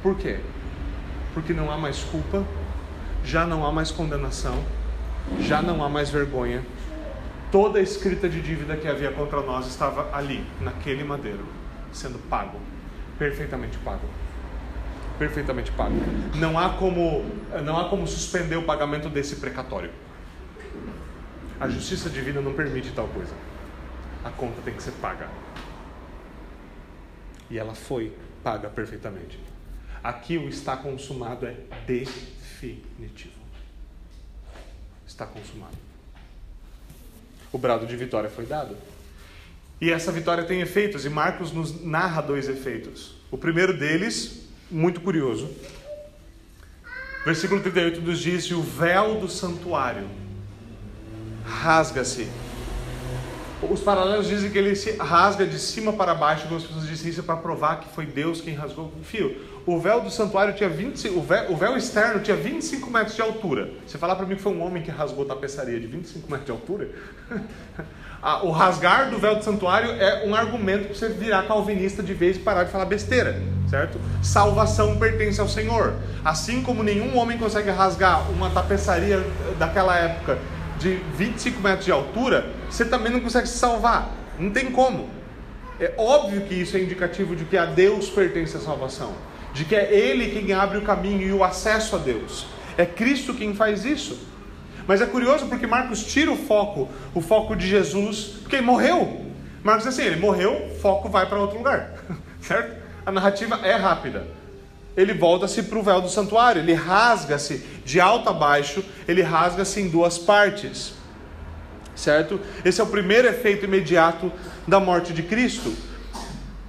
Por 0.02 0.16
quê? 0.18 0.40
Porque 1.34 1.52
não 1.52 1.72
há 1.72 1.78
mais 1.78 2.04
culpa, 2.04 2.46
já 3.24 3.46
não 3.46 3.66
há 3.66 3.72
mais 3.72 3.90
condenação, 3.90 4.64
já 5.42 5.62
não 5.64 5.84
há 5.84 5.90
mais 5.90 6.12
vergonha, 6.12 6.64
Toda 7.56 7.80
a 7.80 7.82
escrita 7.82 8.28
de 8.28 8.42
dívida 8.42 8.76
que 8.76 8.86
havia 8.86 9.10
contra 9.14 9.40
nós 9.42 9.66
estava 9.66 10.14
ali, 10.14 10.46
naquele 10.60 11.06
madeiro, 11.06 11.48
sendo 11.94 12.20
pago, 12.28 12.60
perfeitamente 13.18 13.78
pago. 13.78 14.06
Perfeitamente 15.18 15.72
pago. 15.72 15.96
Não 16.36 16.60
há 16.60 16.72
como, 16.72 17.24
não 17.64 17.80
há 17.80 17.88
como 17.88 18.06
suspender 18.06 18.58
o 18.58 18.64
pagamento 18.64 19.08
desse 19.08 19.38
precatório. 19.38 19.90
A 21.58 21.70
justiça 21.70 22.10
divina 22.10 22.42
não 22.42 22.52
permite 22.54 22.92
tal 22.92 23.08
coisa. 23.08 23.34
A 24.26 24.30
conta 24.32 24.62
tem 24.62 24.74
que 24.74 24.84
ser 24.84 24.92
paga. 25.00 25.30
E 27.50 27.58
ela 27.58 27.74
foi 27.74 28.14
paga 28.44 28.68
perfeitamente. 28.68 29.40
Aqui 30.04 30.38
o 30.38 30.50
está 30.50 30.76
consumado 30.76 31.46
é 31.46 31.56
definitivo. 31.88 33.40
Está 35.08 35.26
consumado 35.26 35.95
o 37.56 37.58
brado 37.58 37.86
de 37.86 37.96
vitória 37.96 38.30
foi 38.30 38.46
dado. 38.46 38.76
E 39.80 39.90
essa 39.90 40.12
vitória 40.12 40.44
tem 40.44 40.60
efeitos, 40.60 41.06
e 41.06 41.10
Marcos 41.10 41.54
nos 41.54 41.82
narra 41.82 42.22
dois 42.22 42.50
efeitos. 42.50 43.16
O 43.32 43.38
primeiro 43.38 43.74
deles, 43.78 44.46
muito 44.70 45.00
curioso, 45.00 45.50
versículo 47.24 47.62
38 47.62 48.02
nos 48.02 48.20
diz: 48.20 48.52
O 48.52 48.62
véu 48.62 49.22
do 49.22 49.30
santuário 49.30 50.06
rasga-se. 51.46 52.28
Os 53.62 53.80
paralelos 53.80 54.28
dizem 54.28 54.52
que 54.52 54.58
ele 54.58 54.76
se 54.76 54.92
rasga 54.98 55.46
de 55.46 55.58
cima 55.58 55.94
para 55.94 56.14
baixo, 56.14 56.44
algumas 56.44 56.64
pessoas 56.64 56.88
dizem 56.88 57.10
isso 57.10 57.24
para 57.24 57.38
provar 57.38 57.80
que 57.80 57.88
foi 57.96 58.06
Deus 58.06 58.42
quem 58.42 58.54
rasgou. 58.54 58.92
Fio, 59.02 59.34
o 59.66 59.80
véu 59.80 60.02
do 60.02 60.12
santuário 60.12 60.54
tinha 60.54 60.70
20, 60.70 61.10
o 61.10 61.22
véu, 61.22 61.52
o 61.52 61.56
véu 61.56 61.76
externo 61.76 62.20
tinha 62.20 62.38
25 62.38 62.90
metros 62.90 63.16
de 63.16 63.22
altura. 63.22 63.72
Você 63.86 63.98
falar 63.98 64.16
para 64.16 64.26
mim 64.26 64.36
que 64.36 64.42
foi 64.42 64.54
um 64.54 64.62
homem 64.62 64.84
que 64.84 64.92
rasgou 64.92 65.26
tapeçaria 65.26 65.80
de 65.80 65.88
25 65.88 66.30
metros 66.30 66.46
de 66.46 66.52
altura? 66.52 66.90
o 68.44 68.52
rasgar 68.52 69.10
do 69.10 69.18
véu 69.18 69.36
do 69.36 69.44
santuário 69.44 69.90
é 69.92 70.28
um 70.28 70.36
argumento 70.36 70.86
para 70.86 70.96
você 70.96 71.10
virar 71.10 71.48
calvinista 71.48 72.04
de 72.04 72.14
vez 72.14 72.36
e 72.36 72.40
parar 72.40 72.66
de 72.66 72.72
falar 72.72 72.86
besteira, 72.86 73.42
certo? 73.68 74.00
Salvação 74.22 75.00
pertence 75.00 75.42
ao 75.42 75.48
Senhor. 75.48 75.96
Assim 76.24 76.62
como 76.62 76.84
nenhum 76.84 77.18
homem 77.18 77.38
consegue 77.38 77.72
rasgar 77.72 78.30
uma 78.32 78.52
tapeçaria 78.52 79.26
daquela 79.58 79.98
época 79.98 80.38
de 80.78 80.96
25 81.18 81.60
metros 81.60 81.86
de 81.86 81.92
altura, 81.92 82.52
você 82.70 82.86
também 82.86 83.12
não 83.12 83.20
consegue 83.20 83.48
se 83.48 83.58
salvar. 83.58 84.12
Não 84.38 84.52
tem 84.52 84.72
como. 84.72 85.10
É 85.80 85.94
óbvio 85.98 86.42
que 86.42 86.54
isso 86.54 86.78
é 86.78 86.82
indicativo 86.82 87.36
de 87.36 87.46
que 87.46 87.58
a 87.58 87.66
Deus 87.66 88.10
pertence 88.10 88.56
a 88.56 88.60
salvação, 88.60 89.14
de 89.56 89.66
que 89.66 89.76
é 89.76 89.92
Ele 89.92 90.30
quem 90.30 90.54
abre 90.54 90.78
o 90.78 90.84
caminho 90.84 91.24
e 91.24 91.32
o 91.32 91.44
acesso 91.44 91.96
a 91.96 92.00
Deus. 92.00 92.46
É 92.78 92.86
Cristo 92.86 93.34
quem 93.34 93.56
faz 93.56 93.86
isso. 93.86 94.20
Mas 94.86 95.02
é 95.02 95.06
curioso 95.08 95.48
porque 95.48 95.66
Marcos 95.66 96.04
tira 96.04 96.32
o 96.32 96.36
foco, 96.36 96.88
o 97.16 97.22
foco 97.22 97.56
de 97.56 97.68
Jesus, 97.68 98.36
porque 98.42 98.58
ele 98.58 98.66
morreu. 98.66 99.26
Marcos 99.64 99.86
diz 99.86 99.94
assim, 99.94 100.06
ele 100.06 100.20
morreu, 100.20 100.70
foco 100.82 101.10
vai 101.10 101.26
para 101.26 101.40
outro 101.40 101.58
lugar, 101.58 101.96
certo? 102.40 102.76
A 103.04 103.12
narrativa 103.12 103.60
é 103.64 103.76
rápida. 103.76 104.28
Ele 104.96 105.14
volta-se 105.14 105.64
para 105.64 105.80
o 105.80 105.84
véu 105.84 106.02
do 106.02 106.10
santuário, 106.10 106.62
ele 106.62 106.74
rasga-se 106.74 107.66
de 107.84 108.00
alto 108.00 108.30
a 108.30 108.34
baixo, 108.34 108.84
ele 109.08 109.24
rasga-se 109.24 109.82
em 109.82 109.90
duas 109.90 110.20
partes 110.20 110.94
certo? 111.96 112.40
Esse 112.64 112.82
é 112.82 112.84
o 112.84 112.88
primeiro 112.88 113.28
efeito 113.28 113.66
imediato 113.66 114.32
da 114.68 114.80
morte 114.80 115.14
de 115.14 115.24
Cristo. 115.24 115.74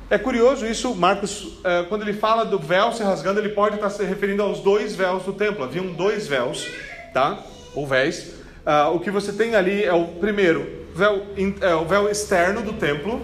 É 0.08 0.16
curioso 0.16 0.64
isso, 0.64 0.94
Marcos, 0.94 1.58
é, 1.64 1.82
quando 1.88 2.02
ele 2.02 2.12
fala 2.12 2.44
do 2.44 2.60
véu 2.60 2.92
se 2.92 3.02
rasgando, 3.02 3.40
ele 3.40 3.48
pode 3.48 3.74
estar 3.74 3.90
se 3.90 4.04
referindo 4.04 4.40
aos 4.40 4.60
dois 4.60 4.94
véus 4.94 5.24
do 5.24 5.32
templo. 5.32 5.64
Haviam 5.64 5.86
dois 5.86 6.28
véus, 6.28 6.68
tá? 7.12 7.40
Ou 7.74 7.84
véis. 7.86 8.34
Uh, 8.64 8.94
o 8.94 9.00
que 9.00 9.10
você 9.10 9.32
tem 9.32 9.56
ali 9.56 9.84
é 9.84 9.92
o 9.92 10.06
primeiro, 10.06 10.86
véu, 10.94 11.26
é, 11.60 11.74
o 11.74 11.84
véu 11.84 12.08
externo 12.08 12.62
do 12.62 12.74
templo. 12.74 13.20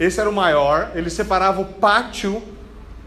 Esse 0.00 0.20
era 0.20 0.28
o 0.28 0.32
maior. 0.32 0.92
Ele 0.94 1.10
separava 1.10 1.60
o 1.60 1.66
pátio 1.66 2.42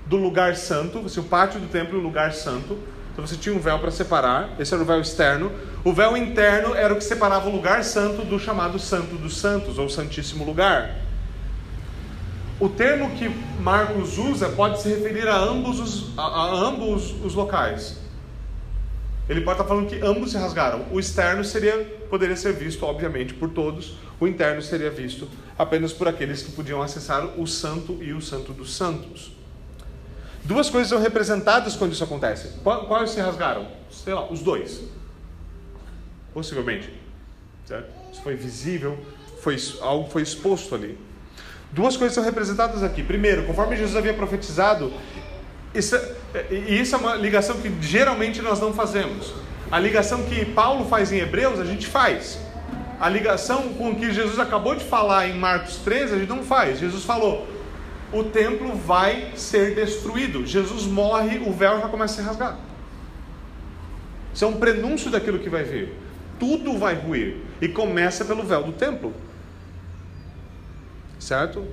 do 0.05 0.17
lugar 0.17 0.55
santo, 0.55 0.99
o 0.99 1.23
pátio 1.23 1.59
do 1.59 1.67
templo 1.67 1.97
e 1.97 1.99
o 1.99 2.03
lugar 2.03 2.32
santo. 2.32 2.78
Então 3.11 3.26
você 3.26 3.36
tinha 3.36 3.55
um 3.55 3.59
véu 3.59 3.80
para 3.80 3.89
separar, 3.91 4.49
esse 4.59 4.73
era 4.73 4.84
o 4.84 4.86
véu 4.86 5.01
externo. 5.01 5.51
O 5.84 5.93
véu 5.93 6.15
interno 6.15 6.76
era 6.76 6.93
o 6.93 6.97
que 6.97 7.03
separava 7.03 7.49
o 7.49 7.51
lugar 7.51 7.84
santo 7.84 8.23
do 8.23 8.38
chamado 8.38 8.78
Santo 8.78 9.15
dos 9.15 9.38
Santos, 9.38 9.80
ou 9.80 9.89
Santíssimo 9.89 10.43
Lugar. 10.43 11.04
O 12.59 12.69
termo 12.69 13.11
que 13.17 13.29
Marcos 13.59 14.17
usa 14.17 14.47
pode 14.49 14.81
se 14.81 14.87
referir 14.87 15.27
a 15.27 15.37
ambos 15.37 15.79
os, 15.79 16.17
a, 16.17 16.21
a 16.21 16.53
ambos 16.53 17.13
os 17.23 17.33
locais. 17.33 17.97
Ele 19.27 19.41
pode 19.41 19.59
estar 19.59 19.67
falando 19.67 19.89
que 19.89 19.99
ambos 20.05 20.31
se 20.31 20.37
rasgaram. 20.37 20.85
O 20.91 20.99
externo 20.99 21.43
seria, 21.43 21.83
poderia 22.09 22.35
ser 22.35 22.53
visto, 22.53 22.85
obviamente, 22.85 23.33
por 23.33 23.49
todos. 23.49 23.97
O 24.19 24.27
interno 24.27 24.61
seria 24.61 24.89
visto 24.89 25.27
apenas 25.57 25.91
por 25.91 26.07
aqueles 26.07 26.43
que 26.43 26.51
podiam 26.51 26.81
acessar 26.81 27.25
o 27.37 27.45
Santo 27.45 28.01
e 28.01 28.13
o 28.13 28.21
Santo 28.21 28.53
dos 28.53 28.73
Santos. 28.73 29.31
Duas 30.43 30.69
coisas 30.69 30.89
são 30.89 30.99
representadas 30.99 31.75
quando 31.75 31.91
isso 31.91 32.03
acontece. 32.03 32.59
Quais 32.63 33.09
se 33.09 33.19
rasgaram? 33.19 33.67
Sei 33.89 34.13
lá, 34.13 34.31
os 34.31 34.41
dois. 34.41 34.83
Possivelmente. 36.33 36.89
Certo? 37.65 37.89
Isso 38.13 38.21
foi 38.21 38.35
visível, 38.35 38.97
foi, 39.41 39.57
algo 39.81 40.09
foi 40.09 40.21
exposto 40.21 40.75
ali. 40.75 40.97
Duas 41.76 41.97
coisas 41.97 42.15
são 42.15 42.23
representadas 42.23 42.82
aqui. 42.82 43.03
Primeiro, 43.03 43.43
conforme 43.43 43.76
Jesus 43.76 43.97
havia 43.97 44.13
profetizado, 44.13 44.93
isso, 45.73 45.93
é, 46.34 46.45
e 46.49 46.80
isso 46.80 46.95
é 46.95 46.97
uma 46.97 47.15
ligação 47.15 47.57
que 47.57 47.69
geralmente 47.82 48.41
nós 48.41 48.61
não 48.61 48.73
fazemos. 48.73 49.34
A 49.69 49.78
ligação 49.78 50.23
que 50.23 50.45
Paulo 50.45 50.86
faz 50.86 51.11
em 51.11 51.17
Hebreus, 51.17 51.59
a 51.59 51.65
gente 51.65 51.86
faz. 51.86 52.39
A 52.97 53.09
ligação 53.09 53.73
com 53.73 53.91
o 53.91 53.95
que 53.97 54.09
Jesus 54.13 54.39
acabou 54.39 54.73
de 54.73 54.86
falar 54.86 55.28
em 55.28 55.38
Marcos 55.38 55.76
13, 55.76 56.13
a 56.13 56.17
gente 56.17 56.30
não 56.30 56.43
faz. 56.43 56.80
Jesus 56.80 57.03
falou: 57.03 57.45
o 58.13 58.23
templo 58.23 58.73
vai 58.73 59.34
ser 59.36 59.76
destruído. 59.76 60.47
Jesus 60.47 60.86
morre, 60.86 61.39
o 61.39 61.51
véu 61.51 61.82
já 61.82 61.89
começa 61.89 62.13
a 62.13 62.15
ser 62.15 62.21
rasgado. 62.21 62.57
Isso 64.34 64.45
é 64.45 64.47
um 64.47 64.53
prenúncio 64.53 65.11
daquilo 65.11 65.39
que 65.39 65.49
vai 65.49 65.65
vir. 65.65 65.93
Tudo 66.39 66.78
vai 66.78 66.95
ruir. 66.95 67.36
E 67.61 67.67
começa 67.67 68.23
pelo 68.23 68.43
véu 68.43 68.63
do 68.63 68.71
templo. 68.71 69.13
Certo? 71.26 71.65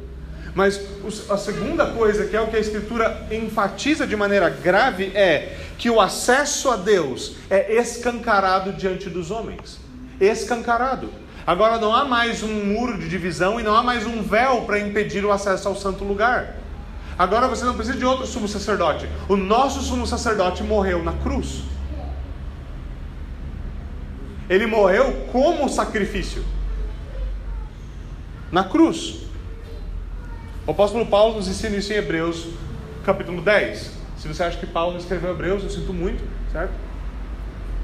Mas 0.55 0.80
a 1.28 1.36
segunda 1.36 1.84
coisa, 1.88 2.26
que 2.26 2.34
é 2.34 2.40
o 2.40 2.46
que 2.46 2.57
a 2.57 2.61
Escritura 2.61 3.26
enfatiza 3.30 4.07
de 4.07 4.16
maneira 4.16 4.48
grave, 4.48 5.12
é 5.14 5.59
que 5.76 5.90
o 5.90 6.00
acesso 6.00 6.70
a 6.70 6.76
Deus 6.76 7.36
é 7.50 7.74
escancarado 7.74 8.72
diante 8.72 9.11
dos 9.11 9.30
homens. 9.30 9.78
Escancarado. 10.18 11.11
Agora 11.46 11.78
não 11.78 11.94
há 11.94 12.03
mais 12.03 12.42
um 12.42 12.64
muro 12.64 12.96
de 12.96 13.11
divisão 13.11 13.61
e 13.61 13.62
não 13.62 13.76
há 13.76 13.82
mais 13.82 14.07
um 14.07 14.22
véu 14.22 14.62
para 14.62 14.78
impedir 14.78 15.22
o 15.22 15.30
acesso 15.30 15.68
ao 15.68 15.76
santo 15.76 16.03
lugar. 16.03 16.57
Agora 17.18 17.46
você 17.46 17.62
não 17.66 17.74
precisa 17.74 17.98
de 17.98 18.07
outro 18.07 18.26
sumo 18.26 18.48
sacerdote. 18.48 19.07
O 19.28 19.36
nosso 19.36 19.82
sumo 19.82 20.07
sacerdote 20.07 20.62
morreu 20.62 21.05
na 21.05 21.12
cruz. 21.12 21.62
Ele 24.48 24.66
morreu 24.66 25.26
como 25.30 25.68
sacrifício. 25.68 26.42
Na 28.50 28.64
cruz. 28.64 29.21
O 30.64 30.70
apóstolo 30.70 31.04
Paulo 31.06 31.34
nos 31.36 31.48
ensina 31.48 31.76
isso 31.76 31.92
em 31.92 31.96
Hebreus, 31.96 32.46
capítulo 33.04 33.42
10. 33.42 33.90
Se 34.16 34.28
você 34.28 34.44
acha 34.44 34.56
que 34.56 34.66
Paulo 34.66 34.96
escreveu 34.96 35.32
Hebreus, 35.32 35.64
eu 35.64 35.70
sinto 35.70 35.92
muito, 35.92 36.22
certo? 36.52 36.72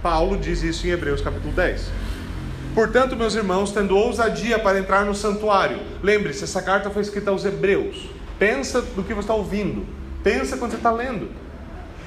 Paulo 0.00 0.38
diz 0.38 0.62
isso 0.62 0.86
em 0.86 0.90
Hebreus, 0.90 1.20
capítulo 1.20 1.52
10. 1.52 1.90
Portanto, 2.76 3.16
meus 3.16 3.34
irmãos, 3.34 3.72
tendo 3.72 3.96
ousadia 3.96 4.60
para 4.60 4.78
entrar 4.78 5.04
no 5.04 5.12
santuário, 5.12 5.80
lembre-se, 6.04 6.44
essa 6.44 6.62
carta 6.62 6.88
foi 6.88 7.02
escrita 7.02 7.32
aos 7.32 7.44
Hebreus. 7.44 8.08
Pensa 8.38 8.80
do 8.80 9.02
que 9.02 9.12
você 9.12 9.22
está 9.22 9.34
ouvindo, 9.34 9.84
pensa 10.22 10.56
quando 10.56 10.70
você 10.70 10.76
está 10.76 10.92
lendo. 10.92 11.28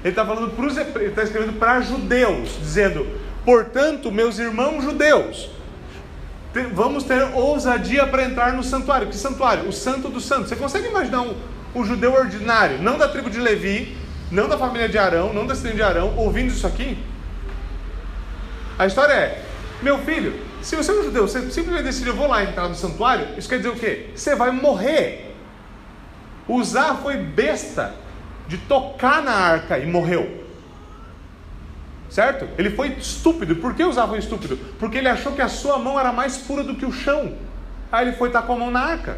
Ele 0.01 0.11
está 0.11 0.25
falando 0.25 0.55
para 0.55 0.65
os 0.65 0.77
está 0.77 1.23
escrevendo 1.23 1.59
para 1.59 1.81
judeus, 1.81 2.57
dizendo: 2.61 3.05
portanto, 3.43 4.09
meus 4.09 4.39
irmãos 4.39 4.85
judeus, 4.85 5.49
vamos 6.73 7.03
ter 7.03 7.23
ousadia 7.33 8.05
para 8.07 8.23
entrar 8.23 8.53
no 8.53 8.63
santuário. 8.63 9.07
Que 9.07 9.15
santuário? 9.15 9.67
O 9.67 9.73
Santo 9.73 10.09
dos 10.09 10.25
Santos. 10.25 10.49
Você 10.49 10.55
consegue 10.55 10.87
imaginar 10.87 11.21
um, 11.21 11.35
um 11.73 11.85
judeu 11.85 12.13
ordinário, 12.13 12.81
não 12.81 12.97
da 12.97 13.07
tribo 13.07 13.29
de 13.29 13.39
Levi, 13.39 13.97
não 14.29 14.47
da 14.47 14.57
família 14.57 14.89
de 14.89 14.97
Arão, 14.97 15.33
não 15.33 15.45
da 15.45 15.55
cidade 15.55 15.75
de 15.75 15.83
Arão, 15.83 16.15
ouvindo 16.17 16.51
isso 16.51 16.67
aqui? 16.67 16.97
A 18.77 18.85
história 18.85 19.13
é: 19.13 19.43
meu 19.81 19.99
filho, 19.99 20.33
se 20.61 20.75
você 20.75 20.91
é 20.91 20.93
um 20.93 21.03
judeu, 21.03 21.27
você 21.27 21.39
simplesmente 21.49 21.83
decide, 21.83 22.09
eu 22.09 22.15
vou 22.15 22.27
lá 22.27 22.43
entrar 22.43 22.67
no 22.67 22.75
santuário, 22.75 23.27
isso 23.37 23.47
quer 23.47 23.57
dizer 23.57 23.69
o 23.69 23.75
quê? 23.75 24.09
Você 24.15 24.35
vai 24.35 24.51
morrer. 24.51 25.35
Usar 26.47 26.95
foi 26.95 27.17
besta 27.17 27.93
de 28.47 28.57
tocar 28.57 29.21
na 29.23 29.31
arca 29.31 29.77
e 29.79 29.85
morreu. 29.85 30.40
Certo? 32.11 32.45
Ele 32.57 32.71
foi 32.71 32.89
estúpido. 32.89 33.55
Por 33.55 33.73
que 33.73 33.85
Uzá 33.85 34.05
foi 34.05 34.19
estúpido? 34.19 34.57
Porque 34.77 34.97
ele 34.97 35.07
achou 35.07 35.31
que 35.31 35.41
a 35.41 35.47
sua 35.47 35.79
mão 35.79 35.97
era 35.97 36.11
mais 36.11 36.37
pura 36.37 36.61
do 36.61 36.75
que 36.75 36.85
o 36.85 36.91
chão. 36.91 37.33
Aí 37.89 38.05
ele 38.05 38.17
foi 38.17 38.27
estar 38.27 38.41
com 38.41 38.51
a 38.51 38.57
mão 38.57 38.69
na 38.69 38.81
arca. 38.81 39.17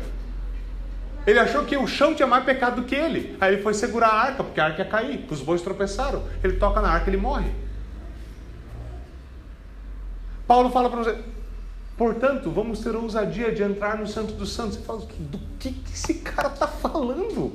Ele 1.26 1.39
achou 1.39 1.66
que 1.66 1.76
o 1.76 1.88
chão 1.88 2.14
tinha 2.14 2.28
mais 2.28 2.44
pecado 2.44 2.82
do 2.82 2.84
que 2.84 2.94
ele. 2.94 3.36
Aí 3.41 3.56
ele 3.56 3.64
foi 3.64 3.74
segurar 3.74 4.10
a 4.10 4.22
arca, 4.22 4.44
porque 4.44 4.62
a 4.62 4.66
arca 4.66 4.84
ia 4.84 4.88
cair, 4.88 5.26
os 5.28 5.41
bois 5.41 5.64
tropeçaram. 5.64 6.24
Ele 6.44 6.58
toca 6.58 6.82
na 6.82 6.91
arca 6.91 7.10
e 7.10 7.16
ele 7.16 7.22
morre. 7.22 7.50
Paulo 10.46 10.70
fala 10.70 10.88
para 10.88 11.04
nós, 11.04 11.18
portanto, 11.98 12.52
vamos 12.52 12.82
ter 12.82 12.96
ousadia 12.96 13.52
de 13.52 13.64
entrar 13.64 13.98
no 13.98 14.06
Santo 14.06 14.34
dos 14.34 14.54
Santos. 14.54 14.78
Você 14.78 14.84
fala, 14.84 15.00
do 15.00 15.39
que, 15.58 15.72
que 15.72 15.94
esse 15.94 16.16
cara 16.16 16.50
está 16.50 16.68
falando? 16.68 17.54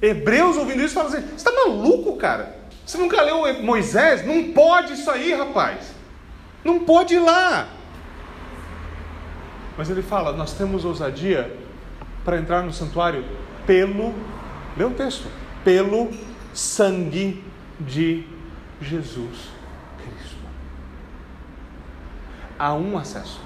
Hebreus 0.00 0.56
ouvindo 0.56 0.82
isso 0.82 0.94
falam 0.94 1.12
assim: 1.12 1.20
você 1.20 1.34
está 1.34 1.52
maluco, 1.52 2.16
cara? 2.16 2.61
Você 2.84 2.98
nunca 2.98 3.22
leu 3.22 3.62
Moisés? 3.62 4.26
Não 4.26 4.52
pode 4.52 4.94
isso 4.94 5.10
aí, 5.10 5.32
rapaz. 5.34 5.94
Não 6.64 6.80
pode 6.80 7.14
ir 7.14 7.20
lá. 7.20 7.68
Mas 9.76 9.88
ele 9.88 10.02
fala: 10.02 10.32
nós 10.32 10.52
temos 10.52 10.84
ousadia 10.84 11.56
para 12.24 12.38
entrar 12.38 12.62
no 12.62 12.72
santuário 12.72 13.24
pelo, 13.66 14.14
lê 14.76 14.84
o 14.84 14.90
texto, 14.90 15.26
pelo 15.64 16.10
sangue 16.52 17.42
de 17.80 18.24
Jesus 18.80 19.52
há 22.62 22.74
um 22.74 22.96
acesso. 22.96 23.40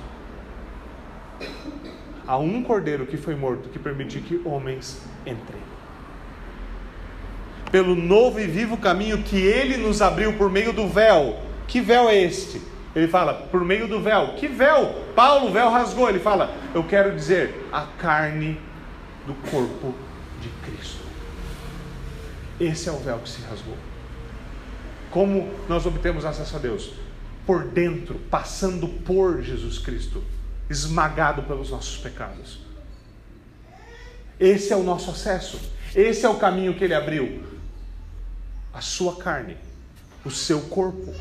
Há 2.27 2.37
um 2.37 2.63
cordeiro 2.63 3.07
que 3.07 3.17
foi 3.17 3.35
morto 3.35 3.71
que 3.71 3.79
permitiu 3.79 4.21
que 4.21 4.43
homens 4.45 5.01
entrem. 5.25 5.66
Pelo 7.71 7.95
novo 7.95 8.41
e 8.41 8.47
vivo 8.47 8.77
caminho 8.77 9.23
que 9.23 9.37
ele 9.37 9.77
nos 9.77 10.01
abriu 10.01 10.35
por 10.35 10.51
meio 10.51 10.73
do 10.73 10.89
véu. 10.89 11.39
Que 11.67 11.81
véu 11.81 12.09
é 12.09 12.17
este? 12.17 12.61
Ele 12.95 13.09
fala, 13.09 13.35
por 13.35 13.65
meio 13.65 13.87
do 13.87 14.01
véu. 14.01 14.35
Que 14.37 14.49
véu? 14.49 14.95
Paulo, 15.15 15.49
o 15.49 15.53
véu 15.53 15.69
rasgou. 15.69 16.09
Ele 16.09 16.19
fala, 16.19 16.55
eu 16.75 16.85
quero 16.85 17.15
dizer, 17.15 17.69
a 17.73 17.83
carne 17.99 18.59
do 19.27 19.35
corpo 19.51 19.95
de 20.41 20.49
Cristo. 20.65 21.05
Esse 22.59 22.89
é 22.89 22.93
o 22.93 22.99
véu 22.99 23.19
que 23.19 23.29
se 23.29 23.43
rasgou. 23.43 23.77
Como 25.11 25.51
nós 25.69 25.85
obtemos 25.85 26.25
acesso 26.25 26.57
a 26.57 26.59
Deus? 26.59 26.93
por 27.47 27.65
dentro, 27.65 28.19
passando 28.29 28.89
por 28.89 29.41
Jesus 29.41 29.79
Cristo, 29.79 30.23
esmagado 30.69 31.45
pelos 31.45 31.71
nossos 31.71 31.97
pecados. 31.97 32.59
Esse 34.39 34.73
é 34.73 34.77
o 34.77 34.83
nosso 34.83 35.13
acesso, 35.13 35.59
esse 35.95 36.27
é 36.27 36.29
o 36.29 36.35
caminho 36.35 36.75
que 36.75 36.83
ele 36.83 36.93
abriu. 36.93 37.56
A 38.77 38.83
sua 38.83 39.17
carne, 39.17 39.57
o 40.23 40.31
seu 40.31 40.61
corpo. 40.61 41.15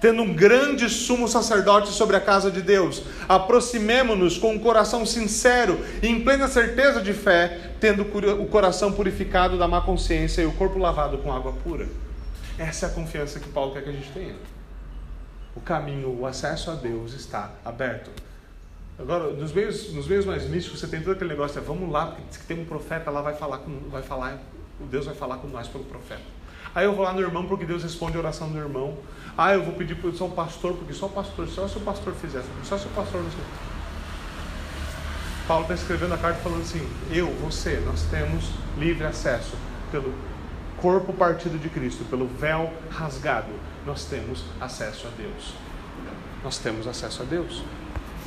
tendo 0.00 0.22
um 0.22 0.34
grande 0.34 0.88
sumo 0.88 1.28
sacerdote 1.28 1.90
sobre 1.90 2.16
a 2.16 2.20
casa 2.20 2.50
de 2.50 2.60
Deus, 2.60 3.02
aproximemo-nos 3.28 4.36
com 4.36 4.52
um 4.54 4.58
coração 4.58 5.06
sincero 5.06 5.78
e 6.02 6.08
em 6.08 6.24
plena 6.24 6.48
certeza 6.48 7.00
de 7.00 7.12
fé, 7.12 7.72
tendo 7.80 8.02
o 8.02 8.46
coração 8.46 8.92
purificado 8.92 9.56
da 9.56 9.68
má 9.68 9.80
consciência 9.80 10.42
e 10.42 10.46
o 10.46 10.52
corpo 10.52 10.76
lavado 10.76 11.18
com 11.18 11.32
água 11.32 11.52
pura. 11.52 11.88
Essa 12.58 12.86
é 12.86 12.88
a 12.88 12.92
confiança 12.92 13.38
que 13.38 13.48
Paulo 13.48 13.72
quer 13.72 13.84
que 13.84 13.90
a 13.90 13.92
gente 13.92 14.10
tenha. 14.10 14.34
O 15.54 15.60
caminho, 15.60 16.18
o 16.18 16.26
acesso 16.26 16.68
a 16.70 16.74
Deus 16.74 17.12
está 17.12 17.52
aberto. 17.64 18.10
Agora, 18.98 19.30
nos 19.30 19.52
meios, 19.52 19.92
nos 19.92 20.08
meios 20.08 20.26
mais 20.26 20.48
místicos, 20.48 20.80
você 20.80 20.88
tem 20.88 21.00
todo 21.00 21.12
aquele 21.12 21.30
negócio, 21.30 21.58
é, 21.58 21.62
vamos 21.62 21.88
lá, 21.92 22.06
porque 22.06 22.38
tem 22.48 22.60
um 22.60 22.64
profeta 22.64 23.08
lá, 23.12 23.22
vai 23.22 23.34
falar, 23.34 23.58
com, 23.58 23.88
vai 23.88 24.02
falar, 24.02 24.40
Deus 24.86 25.06
vai 25.06 25.14
falar 25.14 25.38
com 25.38 25.48
nós 25.48 25.68
pelo 25.68 25.84
profeta. 25.84 26.22
Aí 26.74 26.84
eu 26.84 26.94
vou 26.94 27.04
lá 27.04 27.12
no 27.12 27.20
irmão 27.20 27.46
porque 27.46 27.64
Deus 27.64 27.82
responde 27.82 28.16
a 28.16 28.20
oração 28.20 28.50
do 28.50 28.58
irmão. 28.58 28.96
Ah, 29.36 29.54
eu 29.54 29.62
vou 29.62 29.74
pedir 29.74 29.94
para 29.94 30.10
o 30.10 30.30
pastor, 30.30 30.74
porque 30.74 30.92
só 30.92 31.06
o 31.06 31.10
pastor, 31.10 31.48
só 31.48 31.66
se 31.66 31.76
o 31.76 31.80
pastor 31.80 32.14
fizesse, 32.14 32.48
só 32.64 32.76
se 32.76 32.86
o 32.86 32.90
pastor 32.90 33.22
não 33.22 33.30
sei. 33.30 33.40
Paulo 35.46 35.62
está 35.62 35.74
escrevendo 35.74 36.14
a 36.14 36.18
carta 36.18 36.40
falando 36.40 36.62
assim: 36.62 36.86
eu, 37.10 37.26
você, 37.36 37.82
nós 37.86 38.02
temos 38.10 38.50
livre 38.76 39.06
acesso 39.06 39.56
pelo 39.90 40.12
corpo 40.76 41.12
partido 41.12 41.58
de 41.58 41.68
Cristo, 41.68 42.04
pelo 42.04 42.26
véu 42.26 42.72
rasgado, 42.90 43.50
nós 43.86 44.04
temos 44.04 44.44
acesso 44.60 45.06
a 45.06 45.10
Deus. 45.16 45.54
Nós 46.44 46.58
temos 46.58 46.86
acesso 46.86 47.22
a 47.22 47.24
Deus. 47.24 47.64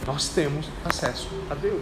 Nós 0.05 0.29
temos 0.29 0.67
acesso 0.83 1.29
a 1.49 1.55
Deus. 1.55 1.81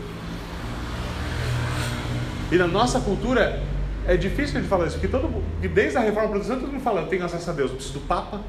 E 2.51 2.55
na 2.55 2.67
nossa 2.67 2.99
cultura 2.99 3.63
é 4.09 4.17
difícil 4.17 4.59
de 4.59 4.67
falar 4.67 4.87
isso, 4.87 4.95
porque 4.95 5.07
todo, 5.07 5.29
desde 5.61 5.95
a 5.95 6.01
reforma 6.01 6.29
protestante 6.29 6.61
todo 6.61 6.71
mundo 6.71 6.81
fala, 6.81 7.01
eu 7.01 7.07
tenho 7.07 7.23
acesso 7.23 7.47
a 7.51 7.53
Deus, 7.53 7.69
eu 7.69 7.75
preciso 7.75 7.99
do 7.99 8.07
Papa, 8.07 8.41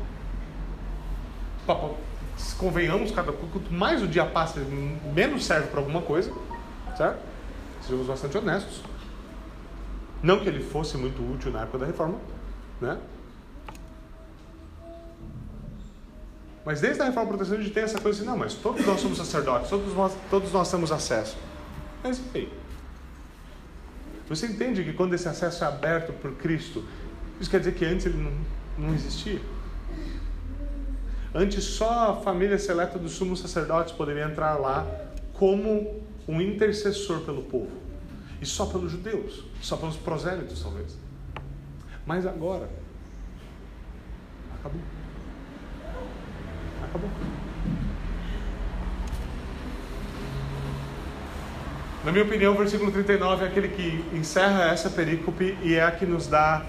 Papa, 1.67 1.91
convenhamos, 2.57 3.11
cada 3.11 3.31
quanto 3.31 3.71
mais 3.71 4.03
o 4.03 4.09
dia 4.09 4.25
passa, 4.25 4.59
menos 5.15 5.45
serve 5.45 5.67
para 5.67 5.81
alguma 5.81 6.01
coisa, 6.01 6.33
certo? 6.97 7.19
Sejamos 7.83 8.07
bastante 8.07 8.39
honestos. 8.39 8.81
Não 10.23 10.41
que 10.41 10.49
ele 10.49 10.65
fosse 10.65 10.97
muito 10.97 11.21
útil 11.21 11.53
na 11.53 11.61
época 11.61 11.77
da 11.77 11.87
reforma, 11.87 12.17
né? 12.81 12.97
Mas 16.65 16.81
desde 16.81 17.03
a 17.03 17.05
reforma 17.05 17.29
protestante 17.29 17.61
a 17.61 17.65
gente 17.65 17.75
tem 17.75 17.83
essa 17.83 18.01
coisa 18.01 18.19
assim, 18.19 18.27
não, 18.27 18.39
mas 18.39 18.55
todos 18.55 18.87
nós 18.87 18.99
somos 18.99 19.19
sacerdotes, 19.19 19.69
todos 19.69 19.95
nós, 19.95 20.17
todos 20.31 20.53
nós 20.53 20.71
temos 20.71 20.91
acesso. 20.91 21.37
Mas 22.03 22.19
aí, 22.35 22.51
você 24.31 24.47
entende 24.47 24.85
que 24.85 24.93
quando 24.93 25.13
esse 25.13 25.29
acesso 25.29 25.65
é 25.65 25.67
aberto 25.67 26.13
por 26.13 26.33
Cristo, 26.37 26.85
isso 27.41 27.51
quer 27.51 27.59
dizer 27.59 27.75
que 27.75 27.85
antes 27.85 28.07
ele 28.07 28.17
não, 28.17 28.33
não 28.79 28.95
existia? 28.95 29.41
Antes 31.35 31.65
só 31.65 32.13
a 32.13 32.17
família 32.21 32.57
seleta 32.57 32.97
dos 32.97 33.11
sumos 33.11 33.41
sacerdotes 33.41 33.93
poderia 33.93 34.25
entrar 34.25 34.55
lá 34.55 34.87
como 35.33 36.01
um 36.29 36.41
intercessor 36.41 37.23
pelo 37.23 37.43
povo. 37.43 37.73
E 38.41 38.47
só 38.47 38.67
pelos 38.67 38.93
judeus, 38.93 39.45
só 39.61 39.77
pelos 39.77 39.97
prosélitos 39.97 40.63
talvez. 40.63 40.97
Mas 42.07 42.25
agora 42.25 42.71
acabou. 44.61 44.81
Acabou. 46.85 47.30
Na 52.03 52.11
minha 52.11 52.25
opinião, 52.25 52.55
o 52.55 52.57
versículo 52.57 52.91
39 52.91 53.45
é 53.45 53.49
aquele 53.49 53.69
que 53.69 54.03
encerra 54.17 54.71
essa 54.71 54.89
perícope 54.89 55.55
e 55.63 55.75
é 55.75 55.85
a 55.85 55.91
que 55.91 56.07
nos 56.07 56.27
dá 56.27 56.65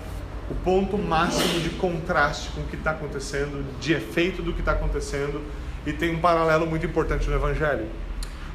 o 0.49 0.55
ponto 0.55 0.97
máximo 0.97 1.61
de 1.61 1.69
contraste 1.69 2.49
com 2.49 2.59
o 2.59 2.65
que 2.65 2.75
está 2.75 2.91
acontecendo, 2.91 3.65
de 3.79 3.93
efeito 3.93 4.41
do 4.41 4.51
que 4.51 4.59
está 4.59 4.73
acontecendo, 4.73 5.41
e 5.85 5.93
tem 5.93 6.13
um 6.13 6.19
paralelo 6.19 6.67
muito 6.67 6.85
importante 6.85 7.29
no 7.29 7.35
Evangelho. 7.35 7.85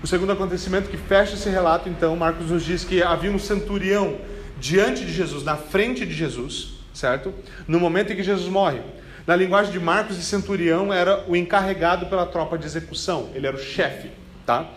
O 0.02 0.06
segundo 0.06 0.32
acontecimento 0.32 0.90
que 0.90 0.98
fecha 0.98 1.32
esse 1.34 1.48
relato, 1.48 1.88
então, 1.88 2.14
Marcos 2.14 2.50
nos 2.50 2.62
diz 2.62 2.84
que 2.84 3.02
havia 3.02 3.30
um 3.30 3.38
centurião 3.38 4.18
diante 4.60 5.02
de 5.02 5.14
Jesus, 5.14 5.42
na 5.44 5.56
frente 5.56 6.04
de 6.04 6.12
Jesus, 6.12 6.74
certo? 6.92 7.32
No 7.66 7.80
momento 7.80 8.12
em 8.12 8.16
que 8.16 8.22
Jesus 8.22 8.50
morre. 8.50 8.82
Na 9.26 9.34
linguagem 9.34 9.72
de 9.72 9.80
Marcos, 9.80 10.18
esse 10.18 10.26
centurião 10.26 10.92
era 10.92 11.24
o 11.26 11.34
encarregado 11.34 12.04
pela 12.04 12.26
tropa 12.26 12.58
de 12.58 12.66
execução, 12.66 13.30
ele 13.34 13.46
era 13.46 13.56
o 13.56 13.58
chefe, 13.58 14.10
tá? 14.44 14.70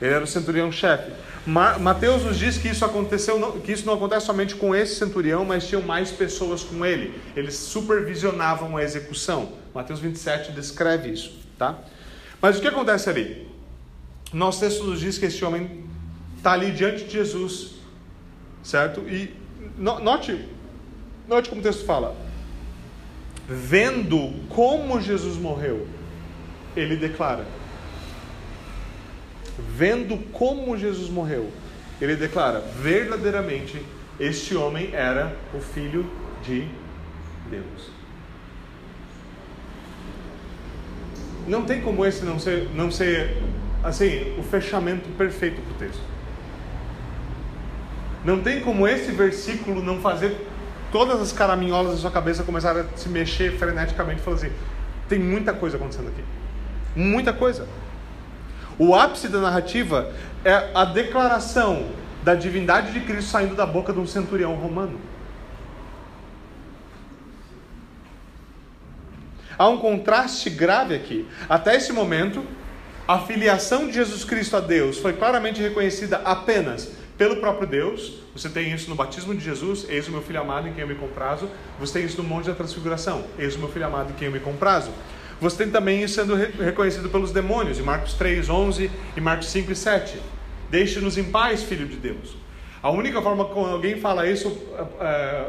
Ele 0.00 0.12
era 0.12 0.24
o 0.24 0.26
centurião 0.26 0.70
chefe. 0.72 1.12
Mateus 1.46 2.24
nos 2.24 2.38
diz 2.38 2.56
que 2.56 2.68
isso 2.68 2.84
aconteceu, 2.84 3.60
que 3.64 3.72
isso 3.72 3.84
não 3.84 3.94
acontece 3.94 4.26
somente 4.26 4.54
com 4.54 4.74
esse 4.74 4.96
centurião, 4.96 5.44
mas 5.44 5.66
tinham 5.66 5.82
mais 5.82 6.10
pessoas 6.10 6.62
com 6.62 6.84
ele. 6.84 7.20
Eles 7.36 7.54
supervisionavam 7.54 8.76
a 8.76 8.82
execução. 8.82 9.52
Mateus 9.74 10.00
27 10.00 10.52
descreve 10.52 11.10
isso, 11.10 11.38
tá? 11.58 11.78
Mas 12.40 12.58
o 12.58 12.60
que 12.60 12.68
acontece 12.68 13.10
ali? 13.10 13.48
Nosso 14.32 14.60
texto 14.60 14.84
nos 14.84 15.00
diz 15.00 15.18
que 15.18 15.26
esse 15.26 15.44
homem 15.44 15.84
está 16.36 16.52
ali 16.52 16.72
diante 16.72 17.04
de 17.04 17.12
Jesus, 17.12 17.76
certo? 18.62 19.00
E 19.02 19.32
note, 19.78 20.44
note 21.28 21.48
como 21.48 21.60
o 21.60 21.64
texto 21.64 21.84
fala. 21.84 22.16
Vendo 23.46 24.32
como 24.48 25.00
Jesus 25.00 25.36
morreu, 25.36 25.86
ele 26.74 26.96
declara: 26.96 27.46
vendo 29.58 30.16
como 30.32 30.76
Jesus 30.76 31.08
morreu, 31.08 31.50
ele 32.00 32.16
declara: 32.16 32.60
verdadeiramente 32.80 33.80
este 34.18 34.54
homem 34.54 34.90
era 34.92 35.36
o 35.52 35.60
filho 35.60 36.10
de 36.42 36.68
Deus. 37.50 37.90
Não 41.46 41.64
tem 41.64 41.82
como 41.82 42.04
esse 42.04 42.24
não 42.24 42.38
ser, 42.38 42.68
não 42.74 42.90
ser 42.90 43.36
assim, 43.82 44.34
o 44.38 44.42
fechamento 44.42 45.08
perfeito 45.10 45.60
para 45.60 45.72
o 45.72 45.74
texto. 45.74 46.02
Não 48.24 48.40
tem 48.40 48.60
como 48.60 48.88
esse 48.88 49.12
versículo 49.12 49.82
não 49.82 50.00
fazer 50.00 50.34
todas 50.90 51.20
as 51.20 51.32
caraminholas 51.32 51.92
da 51.92 51.98
sua 51.98 52.10
cabeça 52.10 52.42
começarem 52.42 52.82
a 52.82 52.96
se 52.96 53.08
mexer 53.08 53.58
freneticamente 53.58 54.20
e 54.20 54.24
falar 54.24 54.36
assim: 54.36 54.50
tem 55.08 55.18
muita 55.18 55.52
coisa 55.52 55.76
acontecendo 55.76 56.08
aqui. 56.08 56.24
Muita 56.96 57.32
coisa. 57.32 57.66
O 58.78 58.94
ápice 58.94 59.28
da 59.28 59.40
narrativa 59.40 60.12
é 60.44 60.70
a 60.74 60.84
declaração 60.84 61.86
da 62.22 62.34
divindade 62.34 62.92
de 62.92 63.00
Cristo 63.00 63.30
saindo 63.30 63.54
da 63.54 63.66
boca 63.66 63.92
de 63.92 64.00
um 64.00 64.06
centurião 64.06 64.54
romano. 64.54 64.98
Há 69.56 69.68
um 69.68 69.78
contraste 69.78 70.50
grave 70.50 70.94
aqui. 70.94 71.28
Até 71.48 71.76
esse 71.76 71.92
momento, 71.92 72.44
a 73.06 73.18
filiação 73.20 73.86
de 73.86 73.92
Jesus 73.92 74.24
Cristo 74.24 74.56
a 74.56 74.60
Deus 74.60 74.98
foi 74.98 75.12
claramente 75.12 75.60
reconhecida 75.60 76.16
apenas 76.24 76.90
pelo 77.16 77.36
próprio 77.36 77.68
Deus. 77.68 78.14
Você 78.34 78.48
tem 78.48 78.72
isso 78.72 78.90
no 78.90 78.96
batismo 78.96 79.34
de 79.34 79.44
Jesus, 79.44 79.86
eis 79.88 80.08
o 80.08 80.10
meu 80.10 80.22
filho 80.22 80.40
amado 80.40 80.66
em 80.66 80.72
quem 80.72 80.82
eu 80.82 80.88
me 80.88 80.96
comprazo. 80.96 81.48
Você 81.78 81.92
tem 81.92 82.04
isso 82.04 82.20
no 82.20 82.28
Monte 82.28 82.46
da 82.46 82.54
Transfiguração, 82.54 83.24
eis 83.38 83.54
o 83.54 83.58
meu 83.60 83.68
filho 83.68 83.86
amado 83.86 84.10
em 84.10 84.14
quem 84.14 84.26
eu 84.26 84.32
me 84.32 84.40
comprazo. 84.40 84.90
Você 85.44 85.58
tem 85.58 85.70
também 85.70 86.02
isso 86.02 86.14
sendo 86.14 86.34
reconhecido 86.34 87.10
pelos 87.10 87.30
demônios, 87.30 87.78
em 87.78 87.82
Marcos 87.82 88.14
3, 88.14 88.48
11 88.48 88.90
e 89.14 89.20
Marcos 89.20 89.48
5 89.48 89.72
e 89.72 89.76
7. 89.76 90.18
Deixe-nos 90.70 91.18
em 91.18 91.24
paz, 91.24 91.62
filho 91.62 91.86
de 91.86 91.96
Deus. 91.96 92.34
A 92.82 92.90
única 92.90 93.20
forma 93.20 93.44
que 93.44 93.58
alguém 93.58 94.00
fala 94.00 94.26
isso, 94.26 94.56
é, 94.98 95.48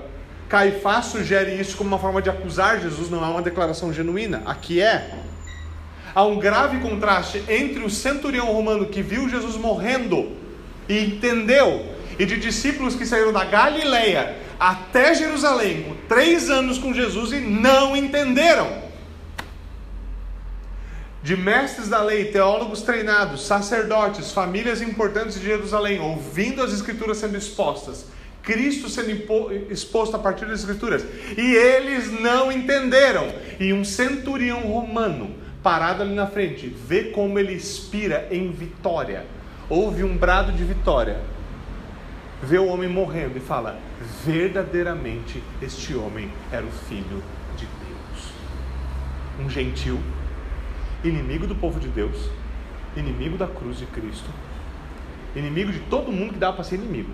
Caifás 0.50 1.06
sugere 1.06 1.56
isso 1.56 1.78
como 1.78 1.88
uma 1.88 1.98
forma 1.98 2.22
de 2.22 2.30
acusar 2.30 2.82
Jesus, 2.82 3.10
não 3.10 3.24
é 3.24 3.28
uma 3.30 3.41
declaração 3.41 3.93
genuína. 3.93 4.43
Aqui 4.46 4.82
é. 4.82 5.12
Há 6.14 6.26
um 6.26 6.39
grave 6.39 6.80
contraste 6.80 7.41
entre 7.48 7.82
o 7.82 7.89
centurião 7.89 8.48
romano 8.48 8.88
que 8.88 9.02
viu 9.02 9.30
Jesus 9.30 9.56
morrendo 9.56 10.34
e 10.89 11.06
entendeu, 11.06 11.86
e 12.20 12.26
de 12.26 12.38
discípulos 12.38 12.96
que 12.96 13.06
saíram 13.06 13.32
da 13.32 13.46
Galileia 13.46 14.36
até 14.60 15.14
Jerusalém, 15.14 15.96
três 16.10 16.50
anos 16.50 16.78
com 16.78 16.93
Jesus 16.93 17.32
e 17.32 17.39
não 17.39 17.96
entenderam 17.96 18.85
de 21.26 21.36
mestres 21.36 21.89
da 21.89 22.03
lei, 22.03 22.26
teólogos 22.26 22.84
treinados, 22.84 23.47
sacerdotes, 23.47 24.32
famílias 24.32 24.80
importantes 24.80 25.39
de 25.39 25.47
Jerusalém, 25.47 25.99
ouvindo 25.99 26.61
as 26.61 26.71
escrituras 26.71 27.17
sendo 27.17 27.36
expostas, 27.36 28.05
Cristo 28.43 28.88
sendo 28.88 29.09
exposto 29.71 30.15
a 30.15 30.19
partir 30.19 30.45
das 30.45 30.59
escrituras, 30.59 31.03
e 31.36 31.55
eles 31.55 32.11
não 32.11 32.51
entenderam. 32.51 33.28
E 33.59 33.73
um 33.73 33.84
centurião 33.84 34.59
romano, 34.67 35.36
parado 35.63 36.03
ali 36.03 36.13
na 36.13 36.28
frente, 36.28 36.67
vê 36.67 37.05
como 37.05 37.39
ele 37.39 37.53
expira 37.53 38.28
em 38.30 38.51
vitória. 38.51 39.26
Ouve 39.67 40.03
um 40.03 40.15
brado 40.15 40.51
de 40.51 40.63
vitória. 40.63 41.19
Vê 42.43 42.59
o 42.59 42.67
homem 42.67 42.88
morrendo 42.88 43.36
e 43.36 43.41
fala: 43.41 43.80
verdadeiramente 44.23 45.41
este 45.59 45.95
homem 45.95 46.32
era 46.51 46.63
o 46.63 46.71
filho 46.88 47.23
de 47.57 47.65
Deus. 47.65 48.32
Um 49.43 49.49
gentil 49.49 49.99
inimigo 51.10 51.45
do 51.47 51.56
povo 51.56 51.80
de 51.80 51.88
Deus, 51.88 52.30
inimigo 52.95 53.38
da 53.38 53.47
cruz 53.47 53.78
de 53.78 53.86
Cristo, 53.86 54.30
inimigo 55.36 55.72
de 55.72 55.80
todo 55.82 56.12
mundo 56.12 56.34
que 56.34 56.39
dava 56.39 56.56
para 56.56 56.64
ser 56.64 56.76
inimigo. 56.76 57.12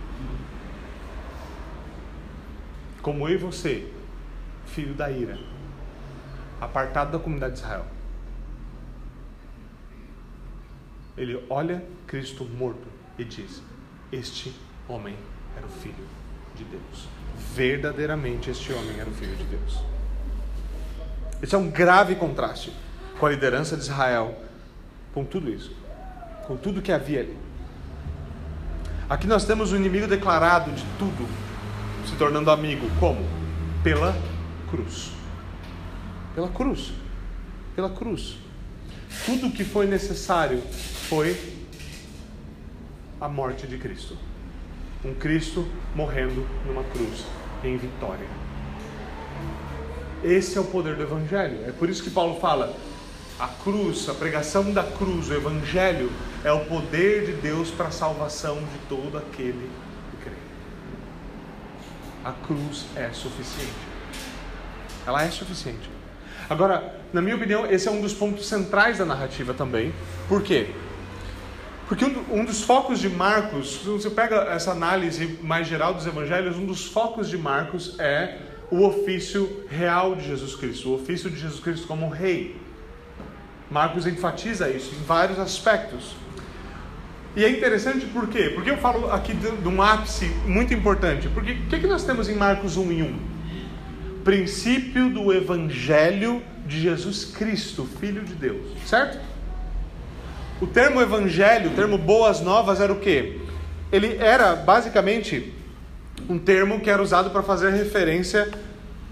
Como 3.02 3.28
eu 3.28 3.36
e 3.36 3.38
você, 3.38 3.92
filho 4.66 4.94
da 4.94 5.10
ira, 5.12 5.38
apartado 6.60 7.12
da 7.12 7.20
comunidade 7.20 7.54
de 7.54 7.60
Israel. 7.60 7.86
Ele 11.18 11.44
olha 11.50 11.84
Cristo 12.08 12.46
morto 12.46 12.88
e 13.18 13.24
diz: 13.24 13.62
Este 14.12 14.54
homem 14.88 15.16
era 15.58 15.66
o 15.66 15.70
filho 15.70 16.06
de 16.56 16.64
Deus. 16.64 17.08
Verdadeiramente, 17.54 18.50
este 18.50 18.72
homem 18.72 19.00
era 19.00 19.10
o 19.10 19.14
filho 19.14 19.36
de 19.36 19.44
Deus. 19.44 19.84
Esse 21.42 21.56
é 21.56 21.58
um 21.58 21.70
grave 21.70 22.16
contraste 22.16 22.72
com 23.22 23.28
a 23.28 23.30
liderança 23.30 23.78
de 23.78 23.84
Israel, 23.84 24.36
com 25.14 25.24
tudo 25.24 25.48
isso, 25.48 25.72
com 26.48 26.58
tudo 26.58 26.82
que 26.82 26.92
havia 26.92 27.20
ali. 27.20 27.38
Aqui 29.08 29.28
nós 29.28 29.46
temos 29.46 29.72
o 29.72 29.76
inimigo 29.76 30.08
declarado 30.08 30.72
de 30.72 30.84
tudo, 30.98 31.28
se 32.10 32.16
tornando 32.16 32.50
amigo. 32.50 32.90
Como? 33.00 33.24
Pela 33.84 34.16
cruz. 34.72 35.12
Pela 36.34 36.48
cruz. 36.48 36.94
Pela 37.76 37.92
cruz. 37.92 38.40
Tudo 39.24 39.50
o 39.50 39.52
que 39.52 39.64
foi 39.64 39.86
necessário 39.86 40.60
foi 41.08 41.38
a 43.20 43.30
morte 43.30 43.68
de 43.68 43.78
Cristo. 43.78 44.18
Um 45.06 45.14
Cristo 45.14 45.68
morrendo 45.96 46.44
numa 46.66 46.84
cruz 46.86 47.24
em 47.64 47.78
vitória. 47.78 48.26
Esse 50.24 50.58
é 50.58 50.62
o 50.62 50.64
poder 50.64 50.96
do 50.96 51.04
Evangelho. 51.04 51.60
É 51.68 51.72
por 51.72 51.88
isso 51.88 52.02
que 52.02 52.10
Paulo 52.10 52.40
fala: 52.40 52.76
a 53.42 53.48
cruz, 53.48 54.08
a 54.08 54.14
pregação 54.14 54.72
da 54.72 54.84
cruz, 54.84 55.32
o 55.32 55.34
Evangelho, 55.34 56.12
é 56.44 56.52
o 56.52 56.64
poder 56.66 57.26
de 57.26 57.34
Deus 57.34 57.72
para 57.72 57.88
a 57.88 57.92
salvação 57.92 58.58
de 58.58 58.78
todo 58.88 59.18
aquele 59.18 59.68
que 60.12 60.18
crê. 60.24 60.36
A 62.24 62.32
cruz 62.34 62.86
é 62.96 63.10
suficiente. 63.12 63.74
Ela 65.08 65.24
é 65.24 65.32
suficiente. 65.32 65.90
Agora, 66.48 67.02
na 67.12 67.20
minha 67.20 67.36
opinião, 67.36 67.66
esse 67.66 67.88
é 67.88 67.92
um 67.92 68.00
dos 68.00 68.14
pontos 68.14 68.46
centrais 68.48 69.00
da 69.00 69.06
narrativa 69.06 69.56
também. 69.56 69.92
Por 70.28 70.44
quê? 70.44 70.70
Porque 71.88 72.06
um 72.30 72.46
dos 72.46 72.62
focos 72.62 73.00
de 73.00 73.10
Marcos, 73.10 73.80
se 73.80 73.90
você 73.90 74.12
pega 74.12 74.36
essa 74.52 74.70
análise 74.70 75.40
mais 75.42 75.66
geral 75.66 75.96
dos 75.96 76.06
evangelhos, 76.06 76.58
um 76.58 76.66
dos 76.68 76.86
focos 76.86 77.28
de 77.28 77.40
Marcos 77.40 78.00
é 78.00 78.38
o 78.70 78.86
ofício 78.86 79.66
real 79.68 80.16
de 80.16 80.28
Jesus 80.28 80.54
Cristo, 80.54 80.90
o 80.90 80.94
ofício 80.94 81.28
de 81.28 81.40
Jesus 81.40 81.60
Cristo 81.60 81.88
como 81.88 82.08
rei. 82.08 82.61
Marcos 83.72 84.06
enfatiza 84.06 84.70
isso 84.70 84.94
em 84.94 85.04
vários 85.06 85.40
aspectos. 85.40 86.14
E 87.36 87.46
é 87.46 87.50
interessante 87.50 88.06
por 88.08 88.28
quê? 88.28 88.52
Porque 88.54 88.70
eu 88.70 88.78
falo 88.78 89.10
aqui 89.10 89.34
de, 89.34 89.50
de 89.50 89.68
um 89.70 89.82
ápice 89.82 90.26
muito 90.46 90.74
importante. 90.74 91.30
Porque 91.30 91.54
o 91.54 91.68
que, 91.68 91.80
que 91.80 91.88
nós 91.88 92.04
temos 92.04 92.28
em 92.28 92.36
Marcos 92.36 92.76
1 92.76 92.92
e 92.92 93.02
1? 93.04 93.20
Princípio 94.26 95.10
do 95.10 95.34
Evangelho 95.34 96.44
de 96.68 96.82
Jesus 96.82 97.26
Cristo, 97.26 97.88
Filho 98.00 98.24
de 98.24 98.34
Deus. 98.34 98.68
Certo? 98.86 99.18
O 100.60 100.68
termo 100.68 101.02
Evangelho, 101.02 101.72
o 101.72 101.74
termo 101.74 101.98
Boas 101.98 102.42
Novas 102.42 102.82
era 102.82 102.92
o 102.92 103.00
quê? 103.00 103.40
Ele 103.90 104.18
era 104.18 104.54
basicamente 104.54 105.54
um 106.30 106.38
termo 106.38 106.82
que 106.82 106.90
era 106.90 107.02
usado 107.02 107.30
para 107.30 107.42
fazer 107.42 107.72
referência 107.72 108.52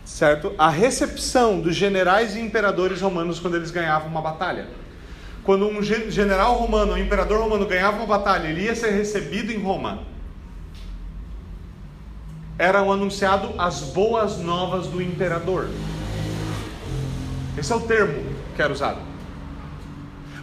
certo? 0.09 0.53
A 0.57 0.69
recepção 0.69 1.61
dos 1.61 1.75
generais 1.75 2.35
e 2.35 2.39
imperadores 2.39 2.99
romanos 2.99 3.39
quando 3.39 3.55
eles 3.55 3.71
ganhavam 3.71 4.09
uma 4.09 4.21
batalha. 4.21 4.67
Quando 5.43 5.67
um 5.67 5.81
general 5.81 6.55
romano, 6.55 6.93
um 6.93 6.97
imperador 6.97 7.39
romano 7.39 7.65
ganhava 7.65 7.97
uma 7.97 8.05
batalha, 8.05 8.47
ele 8.47 8.63
ia 8.63 8.75
ser 8.75 8.91
recebido 8.91 9.51
em 9.51 9.61
Roma. 9.61 9.99
Eram 12.57 12.91
anunciado 12.91 13.53
as 13.57 13.81
boas 13.81 14.37
novas 14.39 14.87
do 14.87 15.01
imperador. 15.01 15.69
Esse 17.57 17.71
é 17.71 17.75
o 17.75 17.81
termo 17.81 18.21
que 18.55 18.61
era 18.61 18.73
usado. 18.73 18.99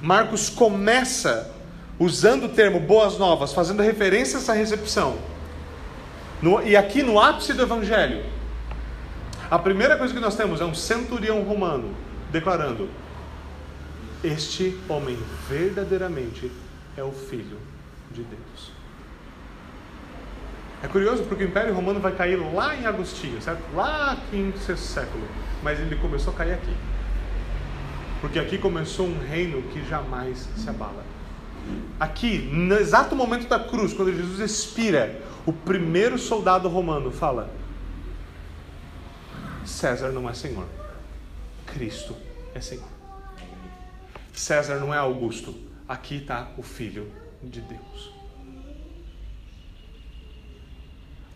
Marcos 0.01 0.49
começa 0.49 1.53
usando 1.99 2.45
o 2.45 2.49
termo 2.49 2.81
boas 2.81 3.19
novas, 3.19 3.53
fazendo 3.53 3.83
referência 3.83 4.39
a 4.39 4.41
essa 4.41 4.53
recepção. 4.53 5.19
No, 6.41 6.63
e 6.63 6.77
aqui 6.77 7.03
no 7.03 7.21
ápice 7.21 7.53
do 7.53 7.63
evangelho, 7.63 8.36
a 9.51 9.59
primeira 9.59 9.97
coisa 9.97 10.13
que 10.13 10.21
nós 10.21 10.37
temos 10.37 10.61
é 10.61 10.65
um 10.65 10.75
centurião 10.75 11.43
romano 11.43 11.95
declarando: 12.33 12.89
Este 14.23 14.79
homem 14.89 15.17
verdadeiramente 15.49 16.51
é 16.97 17.03
o 17.03 17.13
Filho 17.13 17.59
de 18.11 18.23
Deus. 18.23 18.73
É 20.83 20.89
curioso 20.89 21.25
porque 21.25 21.45
o 21.45 21.47
Império 21.47 21.75
Romano 21.75 22.01
vai 22.01 22.13
cair 22.13 22.37
lá 22.37 22.77
em 22.77 22.87
Agostinho, 22.87 23.41
certo? 23.41 23.63
Lá 23.75 24.17
em 24.33 24.53
sexto 24.59 24.85
século. 24.85 25.25
Mas 25.63 25.81
ele 25.81 25.97
começou 25.97 26.33
a 26.33 26.37
cair 26.37 26.53
aqui. 26.53 26.77
Porque 28.21 28.39
aqui 28.39 28.59
começou 28.59 29.07
um 29.07 29.19
reino 29.19 29.63
que 29.63 29.83
jamais 29.89 30.49
se 30.57 30.69
abala. 30.69 31.05
Aqui, 31.99 32.51
no 32.53 32.75
exato 32.75 33.17
momento 33.17 33.49
da 33.49 33.59
cruz, 33.59 33.93
quando 33.95 34.15
Jesus 34.15 34.39
expira, 34.39 35.21
o 35.45 35.53
primeiro 35.53 36.19
soldado 36.19 36.69
romano 36.69 37.11
fala: 37.11 37.51
César 39.67 40.11
não 40.11 40.29
é 40.29 40.33
Senhor. 40.33 40.67
Cristo 41.67 42.17
é 42.55 42.61
Senhor. 42.61 42.89
César 44.33 44.77
não 44.77 44.95
é 44.95 44.97
Augusto. 44.97 45.55
Aqui 45.89 46.17
está 46.17 46.49
o 46.57 46.63
Filho 46.63 47.11
de 47.43 47.61
Deus. 47.61 48.13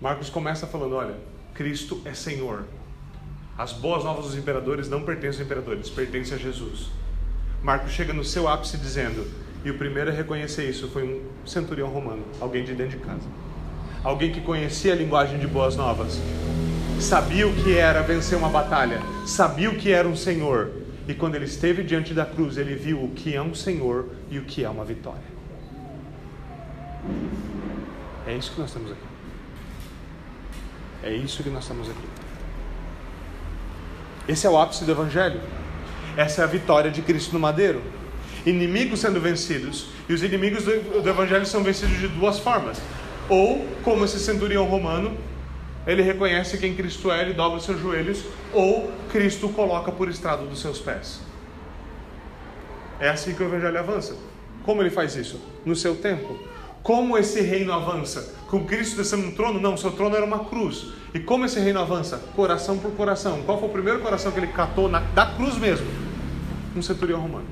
Marcos 0.00 0.30
começa 0.30 0.66
falando: 0.66 0.94
olha, 0.94 1.16
Cristo 1.54 2.00
é 2.04 2.14
Senhor. 2.14 2.64
As 3.58 3.72
boas 3.72 4.04
novas 4.04 4.24
dos 4.24 4.36
imperadores 4.36 4.88
não 4.88 5.02
pertencem 5.02 5.40
aos 5.40 5.46
imperadores, 5.46 5.90
pertencem 5.90 6.34
a 6.34 6.38
Jesus. 6.38 6.88
Marcos 7.62 7.92
chega 7.92 8.12
no 8.12 8.24
seu 8.24 8.48
ápice 8.48 8.78
dizendo, 8.78 9.30
e 9.62 9.70
o 9.70 9.76
primeiro 9.76 10.08
a 10.10 10.14
reconhecer 10.14 10.66
isso 10.66 10.88
foi 10.88 11.04
um 11.04 11.46
centurião 11.46 11.88
romano, 11.88 12.24
alguém 12.40 12.64
de 12.64 12.74
dentro 12.74 12.98
de 12.98 13.04
casa. 13.04 13.28
Alguém 14.02 14.32
que 14.32 14.40
conhecia 14.40 14.94
a 14.94 14.96
linguagem 14.96 15.38
de 15.38 15.46
boas 15.46 15.76
novas, 15.76 16.18
sabia 17.00 17.48
o 17.48 17.54
que 17.54 17.76
era 17.76 18.02
vencer 18.02 18.36
uma 18.36 18.48
batalha, 18.48 19.00
sabia 19.26 19.70
o 19.70 19.76
que 19.76 19.90
era 19.90 20.06
um 20.06 20.16
Senhor. 20.16 20.70
E 21.08 21.14
quando 21.14 21.34
ele 21.34 21.46
esteve 21.46 21.82
diante 21.82 22.14
da 22.14 22.24
cruz, 22.24 22.56
ele 22.56 22.74
viu 22.74 23.02
o 23.02 23.10
que 23.10 23.34
é 23.34 23.42
um 23.42 23.54
Senhor 23.54 24.10
e 24.30 24.38
o 24.38 24.44
que 24.44 24.64
é 24.64 24.68
uma 24.68 24.84
vitória. 24.84 25.30
É 28.26 28.34
isso 28.34 28.52
que 28.52 28.60
nós 28.60 28.70
estamos 28.70 28.92
aqui. 28.92 29.00
É 31.02 31.12
isso 31.12 31.42
que 31.42 31.48
nós 31.48 31.64
estamos 31.64 31.88
aqui. 31.88 32.08
Esse 34.28 34.46
é 34.46 34.50
o 34.50 34.58
ápice 34.58 34.84
do 34.84 34.92
Evangelho. 34.92 35.40
Essa 36.16 36.42
é 36.42 36.44
a 36.44 36.46
vitória 36.46 36.90
de 36.90 37.02
Cristo 37.02 37.32
no 37.32 37.40
madeiro. 37.40 37.82
Inimigos 38.44 39.00
sendo 39.00 39.20
vencidos. 39.20 39.88
E 40.08 40.12
os 40.12 40.22
inimigos 40.22 40.64
do, 40.64 41.08
Evangelho 41.08 41.46
são 41.46 41.64
vencidos 41.64 41.98
de 41.98 42.08
duas 42.08 42.38
formas. 42.38 42.80
Ou, 43.28 43.66
como 43.82 44.04
esse 44.04 44.18
centurião 44.20 44.66
romano, 44.66 45.16
ele 45.86 46.02
reconhece 46.02 46.58
quem 46.58 46.74
Cristo 46.74 47.10
é, 47.10 47.22
ele 47.22 47.32
dobra 47.32 47.58
os 47.58 47.64
seus 47.64 47.80
joelhos, 47.80 48.24
ou 48.52 48.92
Cristo 49.10 49.46
o 49.46 49.52
coloca 49.52 49.90
por 49.90 50.08
estrado 50.08 50.46
dos 50.46 50.60
seus 50.60 50.78
pés. 50.78 51.20
É 52.98 53.08
assim 53.08 53.34
que 53.34 53.42
o 53.42 53.46
Evangelho 53.46 53.78
avança. 53.78 54.16
Como 54.64 54.82
ele 54.82 54.90
faz 54.90 55.16
isso? 55.16 55.40
No 55.64 55.74
seu 55.74 55.96
tempo. 55.96 56.38
Como 56.82 57.16
esse 57.16 57.40
reino 57.40 57.72
avança? 57.72 58.34
Com 58.48 58.64
Cristo 58.66 58.96
descendo 58.96 59.26
no 59.26 59.32
trono? 59.32 59.60
Não, 59.60 59.76
seu 59.76 59.90
trono 59.92 60.16
era 60.16 60.24
uma 60.24 60.44
cruz. 60.44 60.88
E 61.14 61.20
como 61.20 61.44
esse 61.44 61.58
reino 61.60 61.80
avança? 61.80 62.18
Coração 62.34 62.78
por 62.78 62.92
coração. 62.92 63.42
Qual 63.42 63.58
foi 63.58 63.68
o 63.68 63.72
primeiro 63.72 64.00
coração 64.00 64.32
que 64.32 64.38
ele 64.38 64.48
catou 64.48 64.88
na, 64.88 65.00
da 65.00 65.26
cruz 65.26 65.56
mesmo? 65.56 65.86
Um 66.76 66.82
centurião 66.82 67.20
romano. 67.20 67.46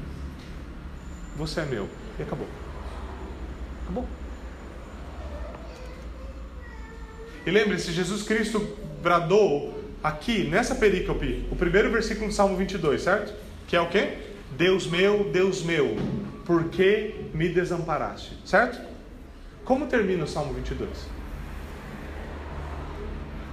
Você 1.37 1.61
é 1.61 1.65
meu. 1.65 1.89
E 2.19 2.23
acabou. 2.23 2.47
Acabou. 3.85 4.07
E 7.49 7.51
lembre-se, 7.51 7.93
Jesus 7.93 8.23
Cristo 8.25 8.77
bradou 9.03 9.73
aqui, 10.05 10.45
nessa 10.45 10.75
perícope, 10.75 11.47
o 11.51 11.57
primeiro 11.57 11.91
versículo 11.91 12.29
do 12.29 12.35
Salmo 12.35 12.55
22, 12.59 13.01
certo? 13.01 13.33
Que 13.67 13.75
é 13.75 13.81
o 13.81 13.89
quê? 13.89 14.19
Deus 14.55 14.87
meu, 14.87 15.31
Deus 15.33 15.63
meu, 15.63 15.97
por 16.45 16.65
que 16.65 17.15
me 17.33 17.49
desamparaste? 17.49 18.37
Certo? 18.45 18.79
Como 19.65 19.87
termina 19.87 20.25
o 20.25 20.27
Salmo 20.27 20.53
22? 20.53 20.91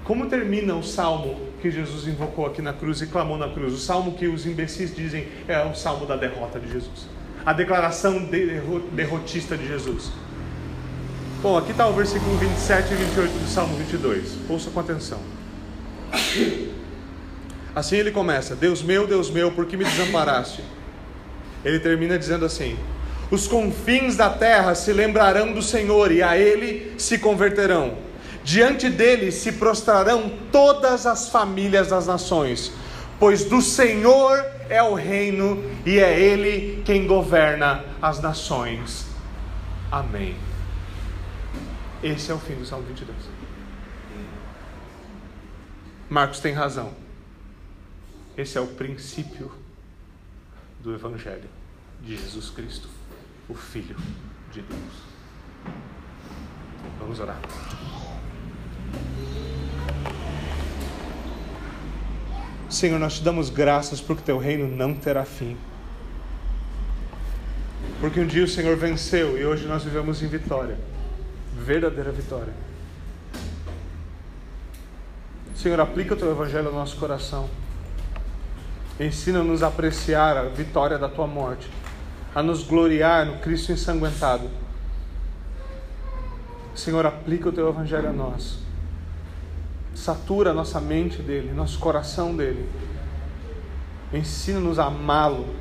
Como 0.04 0.26
termina 0.26 0.76
o 0.76 0.84
salmo 0.84 1.39
que 1.62 1.72
Jesus 1.72 2.06
invocou 2.06 2.48
aqui 2.48 2.62
na 2.62 2.74
cruz 2.74 3.02
e 3.02 3.08
clamou 3.08 3.38
na 3.38 3.48
cruz? 3.48 3.72
O 3.72 3.78
salmo 3.78 4.18
que 4.18 4.28
os 4.28 4.46
imbecis 4.46 4.93
dizem 4.93 5.26
é 5.48 5.64
o 5.64 5.74
salmo 5.74 6.06
da 6.06 6.18
derrota 6.18 6.60
de 6.60 6.70
Jesus. 6.70 7.08
A 7.46 7.54
declaração 7.54 8.30
derrotista 8.91 9.56
de 9.56 9.66
Jesus. 9.66 10.12
Bom, 11.42 11.58
aqui 11.58 11.72
está 11.72 11.88
o 11.88 11.94
versículo 11.94 12.38
27 12.38 12.94
e 12.94 12.96
28 12.96 13.32
do 13.32 13.48
Salmo 13.48 13.76
22. 13.78 14.38
Ouça 14.50 14.70
com 14.72 14.80
atenção. 14.80 15.20
Assim 17.76 17.98
ele 17.98 18.12
começa: 18.12 18.56
Deus 18.56 18.82
meu, 18.82 19.06
Deus 19.06 19.30
meu, 19.30 19.52
por 19.52 19.66
que 19.66 19.78
me 19.78 19.84
desamparaste? 19.84 20.64
Ele 21.64 21.80
termina 21.80 22.18
dizendo 22.18 22.46
assim: 22.46 22.78
Os 23.30 23.48
confins 23.48 24.16
da 24.16 24.30
terra 24.30 24.74
se 24.76 24.92
lembrarão 24.94 25.54
do 25.54 25.62
Senhor 25.62 26.12
e 26.12 26.24
a 26.24 26.38
ele 26.38 26.94
se 26.98 27.18
converterão. 27.18 27.98
Diante 28.44 28.90
dele 28.90 29.32
se 29.32 29.54
prostrarão 29.54 30.32
todas 30.52 31.06
as 31.06 31.30
famílias 31.30 31.88
das 31.90 32.08
nações, 32.08 32.72
pois 33.20 33.44
do 33.44 33.62
Senhor 33.62 34.46
é 34.70 34.82
o 34.82 34.94
reino 34.94 35.64
e 35.86 36.00
é 36.00 36.20
ele 36.20 36.82
quem 36.86 37.06
governa 37.08 37.84
as 38.02 38.22
nações 38.22 39.16
Amém. 39.92 40.36
Esse 42.04 42.32
é 42.32 42.34
o 42.34 42.39
fim 42.39 42.56
do 42.56 42.66
Salmo 42.66 42.86
22. 42.88 43.18
Marcos 46.10 46.39
tem 46.39 46.54
razão. 46.54 46.93
Esse 48.38 48.58
é 48.58 48.62
o 48.62 48.68
princípio 48.68 49.52
do 50.82 50.93
Evangelho 50.93 51.50
de 52.02 52.16
Jesus 52.16 52.50
Cristo, 52.50 52.88
o 53.50 53.56
Filho 53.56 53.96
de 54.52 54.62
Deus. 54.62 54.93
Vamos 57.00 57.20
orar. 57.20 57.39
Senhor, 62.70 63.00
nós 63.00 63.16
te 63.16 63.24
damos 63.24 63.50
graças 63.50 64.02
porque 64.02 64.22
teu 64.22 64.38
reino 64.38 64.68
não 64.68 64.93
terá 64.93 65.24
fim. 65.24 65.58
Porque 68.00 68.20
um 68.20 68.28
dia 68.28 68.43
o 68.43 68.48
Senhor 68.48 68.76
venceu 68.76 69.39
e 69.39 69.46
hoje 69.46 69.66
nós 69.66 69.84
vivemos 69.84 70.22
em 70.22 70.28
vitória 70.28 70.78
verdadeira 71.66 72.11
vitória. 72.11 72.53
Senhor, 75.55 75.80
aplica 75.80 76.13
o 76.13 76.18
teu 76.18 76.30
evangelho 76.30 76.68
ao 76.68 76.74
nosso 76.74 76.95
coração. 76.97 77.49
Ensina-nos 78.99 79.63
a 79.63 79.68
apreciar 79.68 80.38
a 80.38 80.43
vitória 80.43 80.97
da 80.97 81.09
tua 81.09 81.26
morte, 81.26 81.68
a 82.36 82.43
nos 82.43 82.63
gloriar 82.63 83.26
no 83.26 83.39
Cristo 83.39 83.72
ensanguentado. 83.72 84.47
Senhor, 86.76 87.03
aplica 87.05 87.49
o 87.49 87.51
teu 87.51 87.68
evangelho 87.68 88.09
a 88.09 88.13
nós. 88.13 88.59
Satura 89.95 90.51
a 90.51 90.53
nossa 90.53 90.80
mente 90.80 91.22
dele, 91.22 91.51
nosso 91.51 91.80
coração 91.80 92.36
dele. 92.36 92.70
Ensina-nos 94.13 94.78
a 94.78 94.86
amá-lo, 94.86 95.55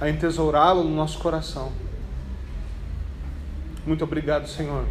a 0.00 0.08
entesourá-lo 0.10 0.82
no 0.82 0.94
nosso 0.96 1.18
coração. 1.18 1.70
Muito 3.86 4.02
obrigado, 4.02 4.48
Senhor. 4.48 4.86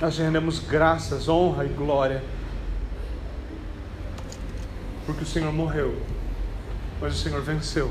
Nós 0.00 0.16
rendemos 0.16 0.58
graças, 0.60 1.28
honra 1.28 1.64
e 1.64 1.68
glória. 1.68 2.22
Porque 5.04 5.24
o 5.24 5.26
Senhor 5.26 5.52
morreu, 5.52 6.00
mas 7.00 7.14
o 7.14 7.18
Senhor 7.18 7.42
venceu. 7.42 7.90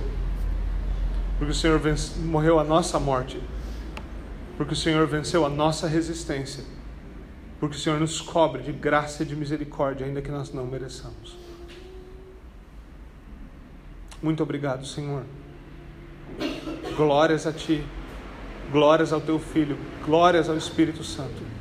Porque 1.38 1.52
o 1.52 1.56
Senhor 1.56 1.78
vence, 1.80 2.18
morreu 2.20 2.60
a 2.60 2.64
nossa 2.64 3.00
morte. 3.00 3.40
Porque 4.58 4.74
o 4.74 4.76
Senhor 4.76 5.06
venceu 5.08 5.46
a 5.46 5.50
nossa 5.50 5.88
resistência. 5.88 6.64
Porque 7.60 7.76
o 7.76 7.80
Senhor 7.80 8.00
nos 8.00 8.22
cobre 8.22 8.64
de 8.64 8.72
graça 8.72 9.24
e 9.24 9.26
de 9.26 9.36
misericórdia, 9.36 10.06
ainda 10.06 10.22
que 10.22 10.32
nós 10.32 10.54
não 10.54 10.66
mereçamos. 10.66 11.38
Muito 14.22 14.42
obrigado, 14.42 14.86
Senhor. 14.86 15.24
Glórias 16.96 17.46
a 17.46 17.54
Ti. 17.54 17.86
Glórias 18.72 19.12
ao 19.12 19.20
teu 19.20 19.40
Filho, 19.40 19.78
glórias 20.06 20.48
ao 20.48 20.56
Espírito 20.56 21.04
Santo. 21.04 21.59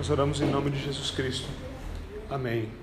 Nós 0.00 0.08
oramos 0.08 0.40
em 0.40 0.46
nome 0.46 0.70
de 0.70 0.82
Jesus 0.82 1.10
Cristo. 1.10 1.46
Amém. 2.30 2.79